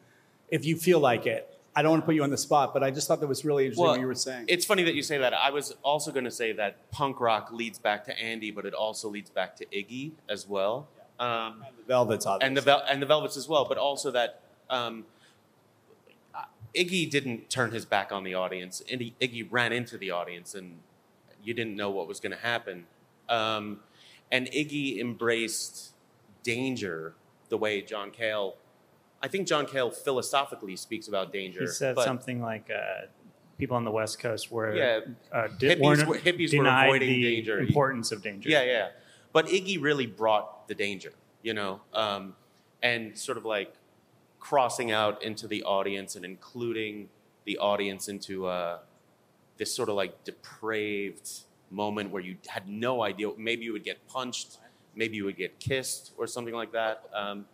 if 0.52 0.66
you 0.66 0.76
feel 0.76 1.00
like 1.00 1.26
it. 1.26 1.48
I 1.74 1.82
don't 1.82 1.92
want 1.92 2.04
to 2.04 2.06
put 2.06 2.16
you 2.16 2.24
on 2.24 2.30
the 2.30 2.38
spot, 2.38 2.74
but 2.74 2.84
I 2.84 2.92
just 2.92 3.08
thought 3.08 3.22
that 3.22 3.28
was 3.28 3.46
really 3.46 3.64
interesting 3.64 3.88
what 3.88 4.00
you 4.02 4.06
were 4.06 4.14
saying. 4.14 4.46
It's 4.50 4.66
funny 4.66 4.84
that 4.84 4.94
you 4.94 5.02
say 5.02 5.18
that. 5.20 5.34
I 5.34 5.52
was 5.52 5.74
also 5.84 6.12
going 6.12 6.26
to 6.26 6.32
say 6.32 6.52
that 6.52 6.92
punk 6.92 7.22
rock 7.22 7.50
leads 7.54 7.80
back 7.80 8.04
to 8.06 8.20
Andy, 8.20 8.52
but 8.52 8.66
it 8.66 8.74
also 8.74 9.08
leads 9.08 9.30
back 9.30 9.56
to 9.56 9.66
Iggy 9.68 10.12
as 10.28 10.46
well. 10.46 10.90
Um, 11.18 11.64
and 11.66 11.78
the 11.78 11.84
Velvets, 11.88 12.26
obviously. 12.26 12.48
And 12.48 12.58
the, 12.58 12.62
Vel- 12.62 12.84
and 12.90 13.02
the 13.02 13.06
Velvets 13.06 13.38
as 13.38 13.48
well, 13.48 13.64
but 13.64 13.78
also 13.78 14.12
that 14.12 14.42
um, 14.70 15.06
Iggy 16.76 17.10
didn't 17.10 17.50
turn 17.50 17.72
his 17.72 17.86
back 17.86 18.12
on 18.12 18.24
the 18.24 18.34
audience. 18.34 18.82
Iggy, 18.92 19.14
Iggy 19.22 19.48
ran 19.50 19.72
into 19.72 19.98
the 19.98 20.12
audience, 20.12 20.56
and 20.56 20.80
you 21.44 21.54
didn't 21.54 21.76
know 21.76 21.90
what 21.90 22.08
was 22.08 22.20
going 22.20 22.34
to 22.34 22.42
happen. 22.42 22.86
Um, 23.30 23.80
and 24.32 24.48
Iggy 24.48 25.00
embraced 25.00 25.94
danger 26.44 27.14
the 27.50 27.58
way 27.58 27.82
John 27.82 28.12
Cale. 28.12 28.56
I 29.22 29.28
think 29.28 29.48
John 29.48 29.66
Cale 29.66 29.92
philosophically 29.92 30.76
speaks 30.76 31.08
about 31.08 31.32
danger. 31.32 31.62
He 31.62 31.68
said 31.68 31.98
something 32.00 32.42
like 32.42 32.70
uh, 32.70 33.06
people 33.58 33.78
on 33.78 33.86
the 33.86 33.92
West 33.92 34.20
Coast 34.20 34.52
were 34.52 34.76
yeah, 34.76 35.00
uh, 35.32 35.48
di- 35.60 35.76
hippies, 35.76 36.06
were, 36.06 36.18
hippies 36.18 36.58
were 36.58 36.66
avoiding 36.66 37.10
the 37.10 37.36
danger. 37.36 37.60
importance 37.60 38.12
of 38.12 38.24
danger. 38.24 38.50
Yeah, 38.50 38.64
yeah. 38.64 38.90
But 39.34 39.48
Iggy 39.48 39.82
really 39.82 40.08
brought 40.08 40.68
the 40.68 40.76
danger, 40.76 41.14
you 41.44 41.54
know, 41.54 41.82
um, 41.94 42.36
and 42.82 43.18
sort 43.18 43.38
of 43.38 43.46
like 43.46 43.76
crossing 44.40 44.92
out 44.92 45.24
into 45.24 45.48
the 45.48 45.64
audience 45.64 46.16
and 46.16 46.26
including 46.26 47.10
the 47.46 47.60
audience 47.60 48.08
into 48.10 48.48
uh, 48.48 48.80
this 49.58 49.74
sort 49.74 49.90
of 49.90 49.96
like 49.96 50.24
depraved 50.24 51.30
moment 51.70 52.12
where 52.12 52.24
you 52.24 52.38
had 52.48 52.68
no 52.68 53.04
idea. 53.04 53.30
Maybe 53.38 53.64
you 53.64 53.74
would 53.74 53.84
get 53.84 54.08
punched, 54.08 54.58
maybe 54.96 55.18
you 55.18 55.26
would 55.26 55.38
get 55.38 55.60
kissed 55.60 56.14
or 56.18 56.28
something 56.28 56.54
like 56.54 56.72
that. 56.74 57.04
Um, 57.14 57.46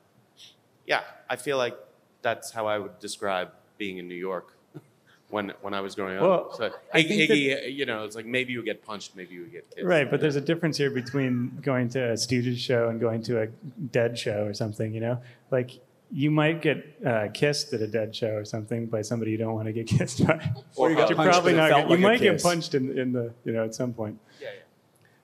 yeah, 0.87 1.01
I 1.29 1.35
feel 1.35 1.57
like 1.57 1.77
that's 2.21 2.51
how 2.51 2.65
I 2.65 2.79
would 2.79 2.97
describe 2.99 3.51
being 3.77 3.97
in 3.99 4.07
New 4.07 4.15
York 4.15 4.53
when 5.29 5.53
when 5.61 5.73
I 5.73 5.81
was 5.81 5.93
growing 5.93 6.17
up. 6.17 6.23
Well, 6.23 6.53
so 6.55 6.71
Iggy, 6.95 7.27
Iggy 7.27 7.75
you 7.75 7.85
know, 7.85 8.05
it's 8.05 8.15
like 8.15 8.25
maybe 8.25 8.53
you 8.53 8.63
get 8.63 8.83
punched, 8.83 9.15
maybe 9.15 9.35
you 9.35 9.45
get 9.45 9.69
kissed. 9.69 9.85
Right, 9.85 10.09
but 10.09 10.21
there's 10.21 10.37
a 10.37 10.41
difference 10.41 10.77
here 10.77 10.89
between 10.89 11.59
going 11.61 11.89
to 11.89 12.11
a 12.11 12.13
Stooges 12.13 12.57
show 12.57 12.89
and 12.89 12.99
going 12.99 13.21
to 13.23 13.41
a 13.43 13.47
Dead 13.91 14.17
show 14.17 14.45
or 14.45 14.53
something. 14.53 14.93
You 14.93 15.01
know, 15.01 15.21
like 15.51 15.81
you 16.11 16.31
might 16.31 16.61
get 16.61 16.99
uh, 17.05 17.27
kissed 17.33 17.73
at 17.73 17.81
a 17.81 17.87
dead 17.87 18.15
show 18.15 18.29
or 18.29 18.45
something 18.45 18.85
by 18.85 19.01
somebody 19.01 19.31
you 19.31 19.37
don't 19.37 19.53
want 19.53 19.67
to 19.67 19.73
get 19.73 19.87
kissed 19.97 20.25
by. 20.25 20.51
Or 20.75 20.89
you 20.89 20.95
got 20.95 21.09
you're 21.09 21.17
probably 21.17 21.53
not. 21.53 21.69
Get, 21.69 21.83
you 21.83 21.89
like 21.89 21.99
a 21.99 22.01
might 22.01 22.21
get 22.21 22.41
punched 22.41 22.75
in, 22.75 22.97
in 22.97 23.11
the 23.11 23.33
you 23.43 23.51
know 23.51 23.65
at 23.65 23.75
some 23.75 23.93
point. 23.93 24.19
Yeah, 24.41 24.47
yeah. 24.47 24.59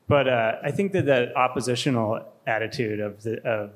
But 0.08 0.28
uh, 0.28 0.56
I 0.62 0.72
think 0.72 0.92
that 0.92 1.06
that 1.06 1.36
oppositional 1.38 2.26
attitude 2.46 3.00
of 3.00 3.24
the 3.24 3.42
of 3.48 3.72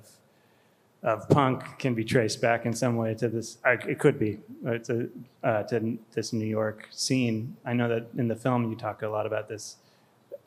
of 1.08 1.30
punk 1.30 1.80
can 1.80 1.96
be 1.96 2.04
traced 2.04 2.42
back 2.42 2.66
in 2.66 2.74
some 2.74 2.98
way 2.98 3.14
to 3.16 3.30
this. 3.30 3.58
It 3.66 3.98
could 3.98 4.20
be 4.20 4.40
uh, 4.68 4.78
to 4.80 5.10
uh, 5.42 5.64
to 5.64 5.98
this 6.12 6.34
New 6.34 6.46
York 6.46 6.90
scene. 6.92 7.56
I 7.66 7.72
know 7.72 7.88
that 7.88 8.08
in 8.18 8.28
the 8.28 8.36
film 8.36 8.70
you 8.70 8.76
talk 8.76 9.02
a 9.04 9.08
lot 9.08 9.26
about 9.26 9.48
this 9.48 9.78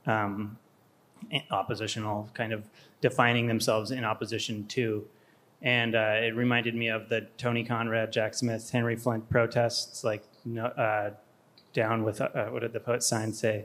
um, 0.07 0.59
oppositional 1.51 2.29
kind 2.35 2.53
of 2.53 2.65
defining 3.01 3.47
themselves 3.47 3.91
in 3.91 4.05
opposition 4.05 4.67
to. 4.67 5.07
And 5.63 5.95
uh, 5.95 6.27
it 6.27 6.37
reminded 6.37 6.75
me 6.75 6.89
of 6.89 7.09
the 7.09 7.23
Tony 7.39 7.65
Conrad, 7.65 8.13
Jack 8.13 8.35
Smith, 8.35 8.71
Henry 8.71 8.97
Flynt 8.97 9.31
protests, 9.31 10.05
like 10.05 10.25
uh, 10.59 11.11
down 11.73 12.05
with 12.05 12.21
uh, 12.21 12.29
what 12.47 12.61
did 12.61 12.75
the 12.75 12.81
poet 12.81 13.03
sign 13.03 13.33
say? 13.33 13.65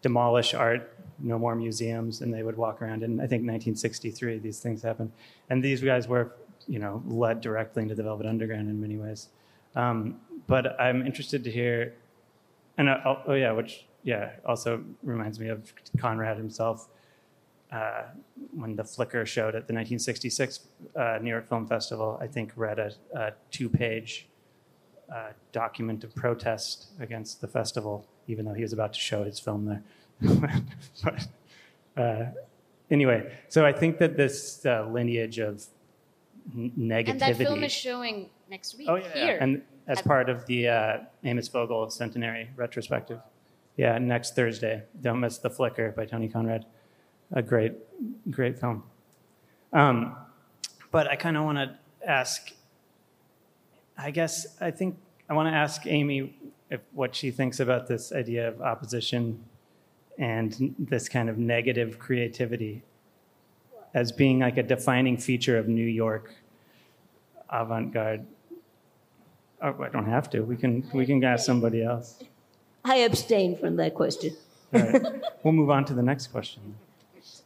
Demolish 0.00 0.54
art, 0.54 0.90
no 1.18 1.38
more 1.38 1.54
museums, 1.54 2.20
and 2.20 2.32
they 2.32 2.42
would 2.42 2.56
walk 2.56 2.82
around. 2.82 3.02
And 3.02 3.20
I 3.20 3.26
think 3.26 3.42
1963, 3.42 4.38
these 4.38 4.60
things 4.60 4.82
happened, 4.82 5.12
and 5.50 5.62
these 5.62 5.80
guys 5.80 6.08
were, 6.08 6.34
you 6.66 6.78
know, 6.78 7.02
led 7.06 7.40
directly 7.40 7.82
into 7.82 7.94
the 7.94 8.02
Velvet 8.02 8.26
Underground 8.26 8.68
in 8.68 8.80
many 8.80 8.96
ways. 8.96 9.28
Um, 9.76 10.20
but 10.46 10.80
I'm 10.80 11.04
interested 11.06 11.44
to 11.44 11.50
hear, 11.50 11.94
and 12.78 12.88
uh, 12.88 12.98
oh, 13.04 13.22
oh 13.28 13.34
yeah, 13.34 13.52
which 13.52 13.86
yeah 14.02 14.32
also 14.44 14.82
reminds 15.02 15.40
me 15.40 15.48
of 15.48 15.72
Conrad 15.98 16.36
himself 16.36 16.88
uh, 17.74 18.02
when 18.52 18.76
the 18.76 18.84
Flicker 18.84 19.26
showed 19.26 19.48
at 19.56 19.66
the 19.66 19.74
1966 19.74 20.60
uh, 20.94 21.18
New 21.20 21.30
York 21.30 21.48
Film 21.48 21.66
Festival, 21.66 22.18
I 22.20 22.26
think 22.28 22.52
read 22.54 22.78
a, 22.78 22.92
a 23.16 23.32
two-page 23.50 24.28
uh, 25.12 25.30
document 25.50 26.04
of 26.04 26.14
protest 26.14 26.92
against 27.00 27.40
the 27.40 27.48
festival, 27.48 28.06
even 28.28 28.44
though 28.44 28.54
he 28.54 28.62
was 28.62 28.72
about 28.72 28.92
to 28.92 29.00
show 29.00 29.24
his 29.24 29.40
film 29.40 29.66
there. 29.66 29.82
but 31.04 31.26
uh, 31.96 32.24
anyway, 32.90 33.32
so 33.48 33.64
I 33.64 33.72
think 33.72 33.98
that 33.98 34.16
this 34.16 34.64
uh, 34.66 34.86
lineage 34.90 35.38
of 35.38 35.64
n- 36.54 36.72
negativity. 36.78 37.08
And 37.10 37.20
that 37.20 37.36
film 37.36 37.64
is 37.64 37.72
showing 37.72 38.30
next 38.50 38.76
week 38.78 38.88
Oh 38.88 38.96
yeah, 38.96 39.12
here. 39.14 39.38
and 39.40 39.62
as 39.86 39.98
at- 39.98 40.04
part 40.04 40.28
of 40.28 40.46
the 40.46 40.68
uh, 40.68 40.98
Amos 41.24 41.48
Vogel 41.48 41.90
Centenary 41.90 42.50
retrospective. 42.56 43.20
Yeah, 43.76 43.98
next 43.98 44.36
Thursday. 44.36 44.84
Don't 45.02 45.18
miss 45.20 45.38
the 45.38 45.50
Flicker 45.50 45.90
by 45.90 46.06
Tony 46.06 46.28
Conrad. 46.28 46.64
A 47.32 47.42
great, 47.42 47.72
great 48.30 48.58
film. 48.60 48.84
Um, 49.72 50.14
but 50.92 51.08
I 51.08 51.16
kind 51.16 51.36
of 51.36 51.44
want 51.44 51.58
to 51.58 51.76
ask. 52.08 52.52
I 53.98 54.10
guess 54.12 54.46
I 54.60 54.70
think 54.70 54.96
I 55.28 55.34
want 55.34 55.48
to 55.48 55.54
ask 55.56 55.86
Amy 55.86 56.36
if, 56.70 56.80
what 56.92 57.16
she 57.16 57.32
thinks 57.32 57.58
about 57.58 57.88
this 57.88 58.12
idea 58.12 58.46
of 58.48 58.60
opposition 58.60 59.42
and 60.18 60.74
this 60.78 61.08
kind 61.08 61.28
of 61.28 61.38
negative 61.38 61.98
creativity 61.98 62.82
as 63.94 64.12
being 64.12 64.40
like 64.40 64.56
a 64.56 64.62
defining 64.62 65.16
feature 65.16 65.56
of 65.58 65.68
New 65.68 65.86
York 65.86 66.34
avant-garde. 67.50 68.26
Oh, 69.62 69.82
I 69.82 69.88
don't 69.88 70.06
have 70.06 70.28
to. 70.30 70.40
We 70.40 70.56
can 70.56 70.88
we 70.92 71.06
can 71.06 71.22
ask 71.24 71.46
somebody 71.46 71.82
else. 71.82 72.22
I 72.84 72.96
abstain 72.96 73.56
from 73.56 73.76
that 73.76 73.94
question. 73.94 74.36
All 74.74 74.80
right. 74.80 75.02
we'll 75.42 75.54
move 75.54 75.70
on 75.70 75.84
to 75.86 75.94
the 75.94 76.02
next 76.02 76.26
question. 76.28 76.74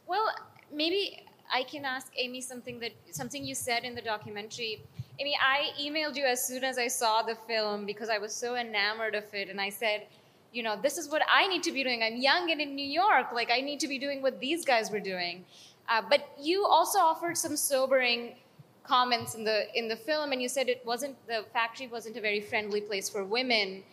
Well, 0.07 0.25
maybe 0.73 1.23
I 1.53 1.63
can 1.63 1.85
ask 1.85 2.11
Amy 2.17 2.41
something 2.41 2.79
that 2.79 2.91
something 3.11 3.45
you 3.45 3.55
said 3.55 3.83
in 3.83 3.95
the 3.95 4.01
documentary. 4.01 4.83
Amy, 5.19 5.35
I 5.41 5.71
emailed 5.79 6.15
you 6.15 6.25
as 6.25 6.45
soon 6.45 6.63
as 6.63 6.77
I 6.77 6.87
saw 6.87 7.21
the 7.21 7.35
film 7.35 7.85
because 7.85 8.09
I 8.09 8.17
was 8.17 8.33
so 8.33 8.55
enamored 8.55 9.15
of 9.15 9.25
it, 9.33 9.49
and 9.49 9.59
I 9.59 9.69
said, 9.69 10.07
you 10.51 10.63
know, 10.63 10.79
this 10.81 10.97
is 10.97 11.09
what 11.09 11.21
I 11.29 11.47
need 11.47 11.63
to 11.63 11.71
be 11.71 11.83
doing. 11.83 12.01
I'm 12.03 12.17
young 12.17 12.51
and 12.51 12.59
in 12.59 12.75
New 12.75 12.87
York, 12.87 13.31
like 13.33 13.51
I 13.51 13.61
need 13.61 13.79
to 13.81 13.87
be 13.87 13.99
doing 13.99 14.21
what 14.21 14.39
these 14.39 14.65
guys 14.65 14.91
were 14.91 14.99
doing. 14.99 15.45
Uh, 15.87 16.01
but 16.07 16.29
you 16.39 16.65
also 16.65 16.99
offered 16.99 17.37
some 17.37 17.55
sobering 17.55 18.35
comments 18.83 19.35
in 19.35 19.43
the 19.43 19.65
in 19.77 19.87
the 19.87 19.95
film, 19.95 20.31
and 20.31 20.41
you 20.41 20.49
said 20.49 20.69
it 20.69 20.81
wasn't 20.85 21.15
the 21.27 21.45
factory 21.53 21.87
wasn't 21.87 22.15
a 22.17 22.21
very 22.21 22.41
friendly 22.41 22.81
place 22.81 23.09
for 23.09 23.23
women, 23.23 23.83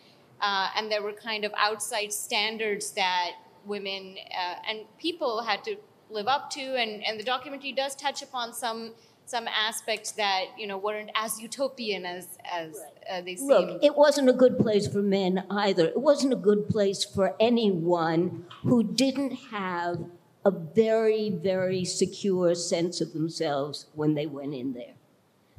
uh, 0.41 0.69
and 0.75 0.91
there 0.91 1.01
were 1.01 1.13
kind 1.13 1.45
of 1.45 1.51
outside 1.57 2.11
standards 2.11 2.91
that 2.91 3.31
women 3.65 4.15
uh, 4.31 4.55
and 4.67 4.79
people 4.97 5.41
had 5.41 5.63
to 5.63 5.75
live 6.09 6.27
up 6.27 6.49
to, 6.49 6.61
and, 6.61 7.03
and 7.03 7.19
the 7.19 7.23
documentary 7.23 7.73
does 7.73 7.95
touch 7.95 8.21
upon 8.21 8.53
some 8.53 8.93
some 9.27 9.47
aspects 9.47 10.11
that 10.13 10.45
you 10.57 10.65
know 10.65 10.77
weren't 10.77 11.11
as 11.13 11.39
utopian 11.39 12.05
as 12.05 12.39
as 12.51 12.75
uh, 13.11 13.21
they 13.21 13.35
seemed. 13.35 13.49
Look, 13.49 13.83
it 13.83 13.95
wasn't 13.95 14.29
a 14.29 14.33
good 14.33 14.57
place 14.57 14.87
for 14.87 15.01
men 15.01 15.43
either. 15.49 15.85
It 15.85 16.01
wasn't 16.01 16.33
a 16.33 16.41
good 16.49 16.67
place 16.67 17.03
for 17.03 17.35
anyone 17.39 18.45
who 18.63 18.83
didn't 18.83 19.35
have 19.51 20.05
a 20.43 20.51
very, 20.51 21.29
very 21.29 21.83
secure 21.83 22.55
sense 22.55 23.01
of 23.01 23.13
themselves 23.13 23.87
when 23.93 24.15
they 24.15 24.25
went 24.25 24.53
in 24.53 24.73
there. 24.73 24.93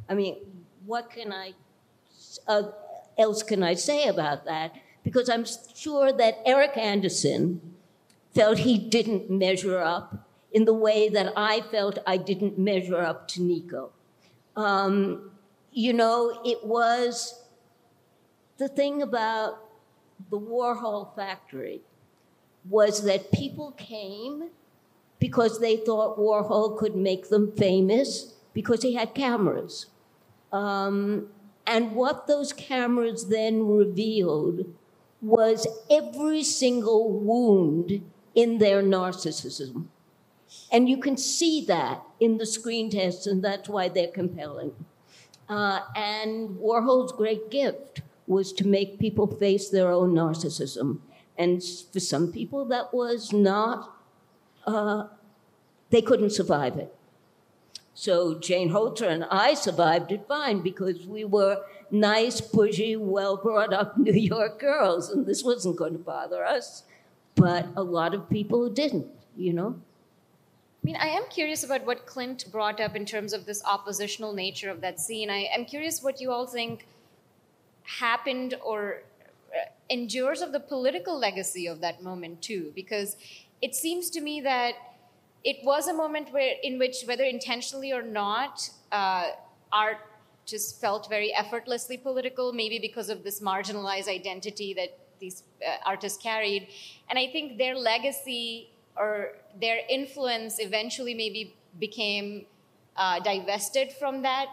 I 0.09 0.15
mean, 0.15 0.39
what 0.85 1.11
can 1.11 1.33
I 1.33 1.53
uh, 2.49 2.71
else 3.17 3.43
can 3.43 3.63
I 3.63 3.75
say 3.75 4.09
about 4.09 4.47
that? 4.47 4.75
because 5.11 5.31
I'm 5.31 5.47
sure 5.75 6.13
that 6.13 6.43
Eric 6.45 6.77
Andersen 6.77 7.63
felt 8.35 8.59
he 8.59 8.79
didn't 8.79 9.31
measure 9.31 9.79
up 9.79 10.28
in 10.53 10.65
the 10.65 10.75
way 10.75 11.09
that 11.09 11.33
I 11.37 11.61
felt 11.61 11.99
I 12.07 12.17
didn't 12.17 12.59
measure 12.59 13.01
up 13.01 13.29
to 13.29 13.43
Nico. 13.43 13.91
Um, 14.57 15.31
you 15.73 15.93
know, 15.93 16.41
it 16.45 16.65
was 16.65 17.43
the 18.57 18.69
thing 18.69 19.03
about 19.03 19.59
the 20.31 20.39
Warhol 20.39 21.15
factory 21.15 21.81
was 22.69 23.05
that 23.05 23.31
people 23.33 23.73
came 23.73 24.51
because 25.19 25.61
they 25.61 25.77
thought 25.77 26.19
Warhol 26.19 26.77
could 26.77 26.97
make 26.97 27.29
them 27.29 27.53
famous 27.53 28.35
because 28.53 28.83
he 28.83 28.95
had 28.95 29.15
cameras. 29.15 29.87
Um, 30.53 31.29
and 31.67 31.95
what 31.95 32.27
those 32.27 32.53
cameras 32.53 33.29
then 33.29 33.67
revealed 33.67 34.75
was 35.21 35.67
every 35.91 36.43
single 36.43 37.13
wound 37.13 38.03
in 38.35 38.59
their 38.59 38.83
narcissism. 38.83 39.87
And 40.71 40.89
you 40.89 40.99
can 40.99 41.17
see 41.17 41.65
that 41.67 42.03
in 42.21 42.39
the 42.39 42.47
screen 42.47 42.91
tests, 42.91 43.27
and 43.27 43.43
that's 43.43 43.69
why 43.69 43.89
they're 43.89 44.09
compelling. 44.09 44.73
Uh, 45.49 45.81
and 45.97 46.51
Warhol's 46.59 47.13
great 47.13 47.51
gift 47.51 48.03
was 48.27 48.53
to 48.53 48.67
make 48.67 48.99
people 48.99 49.27
face 49.27 49.71
their 49.71 49.91
own 49.91 50.13
narcissism. 50.13 51.01
And 51.39 51.63
for 51.93 52.01
some 52.01 52.31
people, 52.31 52.67
that 52.67 52.93
was 52.93 53.33
not, 53.33 53.97
uh, 54.67 55.05
they 55.89 56.03
couldn't 56.03 56.31
survive 56.31 56.77
it. 56.77 56.95
So 57.95 58.39
Jane 58.39 58.71
Holzer 58.71 59.09
and 59.09 59.25
I 59.25 59.55
survived 59.55 60.13
it 60.13 60.27
fine 60.29 60.61
because 60.61 61.07
we 61.07 61.25
were 61.25 61.65
nice, 61.91 62.41
pushy, 62.41 62.97
well 62.97 63.37
brought 63.37 63.73
up 63.73 63.97
New 63.99 64.13
York 64.13 64.61
girls, 64.61 65.11
and 65.11 65.27
this 65.27 65.43
wasn't 65.43 65.77
going 65.77 65.95
to 65.95 65.99
bother 65.99 66.45
us. 66.45 66.85
But 67.35 67.67
a 67.77 67.83
lot 67.83 68.15
of 68.15 68.29
people 68.29 68.69
didn't, 68.69 69.07
you 69.37 69.53
know? 69.53 69.81
I 70.89 70.91
mean, 70.91 71.01
I 71.03 71.09
am 71.09 71.25
curious 71.29 71.65
about 71.65 71.85
what 71.85 72.07
Clint 72.07 72.51
brought 72.51 72.81
up 72.81 72.97
in 72.97 73.05
terms 73.05 73.35
of 73.35 73.45
this 73.45 73.63
oppositional 73.63 74.33
nature 74.33 74.71
of 74.71 74.81
that 74.81 74.99
scene. 74.99 75.29
I 75.29 75.41
am 75.55 75.67
curious 75.67 76.03
what 76.03 76.19
you 76.19 76.31
all 76.31 76.47
think 76.47 76.87
happened 77.83 78.55
or 78.65 79.03
uh, 79.53 79.69
endures 79.91 80.41
of 80.41 80.51
the 80.51 80.61
political 80.61 81.19
legacy 81.19 81.67
of 81.67 81.83
that 81.83 82.03
moment 82.03 82.41
too, 82.41 82.73
because 82.75 83.19
it 83.61 83.75
seems 83.75 84.09
to 84.09 84.23
me 84.23 84.41
that 84.41 84.77
it 85.45 85.59
was 85.63 85.89
a 85.89 85.93
moment 85.93 86.33
where, 86.33 86.55
in 86.63 86.79
which, 86.79 87.03
whether 87.05 87.25
intentionally 87.25 87.93
or 87.93 88.01
not, 88.01 88.71
uh, 88.91 89.33
art 89.71 89.99
just 90.47 90.81
felt 90.81 91.07
very 91.11 91.35
effortlessly 91.35 91.99
political, 91.99 92.55
maybe 92.55 92.79
because 92.79 93.11
of 93.11 93.25
this 93.25 93.41
marginalized 93.41 94.09
identity 94.09 94.73
that 94.73 94.99
these 95.21 95.43
uh, 95.63 95.77
artists 95.85 96.17
carried. 96.23 96.69
And 97.11 97.19
I 97.19 97.27
think 97.27 97.59
their 97.59 97.77
legacy 97.77 98.71
or 98.99 99.33
their 99.61 99.81
influence 99.89 100.59
eventually 100.59 101.15
maybe 101.15 101.55
became 101.79 102.47
uh, 102.97 103.21
divested 103.21 103.93
from 103.93 104.23
that 104.23 104.47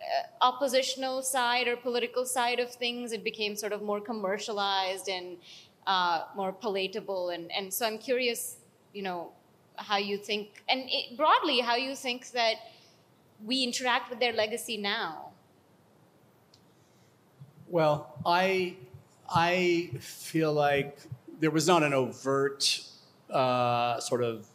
uh, 0.00 0.44
oppositional 0.44 1.22
side 1.22 1.68
or 1.68 1.76
political 1.76 2.24
side 2.24 2.58
of 2.58 2.72
things. 2.72 3.12
It 3.12 3.22
became 3.24 3.56
sort 3.56 3.72
of 3.72 3.82
more 3.82 4.00
commercialized 4.00 5.08
and 5.08 5.36
uh, 5.86 6.24
more 6.34 6.52
palatable. 6.52 7.30
And, 7.30 7.50
and 7.52 7.72
so 7.72 7.86
I'm 7.86 7.98
curious, 7.98 8.56
you 8.92 9.02
know, 9.02 9.32
how 9.76 9.98
you 9.98 10.16
think, 10.16 10.64
and 10.68 10.84
it, 10.86 11.16
broadly, 11.16 11.60
how 11.60 11.76
you 11.76 11.94
think 11.94 12.30
that 12.30 12.56
we 13.44 13.62
interact 13.62 14.10
with 14.10 14.18
their 14.18 14.32
legacy 14.32 14.76
now. 14.76 15.30
Well, 17.68 18.16
I 18.24 18.76
I 19.28 19.90
feel 19.98 20.52
like 20.52 20.98
there 21.40 21.50
was 21.50 21.66
not 21.66 21.82
an 21.82 21.92
overt 21.92 22.82
uh, 23.30 24.00
sort 24.00 24.22
of 24.22 24.46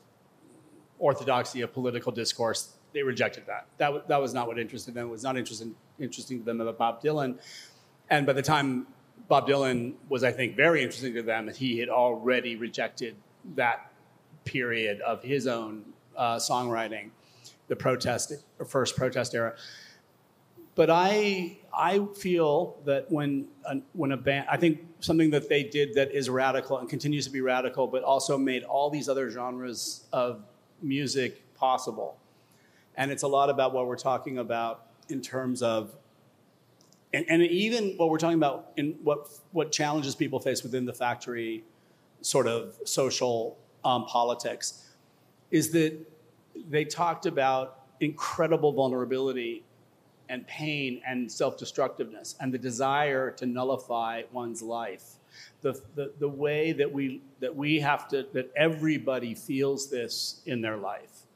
orthodoxy 0.99 1.61
of 1.61 1.73
political 1.73 2.11
discourse. 2.11 2.75
They 2.93 3.03
rejected 3.03 3.45
that. 3.47 3.67
That, 3.77 3.87
w- 3.87 4.03
that 4.07 4.21
was 4.21 4.33
not 4.33 4.47
what 4.47 4.59
interested 4.59 4.93
them. 4.93 5.07
It 5.07 5.11
was 5.11 5.23
not 5.23 5.37
interesting, 5.37 5.75
interesting 5.99 6.39
to 6.39 6.45
them 6.45 6.61
about 6.61 6.77
Bob 6.77 7.01
Dylan. 7.01 7.39
And 8.09 8.25
by 8.25 8.33
the 8.33 8.41
time 8.41 8.87
Bob 9.27 9.47
Dylan 9.47 9.93
was, 10.09 10.23
I 10.23 10.31
think, 10.31 10.55
very 10.55 10.83
interesting 10.83 11.13
to 11.13 11.23
them, 11.23 11.49
he 11.49 11.79
had 11.79 11.89
already 11.89 12.55
rejected 12.55 13.15
that 13.55 13.91
period 14.45 15.01
of 15.01 15.23
his 15.23 15.47
own 15.47 15.85
uh, 16.17 16.35
songwriting, 16.35 17.11
the 17.67 17.75
protest, 17.75 18.33
first 18.67 18.95
protest 18.97 19.33
era. 19.33 19.55
But 20.73 20.89
I, 20.89 21.57
I 21.73 22.05
feel 22.15 22.77
that 22.85 23.11
when, 23.11 23.47
a, 23.65 23.77
when 23.93 24.13
a 24.13 24.17
band, 24.17 24.47
I 24.49 24.57
think 24.57 24.79
something 24.99 25.29
that 25.31 25.49
they 25.49 25.63
did 25.63 25.95
that 25.95 26.11
is 26.11 26.29
radical 26.29 26.77
and 26.77 26.89
continues 26.89 27.25
to 27.25 27.31
be 27.31 27.41
radical, 27.41 27.87
but 27.87 28.03
also 28.03 28.37
made 28.37 28.63
all 28.63 28.89
these 28.89 29.09
other 29.09 29.29
genres 29.29 30.05
of 30.13 30.43
music 30.81 31.53
possible. 31.55 32.17
And 32.95 33.11
it's 33.11 33.23
a 33.23 33.27
lot 33.27 33.49
about 33.49 33.73
what 33.73 33.85
we're 33.87 33.97
talking 33.97 34.37
about 34.37 34.87
in 35.09 35.21
terms 35.21 35.61
of, 35.61 35.93
and, 37.13 37.25
and 37.27 37.41
even 37.41 37.95
what 37.97 38.09
we're 38.09 38.17
talking 38.17 38.37
about 38.37 38.71
in 38.77 38.97
what, 39.03 39.27
what 39.51 39.71
challenges 39.73 40.15
people 40.15 40.39
face 40.39 40.63
within 40.63 40.85
the 40.85 40.93
factory 40.93 41.65
sort 42.21 42.47
of 42.47 42.75
social 42.85 43.57
um, 43.83 44.05
politics, 44.05 44.89
is 45.49 45.71
that 45.71 45.97
they 46.69 46.85
talked 46.85 47.25
about 47.25 47.81
incredible 47.99 48.71
vulnerability 48.71 49.63
and 50.31 50.47
pain 50.47 51.01
and 51.05 51.31
self 51.31 51.57
destructiveness 51.57 52.35
and 52.39 52.51
the 52.51 52.57
desire 52.57 53.29
to 53.31 53.45
nullify 53.45 54.23
one's 54.31 54.61
life. 54.63 55.03
The, 55.61 55.79
the, 55.95 56.11
the 56.19 56.27
way 56.27 56.71
that 56.71 56.91
we, 56.91 57.21
that 57.39 57.55
we 57.55 57.79
have 57.79 58.07
to, 58.09 58.25
that 58.33 58.51
everybody 58.55 59.35
feels 59.35 59.89
this 59.89 60.41
in 60.45 60.61
their 60.61 60.77
life. 60.77 61.27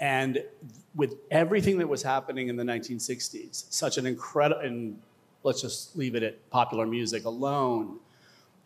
And 0.00 0.42
with 0.94 1.16
everything 1.30 1.78
that 1.78 1.88
was 1.88 2.02
happening 2.02 2.48
in 2.48 2.56
the 2.56 2.64
1960s, 2.64 3.66
such 3.70 3.98
an 3.98 4.06
incredible, 4.06 4.60
and 4.62 5.00
let's 5.42 5.60
just 5.60 5.96
leave 5.96 6.14
it 6.14 6.22
at 6.22 6.48
popular 6.50 6.86
music 6.86 7.24
alone, 7.24 7.98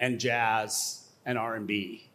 and 0.01 0.19
jazz 0.19 1.09
and 1.27 1.37
R&B. 1.37 2.09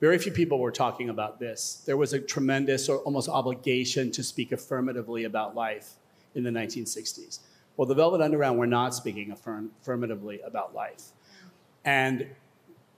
Very 0.00 0.18
few 0.18 0.32
people 0.32 0.58
were 0.58 0.70
talking 0.70 1.08
about 1.08 1.40
this. 1.40 1.82
There 1.86 1.96
was 1.96 2.12
a 2.12 2.20
tremendous 2.20 2.88
or 2.88 2.98
almost 2.98 3.28
obligation 3.28 4.12
to 4.12 4.22
speak 4.22 4.52
affirmatively 4.52 5.24
about 5.24 5.54
life 5.54 5.94
in 6.36 6.44
the 6.44 6.50
1960s. 6.50 7.40
Well, 7.76 7.86
the 7.86 7.94
Velvet 7.94 8.20
Underground 8.20 8.58
were 8.58 8.66
not 8.66 8.94
speaking 8.94 9.32
affirm- 9.32 9.70
affirmatively 9.82 10.40
about 10.40 10.74
life. 10.74 11.12
And 11.84 12.26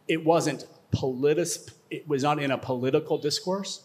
it 0.06 0.24
wasn't 0.24 0.66
politis- 0.92 1.72
it 1.90 2.08
was 2.08 2.22
not 2.22 2.42
in 2.42 2.50
a 2.50 2.58
political 2.58 3.18
discourse, 3.18 3.82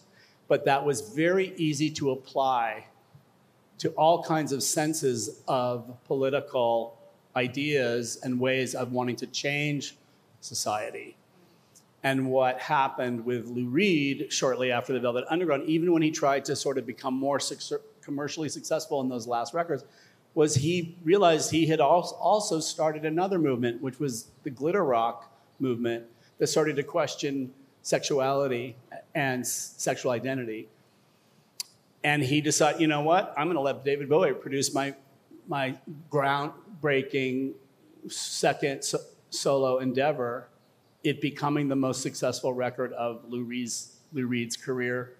but 0.48 0.64
that 0.64 0.84
was 0.84 1.00
very 1.00 1.54
easy 1.56 1.90
to 1.90 2.10
apply 2.10 2.86
to 3.78 3.90
all 3.90 4.22
kinds 4.22 4.52
of 4.52 4.62
senses 4.62 5.42
of 5.48 5.96
political 6.04 6.96
ideas 7.36 8.18
and 8.22 8.38
ways 8.38 8.74
of 8.74 8.92
wanting 8.92 9.16
to 9.16 9.26
change 9.26 9.96
society. 10.40 11.16
And 12.02 12.30
what 12.30 12.60
happened 12.60 13.24
with 13.24 13.48
Lou 13.48 13.66
Reed 13.66 14.26
shortly 14.30 14.70
after 14.70 14.92
the 14.92 15.00
Velvet 15.00 15.24
Underground, 15.30 15.64
even 15.68 15.92
when 15.92 16.02
he 16.02 16.10
tried 16.10 16.44
to 16.44 16.54
sort 16.54 16.78
of 16.78 16.86
become 16.86 17.14
more 17.14 17.40
commercially 18.04 18.48
successful 18.48 19.00
in 19.00 19.08
those 19.08 19.26
last 19.26 19.54
records 19.54 19.84
was 20.34 20.56
he 20.56 20.96
realized 21.04 21.50
he 21.50 21.66
had 21.66 21.80
also 21.80 22.60
started 22.60 23.04
another 23.04 23.38
movement, 23.38 23.80
which 23.80 24.00
was 24.00 24.28
the 24.42 24.50
glitter 24.50 24.84
rock 24.84 25.32
movement, 25.60 26.04
that 26.38 26.48
started 26.48 26.74
to 26.76 26.82
question 26.82 27.52
sexuality 27.82 28.74
and 29.14 29.46
sexual 29.46 30.10
identity. 30.10 30.68
And 32.02 32.22
he 32.22 32.40
decided, 32.40 32.80
you 32.80 32.88
know 32.88 33.02
what? 33.02 33.32
I'm 33.36 33.46
going 33.46 33.56
to 33.56 33.60
let 33.60 33.84
David 33.84 34.08
Bowie 34.08 34.32
produce 34.32 34.74
my 34.74 34.94
my 35.46 35.76
groundbreaking 36.10 37.52
second 38.08 38.82
so- 38.82 39.00
solo 39.30 39.78
endeavor, 39.78 40.48
it 41.02 41.20
becoming 41.20 41.68
the 41.68 41.76
most 41.76 42.02
successful 42.02 42.54
record 42.54 42.92
of 42.94 43.24
Lou 43.28 43.44
Reed's, 43.44 43.96
Lou 44.12 44.26
Reed's 44.26 44.56
career 44.56 45.16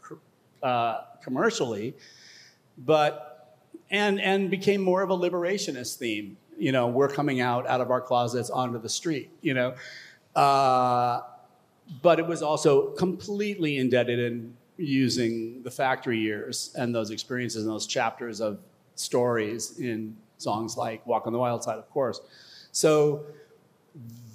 uh, 0.62 1.03
commercially 1.22 1.95
but 2.79 3.59
and 3.91 4.20
and 4.20 4.51
became 4.51 4.81
more 4.81 5.03
of 5.03 5.11
a 5.11 5.16
liberationist 5.16 5.97
theme. 5.97 6.37
You 6.59 6.72
know, 6.72 6.89
we're 6.89 7.09
coming 7.09 7.41
out 7.41 7.66
out 7.66 7.81
of 7.81 7.91
our 7.91 8.01
closets 8.01 8.51
onto 8.51 8.81
the 8.81 8.89
street. 8.89 9.31
You 9.41 9.55
know, 9.55 9.75
uh, 10.35 11.20
but 12.03 12.18
it 12.18 12.27
was 12.27 12.43
also 12.43 12.91
completely 12.93 13.79
indebted 13.79 14.18
in 14.18 14.57
using 14.77 15.62
the 15.62 15.70
factory 15.70 16.18
years 16.18 16.75
and 16.77 16.95
those 16.95 17.11
experiences 17.11 17.62
and 17.62 17.72
those 17.72 17.87
chapters 17.87 18.41
of 18.41 18.59
stories 18.97 19.79
in 19.79 20.16
songs 20.39 20.77
like 20.77 21.07
"Walk 21.07 21.27
on 21.27 21.33
the 21.33 21.39
Wild 21.39 21.62
Side," 21.62 21.79
of 21.79 21.89
course. 21.91 22.20
So 22.72 23.25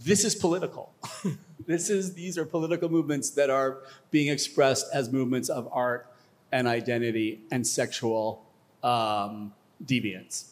this 0.04 0.24
is 0.24 0.36
political. 0.36 0.94
this 1.66 1.90
is 1.90 2.14
these 2.14 2.38
are 2.38 2.46
political 2.46 2.90
movements 2.90 3.32
that 3.32 3.50
are 3.50 3.80
being 4.12 4.30
expressed 4.30 4.88
as 4.94 5.12
movements 5.12 5.50
of 5.50 5.68
art 5.72 6.09
and 6.52 6.68
identity 6.68 7.42
and 7.52 7.66
sexual 7.66 8.44
um, 8.84 9.54
deviance. 9.86 10.52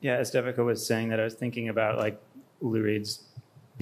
Yeah, 0.00 0.16
as 0.16 0.30
Devika 0.30 0.64
was 0.64 0.86
saying 0.86 1.08
that, 1.08 1.18
I 1.18 1.24
was 1.24 1.34
thinking 1.34 1.68
about 1.68 1.98
like 1.98 2.20
Lou 2.60 2.82
Reed's 2.82 3.24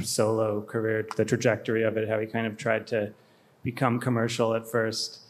solo 0.02 0.62
career, 0.62 1.06
the 1.16 1.24
trajectory 1.24 1.82
of 1.82 1.96
it, 1.96 2.08
how 2.08 2.18
he 2.18 2.26
kind 2.26 2.46
of 2.46 2.56
tried 2.56 2.86
to 2.88 3.12
become 3.62 3.98
commercial 3.98 4.54
at 4.54 4.66
first, 4.66 5.20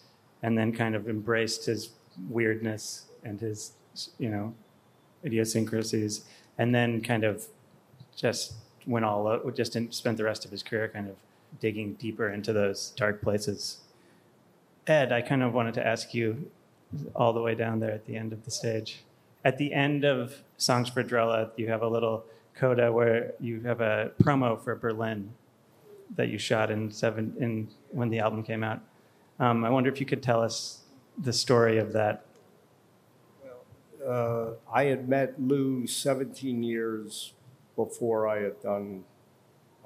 and 0.43 0.57
then 0.57 0.73
kind 0.73 0.95
of 0.95 1.09
embraced 1.09 1.67
his 1.67 1.91
weirdness 2.29 3.07
and 3.25 3.41
his, 3.41 3.73
you 4.19 4.29
know, 4.29 4.55
idiosyncrasies, 5.25 6.25
and 6.59 6.75
then 6.75 7.01
kind 7.01 7.25
of 7.25 7.47
just 8.15 8.55
went 8.87 9.05
all 9.05 9.27
out, 9.27 9.57
just 9.57 9.77
spent 9.93 10.17
the 10.17 10.25
rest 10.25 10.45
of 10.45 10.51
his 10.51 10.63
career 10.63 10.89
kind 10.89 11.09
of 11.09 11.17
digging 11.61 11.95
deeper 11.95 12.31
into 12.31 12.53
those 12.53 12.91
dark 12.97 13.23
places. 13.23 13.79
Ed, 14.87 15.13
I 15.13 15.21
kind 15.21 15.43
of 15.43 15.53
wanted 15.53 15.75
to 15.75 15.87
ask 15.87 16.15
you 16.15 16.51
all 17.15 17.33
the 17.33 17.43
way 17.43 17.55
down 17.55 17.81
there 17.81 17.91
at 17.91 18.07
the 18.07 18.17
end 18.17 18.33
of 18.33 18.45
the 18.45 18.51
stage. 18.51 19.03
At 19.45 19.59
the 19.59 19.73
end 19.73 20.05
of 20.05 20.43
Songs 20.57 20.89
for 20.89 21.03
Drella, 21.03 21.51
you 21.57 21.69
have 21.69 21.83
a 21.83 21.89
little 21.89 22.25
coda 22.55 22.93
where 22.93 23.33
you 23.41 23.61
have 23.63 23.81
a 23.81 24.13
promo 24.23 24.63
for 24.63 24.77
Berlin 24.77 25.31
that 26.15 26.29
you 26.29 26.39
shot 26.39 26.71
in 26.71 26.91
seven 26.91 27.35
in 27.41 27.69
when 27.91 28.11
the 28.11 28.21
album 28.21 28.43
came 28.43 28.63
out. 28.63 28.81
Um, 29.41 29.65
I 29.65 29.71
wonder 29.71 29.91
if 29.91 30.01
you 30.01 30.07
could 30.07 30.23
tell 30.23 30.41
us 30.41 30.81
the 31.19 31.33
story 31.33 31.79
of 31.79 31.93
that. 31.93 32.25
Uh, 34.07 34.53
I 34.73 34.85
had 34.85 35.09
met 35.09 35.41
Lou 35.41 35.87
17 35.87 36.63
years 36.63 37.33
before 37.75 38.29
I 38.29 38.41
had 38.41 38.63
done 38.63 39.05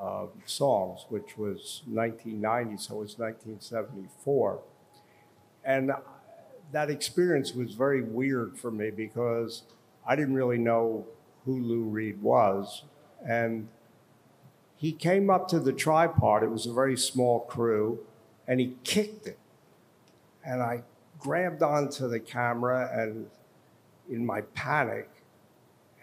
uh, 0.00 0.26
songs, 0.44 1.06
which 1.08 1.38
was 1.38 1.82
1990, 1.86 2.76
so 2.76 2.96
it 2.96 2.98
was 2.98 3.18
1974. 3.18 4.60
And 5.64 5.92
that 6.72 6.90
experience 6.90 7.54
was 7.54 7.74
very 7.74 8.02
weird 8.02 8.58
for 8.58 8.70
me 8.70 8.90
because 8.90 9.62
I 10.06 10.16
didn't 10.16 10.34
really 10.34 10.58
know 10.58 11.06
who 11.44 11.60
Lou 11.60 11.82
Reed 11.82 12.22
was. 12.22 12.84
And 13.26 13.68
he 14.76 14.92
came 14.92 15.28
up 15.28 15.48
to 15.48 15.60
the 15.60 15.72
tripod, 15.72 16.42
it 16.42 16.50
was 16.50 16.66
a 16.66 16.72
very 16.72 16.96
small 16.96 17.40
crew, 17.40 18.00
and 18.48 18.60
he 18.60 18.76
kicked 18.82 19.26
it. 19.26 19.38
And 20.44 20.62
I 20.62 20.82
grabbed 21.18 21.62
onto 21.62 22.08
the 22.08 22.18
camera 22.18 22.90
and 22.92 23.26
in 24.08 24.24
my 24.24 24.40
panic, 24.40 25.08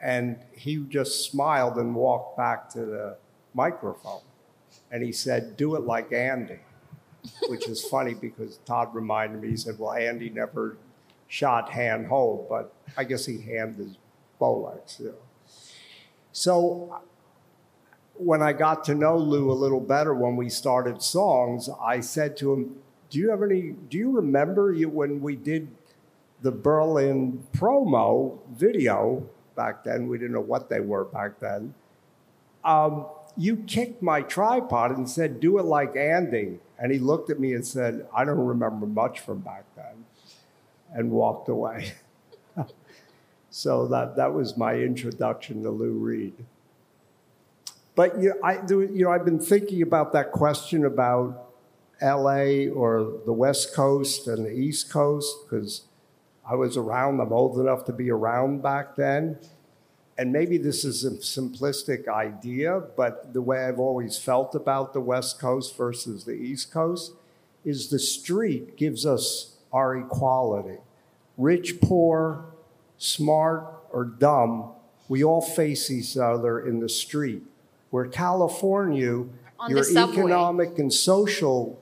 and 0.01 0.37
he 0.51 0.77
just 0.77 1.29
smiled 1.29 1.77
and 1.77 1.95
walked 1.95 2.37
back 2.37 2.69
to 2.69 2.85
the 2.85 3.17
microphone. 3.53 4.21
And 4.91 5.03
he 5.03 5.11
said, 5.11 5.57
Do 5.57 5.75
it 5.75 5.81
like 5.81 6.13
Andy 6.13 6.59
which 7.47 7.67
is 7.67 7.83
funny 7.83 8.13
because 8.13 8.59
Todd 8.65 8.93
reminded 8.93 9.41
me, 9.41 9.49
he 9.49 9.57
said, 9.57 9.77
Well, 9.79 9.93
Andy 9.93 10.29
never 10.29 10.77
shot 11.27 11.69
hand 11.69 12.07
hold, 12.07 12.47
but 12.49 12.73
I 12.95 13.03
guess 13.03 13.25
he 13.25 13.41
handed 13.41 13.87
his 13.87 13.97
Bolex. 14.39 14.99
You 14.99 15.07
know. 15.07 15.13
So 16.31 17.01
when 18.17 18.41
I 18.41 18.53
got 18.53 18.83
to 18.85 18.95
know 18.95 19.17
Lou 19.17 19.51
a 19.51 19.53
little 19.53 19.79
better 19.79 20.13
when 20.13 20.35
we 20.35 20.49
started 20.49 21.01
songs, 21.01 21.69
I 21.81 21.99
said 21.99 22.37
to 22.37 22.53
him, 22.53 22.75
Do 23.09 23.19
you 23.19 23.29
have 23.29 23.43
any, 23.43 23.73
do 23.89 23.97
you 23.97 24.11
remember 24.11 24.73
you, 24.73 24.89
when 24.89 25.21
we 25.21 25.35
did 25.35 25.67
the 26.41 26.51
Berlin 26.51 27.43
promo 27.55 28.39
video 28.55 29.27
back 29.55 29.83
then? 29.83 30.07
We 30.07 30.17
didn't 30.17 30.33
know 30.33 30.41
what 30.41 30.69
they 30.69 30.79
were 30.79 31.05
back 31.05 31.39
then. 31.39 31.73
Um, 32.63 33.05
you 33.37 33.57
kicked 33.57 34.01
my 34.01 34.21
tripod 34.21 34.97
and 34.97 35.09
said, 35.09 35.39
Do 35.39 35.59
it 35.59 35.63
like 35.63 35.95
Andy. 35.95 36.59
And 36.79 36.91
he 36.91 36.99
looked 36.99 37.29
at 37.29 37.39
me 37.39 37.53
and 37.53 37.65
said, 37.65 38.07
I 38.15 38.25
don't 38.25 38.37
remember 38.37 38.85
much 38.85 39.19
from 39.19 39.39
back 39.39 39.63
then, 39.75 40.05
and 40.93 41.11
walked 41.11 41.49
away. 41.49 41.93
so 43.49 43.87
that, 43.87 44.15
that 44.15 44.33
was 44.33 44.57
my 44.57 44.75
introduction 44.75 45.63
to 45.63 45.71
Lou 45.71 45.93
Reed. 45.93 46.33
But 47.95 48.21
you 48.21 48.29
know, 48.29 48.35
I, 48.43 48.59
you 48.69 49.05
know, 49.05 49.11
I've 49.11 49.25
been 49.25 49.39
thinking 49.39 49.81
about 49.81 50.13
that 50.13 50.31
question 50.31 50.85
about 50.85 51.45
LA 51.99 52.67
or 52.71 53.11
the 53.25 53.33
West 53.33 53.73
Coast 53.73 54.27
and 54.27 54.45
the 54.45 54.51
East 54.51 54.91
Coast 54.91 55.35
because 55.43 55.81
I 56.47 56.53
was 56.53 56.77
around, 56.77 57.19
I'm 57.19 57.33
old 57.33 57.59
enough 57.59 57.85
to 57.85 57.93
be 57.93 58.11
around 58.11 58.61
back 58.61 58.95
then 58.95 59.39
and 60.17 60.31
maybe 60.31 60.57
this 60.57 60.83
is 60.83 61.05
a 61.05 61.11
simplistic 61.11 62.07
idea, 62.07 62.81
but 62.95 63.33
the 63.33 63.41
way 63.41 63.65
I've 63.65 63.79
always 63.79 64.17
felt 64.17 64.55
about 64.55 64.93
the 64.93 64.99
West 64.99 65.39
Coast 65.39 65.77
versus 65.77 66.23
the 66.23 66.31
East 66.31 66.71
Coast 66.71 67.13
is 67.63 67.89
the 67.89 67.99
street 67.99 68.75
gives 68.77 69.05
us 69.05 69.57
our 69.71 69.95
equality. 69.95 70.79
Rich, 71.37 71.81
poor, 71.81 72.45
smart, 72.97 73.65
or 73.91 74.05
dumb, 74.05 74.71
we 75.07 75.23
all 75.23 75.41
face 75.41 75.91
each 75.91 76.17
other 76.17 76.65
in 76.65 76.79
the 76.79 76.89
street. 76.89 77.43
Where 77.91 78.05
California, 78.05 79.25
On 79.59 79.69
your 79.69 79.83
economic 79.97 80.79
and 80.79 80.91
social 80.91 81.79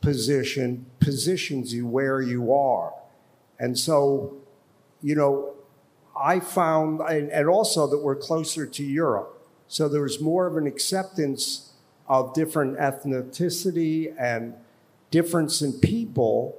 position 0.00 0.86
positions 1.00 1.72
you 1.74 1.86
where 1.86 2.20
you 2.20 2.52
are. 2.52 2.94
And 3.58 3.78
so, 3.78 4.36
you 5.02 5.14
know, 5.14 5.54
I 6.20 6.40
found, 6.40 7.00
and, 7.00 7.48
also 7.48 7.86
that 7.86 7.98
we're 7.98 8.16
closer 8.16 8.66
to 8.66 8.84
Europe. 8.84 9.42
So 9.68 9.88
there 9.88 10.02
was 10.02 10.20
more 10.20 10.46
of 10.46 10.56
an 10.56 10.66
acceptance 10.66 11.72
of 12.08 12.34
different 12.34 12.76
ethnicity 12.78 14.14
and 14.18 14.54
difference 15.10 15.62
in 15.62 15.72
people 15.74 16.58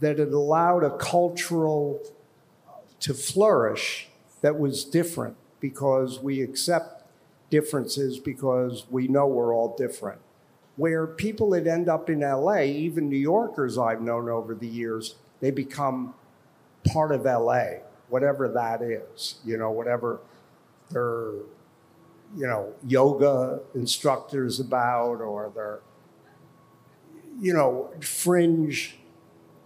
that 0.00 0.20
it 0.20 0.32
allowed 0.32 0.84
a 0.84 0.96
cultural 0.98 2.00
uh, 2.68 2.72
to 3.00 3.14
flourish 3.14 4.08
that 4.42 4.58
was 4.58 4.84
different 4.84 5.36
because 5.60 6.20
we 6.20 6.42
accept 6.42 7.04
differences 7.50 8.18
because 8.18 8.84
we 8.90 9.08
know 9.08 9.26
we're 9.26 9.54
all 9.54 9.74
different. 9.76 10.20
Where 10.76 11.06
people 11.06 11.50
that 11.50 11.66
end 11.66 11.88
up 11.88 12.10
in 12.10 12.20
LA, 12.20 12.60
even 12.60 13.08
New 13.08 13.16
Yorkers 13.16 13.78
I've 13.78 14.02
known 14.02 14.28
over 14.28 14.54
the 14.54 14.68
years, 14.68 15.16
they 15.40 15.50
become 15.50 16.14
part 16.84 17.10
of 17.10 17.24
LA 17.24 17.80
whatever 18.08 18.48
that 18.48 18.82
is, 18.82 19.36
you 19.44 19.56
know, 19.56 19.70
whatever 19.70 20.20
their, 20.90 21.32
you 22.36 22.46
know, 22.46 22.72
yoga 22.86 23.60
instructors 23.74 24.60
about 24.60 25.20
or 25.20 25.50
their, 25.54 25.80
you 27.40 27.52
know, 27.52 27.90
fringe 28.00 28.98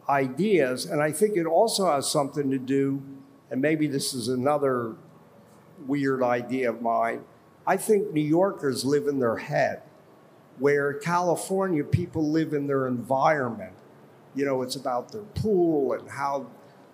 ideas. 0.08 0.84
And 0.84 1.00
I 1.00 1.12
think 1.12 1.36
it 1.36 1.46
also 1.46 1.90
has 1.90 2.10
something 2.10 2.50
to 2.50 2.58
do, 2.58 3.02
and 3.50 3.60
maybe 3.60 3.86
this 3.86 4.14
is 4.14 4.28
another 4.28 4.94
weird 5.86 6.22
idea 6.22 6.70
of 6.70 6.82
mine. 6.82 7.24
I 7.66 7.76
think 7.76 8.12
New 8.12 8.20
Yorkers 8.20 8.84
live 8.84 9.06
in 9.06 9.20
their 9.20 9.36
head, 9.36 9.82
where 10.58 10.92
California 10.94 11.84
people 11.84 12.28
live 12.28 12.52
in 12.52 12.66
their 12.66 12.86
environment. 12.86 13.74
You 14.34 14.44
know, 14.44 14.62
it's 14.62 14.76
about 14.76 15.12
their 15.12 15.22
pool 15.22 15.92
and 15.92 16.08
how 16.10 16.46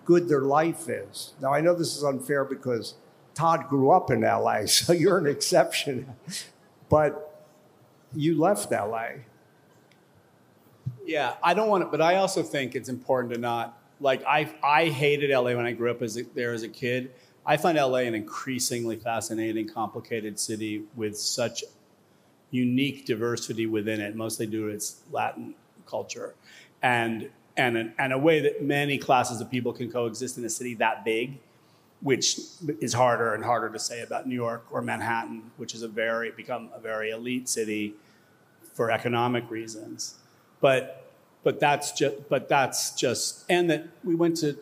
good 0.09 0.27
their 0.27 0.41
life 0.41 0.89
is. 0.89 1.35
Now, 1.39 1.53
I 1.53 1.61
know 1.61 1.75
this 1.75 1.95
is 1.95 2.03
unfair 2.03 2.43
because 2.43 2.95
Todd 3.35 3.69
grew 3.69 3.91
up 3.91 4.11
in 4.11 4.23
LA, 4.23 4.65
so 4.67 4.95
you're 4.95 5.19
an 5.19 5.27
exception. 5.27 6.17
But 6.89 7.45
you 8.15 8.41
left 8.41 8.73
LA. 8.73 9.09
Yeah, 11.05 11.35
I 11.43 11.53
don't 11.53 11.69
want 11.69 11.85
to, 11.85 11.91
but 11.91 12.01
I 12.01 12.17
also 12.17 12.43
think 12.43 12.75
it's 12.75 12.89
important 12.89 13.35
to 13.35 13.39
not 13.39 13.79
like 14.01 14.25
I 14.25 14.51
I 14.63 14.87
hated 14.87 15.31
LA 15.31 15.55
when 15.55 15.67
I 15.67 15.73
grew 15.73 15.91
up 15.91 16.01
as 16.01 16.17
a, 16.17 16.23
there 16.35 16.55
as 16.55 16.63
a 16.63 16.69
kid. 16.69 17.13
I 17.45 17.59
find 17.59 17.77
LA 17.77 17.99
an 17.99 18.15
increasingly 18.15 18.97
fascinating, 18.97 19.69
complicated 19.69 20.39
city 20.41 20.85
with 20.97 21.19
such 21.19 21.65
unique 22.51 23.05
diversity 23.05 23.67
within 23.67 24.01
it, 24.01 24.17
mostly 24.17 24.47
due 24.47 24.69
to 24.69 24.75
its 24.75 25.03
Latin 25.13 25.55
culture, 25.87 26.35
and 26.83 27.29
and 27.59 27.77
a, 27.77 27.93
and 27.99 28.13
a 28.13 28.19
way 28.19 28.41
that 28.41 28.63
many 28.63 28.97
classes 28.97 29.41
of 29.41 29.51
people 29.51 29.73
can 29.73 29.91
coexist 29.91 30.39
in 30.39 30.45
a 30.45 30.49
city 30.49 30.75
that 30.75 31.05
big, 31.05 31.39
which 32.01 32.39
is 32.81 32.95
harder 32.95 33.35
and 33.35 33.45
harder 33.45 33.69
to 33.69 33.79
say 33.79 34.01
about 34.01 34.27
New 34.27 34.35
York 34.35 34.65
or 34.71 34.81
Manhattan, 34.81 35.51
which 35.57 35.75
is 35.75 35.83
a 35.83 35.89
very 35.89 36.31
become 36.31 36.71
a 36.73 36.79
very 36.79 37.11
elite 37.11 37.49
city 37.49 37.95
for 38.73 38.91
economic 38.91 39.51
reasons. 39.51 40.15
But 40.61 41.11
but 41.43 41.61
that's 41.61 41.93
just 41.93 42.29
but 42.29 42.49
that's 42.49 42.93
just 42.95 43.45
and 43.51 43.69
that 43.71 43.89
we 44.05 44.15
went 44.15 44.37
to 44.39 44.57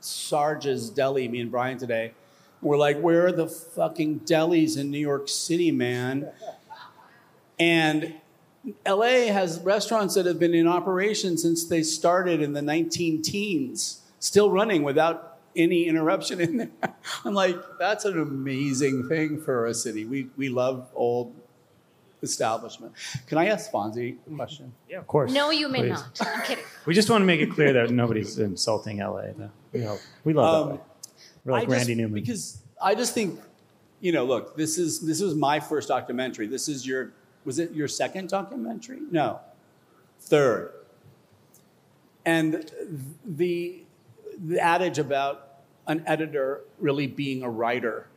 Sarge's 0.00 0.90
Deli, 0.90 1.26
me 1.28 1.40
and 1.40 1.50
Brian 1.50 1.78
today. 1.78 2.12
We're 2.60 2.76
like, 2.76 3.00
where 3.00 3.26
are 3.26 3.32
the 3.32 3.46
fucking 3.46 4.20
delis 4.20 4.78
in 4.78 4.90
New 4.90 4.98
York 4.98 5.28
City, 5.28 5.70
man? 5.70 6.30
And 7.58 8.14
LA 8.86 9.26
has 9.32 9.60
restaurants 9.60 10.14
that 10.14 10.26
have 10.26 10.38
been 10.38 10.54
in 10.54 10.66
operation 10.66 11.36
since 11.36 11.64
they 11.66 11.82
started 11.82 12.40
in 12.40 12.52
the 12.52 12.62
19 12.62 13.22
teens, 13.22 14.00
still 14.20 14.50
running 14.50 14.82
without 14.82 15.38
any 15.56 15.86
interruption 15.86 16.40
in 16.40 16.56
there. 16.56 16.70
I'm 17.24 17.34
like, 17.34 17.56
that's 17.78 18.04
an 18.04 18.18
amazing 18.18 19.08
thing 19.08 19.40
for 19.40 19.66
a 19.66 19.74
city. 19.74 20.04
We, 20.04 20.28
we 20.36 20.48
love 20.48 20.88
old 20.94 21.34
establishment. 22.22 22.92
Can 23.26 23.38
I 23.38 23.46
ask 23.46 23.70
Fonzie 23.70 24.16
a 24.26 24.34
question? 24.34 24.72
Yeah, 24.88 24.98
of 24.98 25.06
course. 25.06 25.30
No, 25.32 25.50
you 25.50 25.68
may 25.68 25.80
Please. 25.80 25.90
not. 25.90 26.20
I'm 26.22 26.42
kidding. 26.42 26.64
We 26.86 26.92
just 26.92 27.08
want 27.08 27.22
to 27.22 27.26
make 27.26 27.40
it 27.40 27.50
clear 27.50 27.72
that 27.72 27.90
nobody's 27.90 28.38
insulting 28.38 28.98
LA. 28.98 29.28
Though. 29.36 29.50
We, 29.72 29.80
know, 29.80 29.98
we 30.24 30.32
love 30.34 30.66
Um, 30.70 30.72
LA. 30.76 30.80
We're 31.44 31.52
like 31.52 31.62
I 31.62 31.66
just- 31.66 31.76
Randy 31.76 31.94
Newman. 31.94 32.20
Because 32.20 32.58
I 32.82 32.94
just 32.94 33.14
think 33.14 33.40
you 34.00 34.12
know, 34.12 34.24
look, 34.26 34.54
this 34.54 34.76
is 34.76 35.00
this 35.00 35.22
was 35.22 35.34
my 35.34 35.60
first 35.60 35.88
documentary. 35.88 36.46
This 36.46 36.68
is 36.68 36.86
your 36.86 37.14
was 37.44 37.58
it 37.58 37.72
your 37.72 37.88
second 37.88 38.28
documentary? 38.28 39.00
No, 39.10 39.40
third. 40.20 40.72
And 42.24 42.70
the 43.24 43.82
the 44.38 44.58
adage 44.58 44.98
about 44.98 45.60
an 45.86 46.02
editor 46.06 46.62
really 46.78 47.06
being 47.06 47.42
a 47.42 47.50
writer 47.50 48.08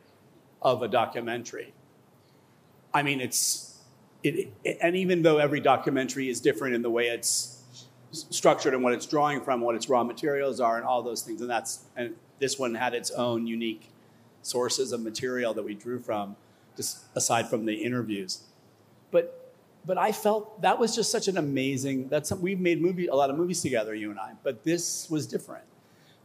of 0.62 0.82
a 0.82 0.88
documentary. 0.88 1.72
I 2.92 3.02
mean, 3.02 3.20
it's 3.20 3.78
it, 4.22 4.52
it, 4.64 4.78
and 4.80 4.96
even 4.96 5.22
though 5.22 5.38
every 5.38 5.60
documentary 5.60 6.28
is 6.28 6.40
different 6.40 6.74
in 6.74 6.82
the 6.82 6.90
way 6.90 7.08
it's 7.08 7.62
structured 8.10 8.74
and 8.74 8.82
what 8.82 8.94
it's 8.94 9.06
drawing 9.06 9.40
from, 9.40 9.60
what 9.60 9.74
its 9.74 9.88
raw 9.88 10.02
materials 10.02 10.60
are, 10.60 10.76
and 10.76 10.84
all 10.84 11.02
those 11.02 11.22
things, 11.22 11.40
and 11.40 11.50
that's 11.50 11.84
and 11.96 12.14
this 12.38 12.58
one 12.58 12.74
had 12.74 12.94
its 12.94 13.10
own 13.10 13.46
unique 13.46 13.90
sources 14.42 14.92
of 14.92 15.00
material 15.02 15.52
that 15.54 15.62
we 15.62 15.74
drew 15.74 15.98
from, 15.98 16.36
just 16.76 17.04
aside 17.14 17.48
from 17.48 17.66
the 17.66 17.74
interviews. 17.74 18.40
But 19.10 19.52
but 19.84 19.96
I 19.96 20.12
felt 20.12 20.60
that 20.62 20.78
was 20.78 20.94
just 20.94 21.10
such 21.10 21.28
an 21.28 21.38
amazing. 21.38 22.08
That's 22.08 22.32
we've 22.32 22.60
made 22.60 22.82
movie 22.82 23.06
a 23.06 23.14
lot 23.14 23.30
of 23.30 23.36
movies 23.36 23.62
together, 23.62 23.94
you 23.94 24.10
and 24.10 24.18
I. 24.18 24.32
But 24.42 24.64
this 24.64 25.08
was 25.08 25.26
different. 25.26 25.64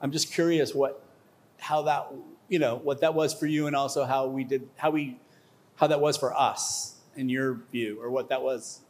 I'm 0.01 0.11
just 0.11 0.33
curious 0.33 0.75
what 0.75 1.01
how 1.59 1.83
that 1.83 2.11
you 2.49 2.59
know 2.59 2.75
what 2.75 3.01
that 3.01 3.13
was 3.13 3.33
for 3.33 3.47
you, 3.47 3.67
and 3.67 3.75
also 3.75 4.03
how 4.05 4.27
we 4.27 4.43
did 4.43 4.67
how 4.75 4.91
we 4.91 5.19
how 5.75 5.87
that 5.87 6.01
was 6.01 6.17
for 6.17 6.33
us 6.33 6.95
in 7.15 7.29
your 7.29 7.59
view, 7.71 8.01
or 8.01 8.09
what 8.09 8.29
that 8.29 8.41
was. 8.41 8.81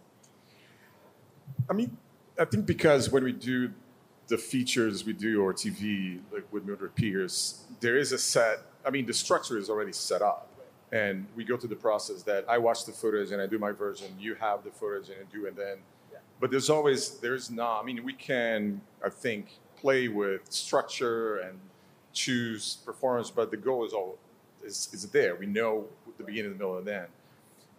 I 1.70 1.74
mean, 1.74 1.98
I 2.40 2.46
think 2.46 2.66
because 2.66 3.10
when 3.12 3.24
we 3.24 3.32
do 3.32 3.72
the 4.28 4.38
features 4.38 5.06
we 5.06 5.14
do 5.14 5.44
or 5.44 5.54
TV, 5.54 6.20
like 6.32 6.52
with 6.52 6.66
Mildred 6.66 6.96
Pierce, 6.96 7.66
there 7.80 7.98
is 7.98 8.12
a 8.12 8.18
set. 8.18 8.60
I 8.86 8.90
mean, 8.90 9.06
the 9.06 9.14
structure 9.14 9.58
is 9.58 9.70
already 9.70 9.94
set 9.94 10.22
up, 10.22 10.50
and 10.94 11.26
we 11.36 11.44
go 11.44 11.58
through 11.58 11.70
the 11.70 11.76
process 11.76 12.22
that 12.22 12.46
I 12.48 12.60
watch 12.60 12.86
the 12.86 12.92
footage 12.92 13.32
and 13.32 13.42
I 13.42 13.48
do 13.48 13.58
my 13.58 13.72
version. 13.72 14.16
You 14.20 14.36
have 14.36 14.64
the 14.64 14.70
footage 14.70 15.10
and 15.10 15.18
you 15.34 15.42
do, 15.42 15.48
and 15.48 15.58
then. 15.58 15.78
Yeah. 16.12 16.20
But 16.40 16.52
there's 16.52 16.70
always 16.70 17.18
there's 17.18 17.50
not. 17.50 17.82
I 17.82 17.84
mean, 17.84 18.04
we 18.04 18.14
can 18.14 18.80
I 19.04 19.10
think 19.10 19.58
play 19.76 20.08
with 20.08 20.52
structure 20.52 21.40
and 21.40 21.60
choose 22.14 22.78
performance, 22.86 23.32
but 23.32 23.50
the 23.50 23.58
goal 23.58 23.86
is 23.86 23.92
all 23.92 24.20
is, 24.64 24.90
is 24.94 25.10
there. 25.10 25.36
We 25.36 25.48
know 25.48 25.88
the 26.20 26.24
beginning, 26.24 26.52
the 26.52 26.58
middle, 26.58 26.78
and 26.78 26.86
the 26.86 26.96
end. 26.96 27.08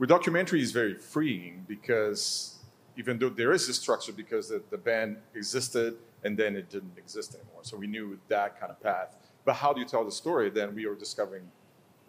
With 0.01 0.09
documentary 0.09 0.61
is 0.61 0.73
very 0.73 0.95
freeing 0.95 1.65
because 1.69 2.57
even 2.97 3.17
though 3.21 3.29
there 3.29 3.53
is 3.53 3.69
a 3.69 3.75
structure 3.75 4.13
because 4.13 4.49
the, 4.49 4.61
the 4.71 4.79
band 4.79 5.19
existed 5.37 5.97
and 6.25 6.37
then 6.37 6.57
it 6.57 6.69
didn't 6.69 6.99
exist 6.99 7.35
anymore. 7.35 7.63
So 7.63 7.77
we 7.77 7.87
knew 7.87 8.19
that 8.27 8.59
kind 8.59 8.73
of 8.73 8.83
path. 8.83 9.15
But 9.45 9.55
how 9.55 9.73
do 9.73 9.81
you 9.81 9.87
tell 9.87 10.05
the 10.05 10.11
story? 10.11 10.51
Then 10.51 10.75
we 10.75 10.87
were 10.87 10.97
discovering 10.97 11.45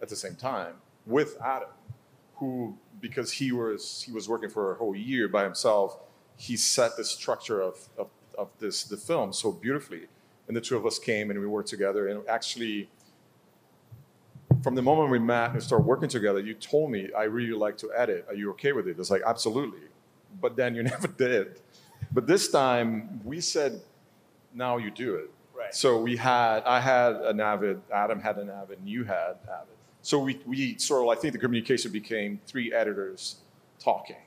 at 0.02 0.08
the 0.08 0.16
same 0.16 0.34
time 0.34 0.74
with 1.06 1.38
Adam, 1.42 1.68
who 2.36 2.76
because 3.00 3.32
he 3.32 3.52
was 3.52 4.02
he 4.02 4.12
was 4.12 4.28
working 4.28 4.48
for 4.48 4.72
a 4.72 4.74
whole 4.76 4.96
year 4.96 5.28
by 5.28 5.44
himself, 5.44 5.98
he 6.36 6.56
set 6.56 6.96
the 6.96 7.04
structure 7.04 7.60
of, 7.60 7.88
of, 7.98 8.08
of 8.36 8.48
this 8.58 8.84
the 8.84 8.96
film 8.96 9.32
so 9.32 9.52
beautifully. 9.52 10.06
And 10.48 10.56
the 10.56 10.60
two 10.60 10.76
of 10.76 10.86
us 10.86 10.98
came 10.98 11.30
and 11.30 11.40
we 11.40 11.46
worked 11.46 11.68
together 11.68 12.08
and 12.08 12.26
actually 12.28 12.88
from 14.62 14.74
the 14.74 14.82
moment 14.82 15.10
we 15.10 15.18
met 15.18 15.52
and 15.52 15.62
started 15.62 15.86
working 15.86 16.08
together, 16.08 16.40
you 16.40 16.54
told 16.54 16.90
me 16.90 17.08
I 17.16 17.24
really 17.24 17.56
like 17.56 17.76
to 17.78 17.90
edit. 17.96 18.26
Are 18.28 18.34
you 18.34 18.50
okay 18.50 18.72
with 18.72 18.88
it? 18.88 18.98
It's 18.98 19.10
like 19.10 19.22
absolutely. 19.26 19.80
But 20.40 20.56
then 20.56 20.74
you 20.74 20.82
never 20.94 21.08
did. 21.08 21.60
But 22.12 22.26
this 22.26 22.48
time 22.48 23.20
we 23.24 23.40
said, 23.40 23.80
now 24.54 24.76
you 24.76 24.90
do 24.90 25.16
it. 25.16 25.30
Right. 25.56 25.74
So 25.74 26.00
we 26.00 26.16
had, 26.16 26.62
I 26.64 26.80
had 26.80 27.16
an 27.16 27.40
avid, 27.40 27.80
Adam 27.92 28.20
had 28.20 28.38
an 28.38 28.50
avid, 28.50 28.78
and 28.78 28.88
you 28.88 29.04
had 29.04 29.36
avid. 29.44 29.75
So 30.06 30.20
we, 30.20 30.38
we 30.46 30.78
sort 30.78 31.02
of, 31.02 31.08
I 31.08 31.20
think 31.20 31.32
the 31.32 31.38
communication 31.40 31.90
became 31.90 32.38
three 32.46 32.72
editors 32.72 33.38
talking. 33.80 34.22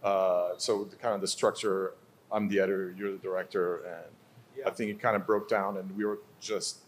Uh, 0.00 0.50
so 0.56 0.84
the 0.84 0.94
kind 0.94 1.16
of 1.16 1.20
the 1.20 1.26
structure, 1.26 1.94
I'm 2.30 2.46
the 2.46 2.60
editor, 2.60 2.94
you're 2.96 3.10
the 3.10 3.18
director, 3.18 3.78
and 3.78 4.64
I 4.64 4.70
think 4.70 4.92
it 4.92 5.00
kind 5.00 5.16
of 5.16 5.26
broke 5.26 5.48
down, 5.48 5.78
and 5.78 5.96
we 5.96 6.04
were 6.04 6.20
just 6.40 6.78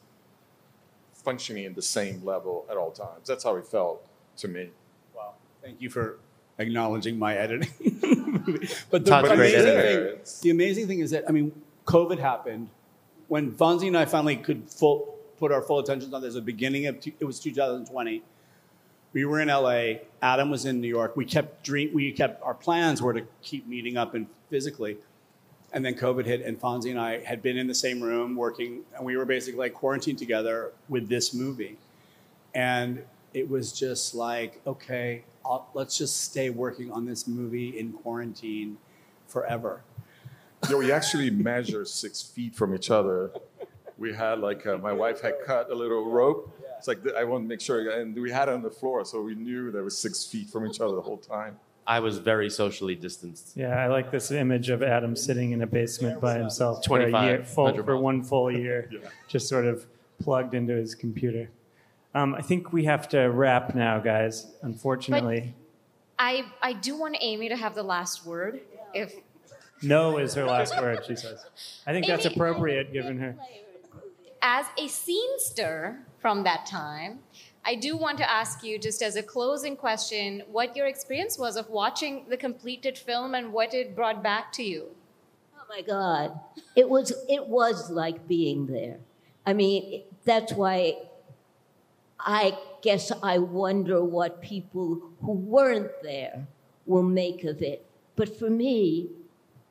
functioning 1.15 1.65
in 1.65 1.75
the 1.75 1.83
same 1.83 2.25
level 2.25 2.65
at 2.71 2.77
all 2.77 2.93
times. 2.93 3.27
That's 3.27 3.43
how 3.43 3.57
it 3.57 3.67
felt 3.67 4.09
to 4.37 4.47
me. 4.47 4.71
Wow. 5.17 5.33
Thank 5.61 5.83
you 5.83 5.91
for 5.91 6.21
acknowledging 6.59 7.19
my 7.19 7.35
editing. 7.35 7.73
but 8.89 9.05
the 9.05 9.11
Todd's 9.11 9.31
great 9.31 9.53
amazing, 9.57 9.65
thing, 9.65 10.19
the 10.43 10.51
amazing 10.51 10.87
thing 10.87 11.01
is 11.01 11.11
that, 11.11 11.25
I 11.29 11.33
mean, 11.33 11.61
COVID 11.87 12.21
happened. 12.21 12.69
When 13.27 13.51
Fonzie 13.51 13.89
and 13.89 13.99
I 13.99 14.05
finally 14.05 14.37
could 14.37 14.71
full, 14.71 15.18
put 15.39 15.53
our 15.53 15.63
full 15.63 15.79
attention 15.79 16.13
on 16.13 16.23
this, 16.23 16.35
the 16.35 16.41
beginning 16.41 16.87
of, 16.87 16.97
it 17.07 17.25
was 17.25 17.39
2020. 17.41 18.23
We 19.13 19.25
were 19.25 19.41
in 19.41 19.49
LA. 19.49 20.01
Adam 20.21 20.51
was 20.51 20.65
in 20.65 20.81
New 20.81 20.89
York. 20.89 21.17
We 21.17 21.25
kept 21.25 21.65
dream, 21.65 21.93
we 21.95 22.13
kept, 22.13 22.43
our 22.43 22.55
plans 22.55 23.01
were 23.01 23.15
to 23.15 23.23
keep 23.43 23.67
meeting 23.67 23.97
up 23.97 24.15
and 24.15 24.27
physically. 24.51 24.99
And 25.73 25.85
then 25.85 25.95
COVID 25.95 26.25
hit, 26.25 26.43
and 26.43 26.59
Fonzie 26.59 26.91
and 26.91 26.99
I 26.99 27.21
had 27.21 27.43
been 27.43 27.59
in 27.59 27.67
the 27.67 27.75
same 27.75 28.01
room 28.01 28.37
working, 28.37 28.81
and 28.97 29.05
we 29.05 29.17
were 29.17 29.27
basically 29.27 29.59
like 29.59 29.75
quarantined 29.75 30.19
together 30.19 30.73
with 30.89 31.09
this 31.09 31.35
movie. 31.35 31.77
And 32.55 33.03
it 33.35 33.49
was 33.49 33.73
just 33.73 34.15
like, 34.15 34.61
okay, 34.67 35.25
I'll, 35.45 35.69
let's 35.75 35.99
just 35.99 36.23
stay 36.23 36.51
working 36.51 36.91
on 36.91 37.05
this 37.05 37.27
movie 37.27 37.79
in 37.79 37.93
quarantine 37.93 38.79
forever. 39.27 39.83
Yeah, 40.69 40.77
we 40.77 40.91
actually 40.91 41.31
measure 41.31 41.85
six 41.85 42.23
feet 42.23 42.55
from 42.55 42.75
each 42.75 42.91
other. 42.91 43.31
We 43.99 44.15
had 44.15 44.39
like 44.39 44.67
uh, 44.67 44.79
my 44.79 44.93
wife 44.93 45.21
had 45.21 45.35
cut 45.45 45.71
a 45.71 45.75
little 45.75 46.11
rope. 46.11 46.55
It's 46.79 46.87
like 46.87 47.01
I 47.17 47.25
want 47.25 47.45
to 47.45 47.49
make 47.49 47.61
sure, 47.61 47.91
and 47.91 48.15
we 48.15 48.31
had 48.31 48.49
it 48.49 48.55
on 48.55 48.63
the 48.63 48.71
floor, 48.71 49.05
so 49.05 49.21
we 49.21 49.35
knew 49.35 49.71
there 49.71 49.83
was 49.83 49.99
six 49.99 50.25
feet 50.25 50.49
from 50.49 50.67
each 50.67 50.81
other 50.81 50.95
the 50.95 51.03
whole 51.03 51.19
time. 51.19 51.59
I 51.87 52.01
was 52.01 52.19
very 52.19 52.51
socially 52.51 52.95
distanced. 52.95 53.57
Yeah, 53.57 53.71
I 53.71 53.87
like 53.87 54.11
this 54.11 54.31
image 54.31 54.69
of 54.69 54.83
Adam 54.83 55.17
sitting 55.17 55.53
in 55.53 55.63
a 55.63 55.67
basement 55.67 56.21
by 56.21 56.37
himself 56.37 56.85
for 56.85 57.01
a 57.01 57.25
year, 57.25 57.45
full, 57.45 57.83
for 57.83 57.97
one 57.97 58.23
full 58.23 58.53
year, 58.53 58.91
just 59.29 59.49
sort 59.49 59.65
of 59.65 59.87
plugged 60.21 60.55
into 60.55 60.75
his 60.75 60.95
computer. 60.95 61.49
Um, 62.15 62.35
I 62.35 62.43
think 62.43 62.73
we 62.75 62.85
have 62.85 63.09
to 63.11 63.21
wrap 63.31 63.75
now, 63.75 63.99
guys. 64.01 64.49
Unfortunately, 64.63 65.55
I, 66.19 66.45
I 66.61 66.75
do 66.75 66.97
want 66.97 67.17
Amy 67.21 67.49
to 67.49 67.57
have 67.57 67.75
the 67.75 67.83
last 67.83 68.27
word. 68.27 68.61
If 68.93 69.15
no 69.83 70.19
is 70.19 70.35
her 70.35 70.45
last 70.45 70.77
word. 70.79 71.05
She 71.07 71.17
says. 71.17 71.45
I 71.87 71.93
think 71.93 72.07
that's 72.07 72.27
appropriate 72.27 72.93
given 72.93 73.19
her. 73.19 73.37
As 74.43 74.67
a 74.77 74.87
scenester 74.87 75.99
from 76.19 76.45
that 76.45 76.67
time, 76.67 77.21
I 77.65 77.75
do 77.75 77.97
want 77.97 78.19
to 78.19 78.31
ask 78.31 78.63
you, 78.63 78.79
just 78.79 79.03
as 79.03 79.17
a 79.17 79.23
closing 79.23 79.77
question, 79.77 80.43
what 80.51 80.75
your 80.77 80.87
experience 80.87 81.39
was 81.39 81.57
of 81.57 81.69
watching 81.69 82.25
the 82.29 82.37
completed 82.37 82.97
film 82.97 83.35
and 83.35 83.53
what 83.53 83.75
it 83.75 83.95
brought 83.95 84.23
back 84.23 84.53
to 84.53 84.63
you. 84.63 84.87
Oh 85.55 85.65
my 85.69 85.83
God, 85.83 86.39
it 86.75 86.89
was 86.89 87.13
it 87.29 87.47
was 87.47 87.91
like 87.91 88.27
being 88.27 88.67
there. 88.67 88.99
I 89.45 89.53
mean, 89.53 90.03
that's 90.25 90.53
why 90.53 90.97
I 92.19 92.57
guess 92.83 93.13
I 93.23 93.39
wonder 93.39 94.03
what 94.03 94.41
people 94.41 95.03
who 95.21 95.33
weren't 95.33 96.03
there 96.03 96.47
will 96.87 97.03
make 97.03 97.45
of 97.45 97.61
it. 97.63 97.85
But 98.17 98.39
for 98.39 98.51
me, 98.51 99.11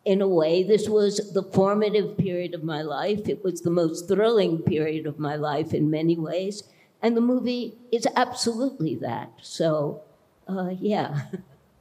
in 0.08 0.22
a 0.22 0.28
way, 0.28 0.64
this 0.64 0.88
was 0.88 1.34
the 1.34 1.44
formative 1.44 2.18
period 2.18 2.54
of 2.54 2.64
my 2.64 2.82
life. 2.82 3.28
It 3.28 3.44
was 3.44 3.62
the 3.62 3.70
most 3.70 4.08
thrilling 4.08 4.60
period 4.60 5.06
of 5.06 5.20
my 5.20 5.36
life 5.36 5.74
in 5.74 5.92
many 5.92 6.18
ways, 6.18 6.64
and 7.02 7.16
the 7.18 7.22
movie 7.22 7.76
is 7.92 8.08
absolutely 8.16 8.96
that. 8.96 9.34
So, 9.42 10.02
uh, 10.48 10.72
yeah. 10.80 11.24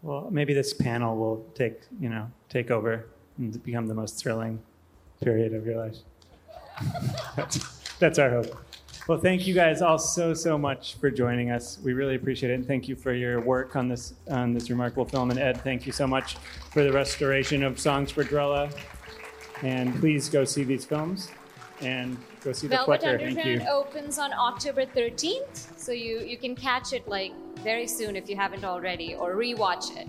Well, 0.03 0.29
maybe 0.31 0.55
this 0.55 0.73
panel 0.73 1.17
will 1.17 1.45
take 1.55 1.81
you 1.99 2.09
know 2.09 2.31
take 2.49 2.71
over 2.71 3.07
and 3.39 3.61
become 3.65 3.89
the 3.89 3.95
most 3.95 4.23
thrilling 4.23 4.63
period 5.21 5.53
of 5.53 5.67
your 5.67 5.79
life. 5.79 5.97
that's, 7.37 7.57
that's 7.99 8.19
our 8.21 8.31
hope. 8.31 8.66
Well, 9.09 9.19
thank 9.19 9.47
you 9.47 9.55
guys 9.55 9.83
all 9.83 9.99
so 9.99 10.35
so 10.35 10.59
much 10.59 10.97
for 10.97 11.13
joining 11.13 11.53
us. 11.53 11.79
We 11.85 11.93
really 11.93 12.17
appreciate 12.17 12.51
it, 12.51 12.55
and 12.55 12.67
thank 12.67 12.89
you 12.89 12.97
for 12.97 13.13
your 13.13 13.41
work 13.41 13.77
on 13.77 13.89
this 13.89 14.15
on 14.29 14.53
this 14.53 14.69
remarkable 14.69 15.05
film. 15.05 15.31
And 15.31 15.39
Ed, 15.39 15.63
thank 15.63 15.87
you 15.87 15.93
so 15.93 16.09
much 16.09 16.37
for 16.73 16.83
the 16.83 16.93
restoration 16.93 17.63
of 17.63 17.79
Songs 17.79 18.11
for 18.11 18.25
Drella. 18.25 18.77
And 19.63 19.95
please 20.01 20.29
go 20.29 20.45
see 20.45 20.65
these 20.65 20.85
films 20.85 21.31
and 21.81 22.17
go 22.43 22.53
see 22.53 22.67
the 22.67 22.77
Velvet. 22.77 23.01
Thank 23.03 23.21
you. 23.21 23.29
Underground 23.29 23.69
opens 23.69 24.19
on 24.19 24.33
October 24.33 24.85
13th, 24.85 25.79
so 25.79 25.93
you, 25.93 26.21
you 26.21 26.37
can 26.37 26.57
catch 26.57 26.93
it 26.93 27.07
like 27.07 27.33
very 27.59 27.87
soon 27.87 28.17
if 28.17 28.29
you 28.29 28.35
haven't 28.35 28.65
already, 28.65 29.15
or 29.15 29.37
rewatch 29.37 29.97
it. 29.97 30.09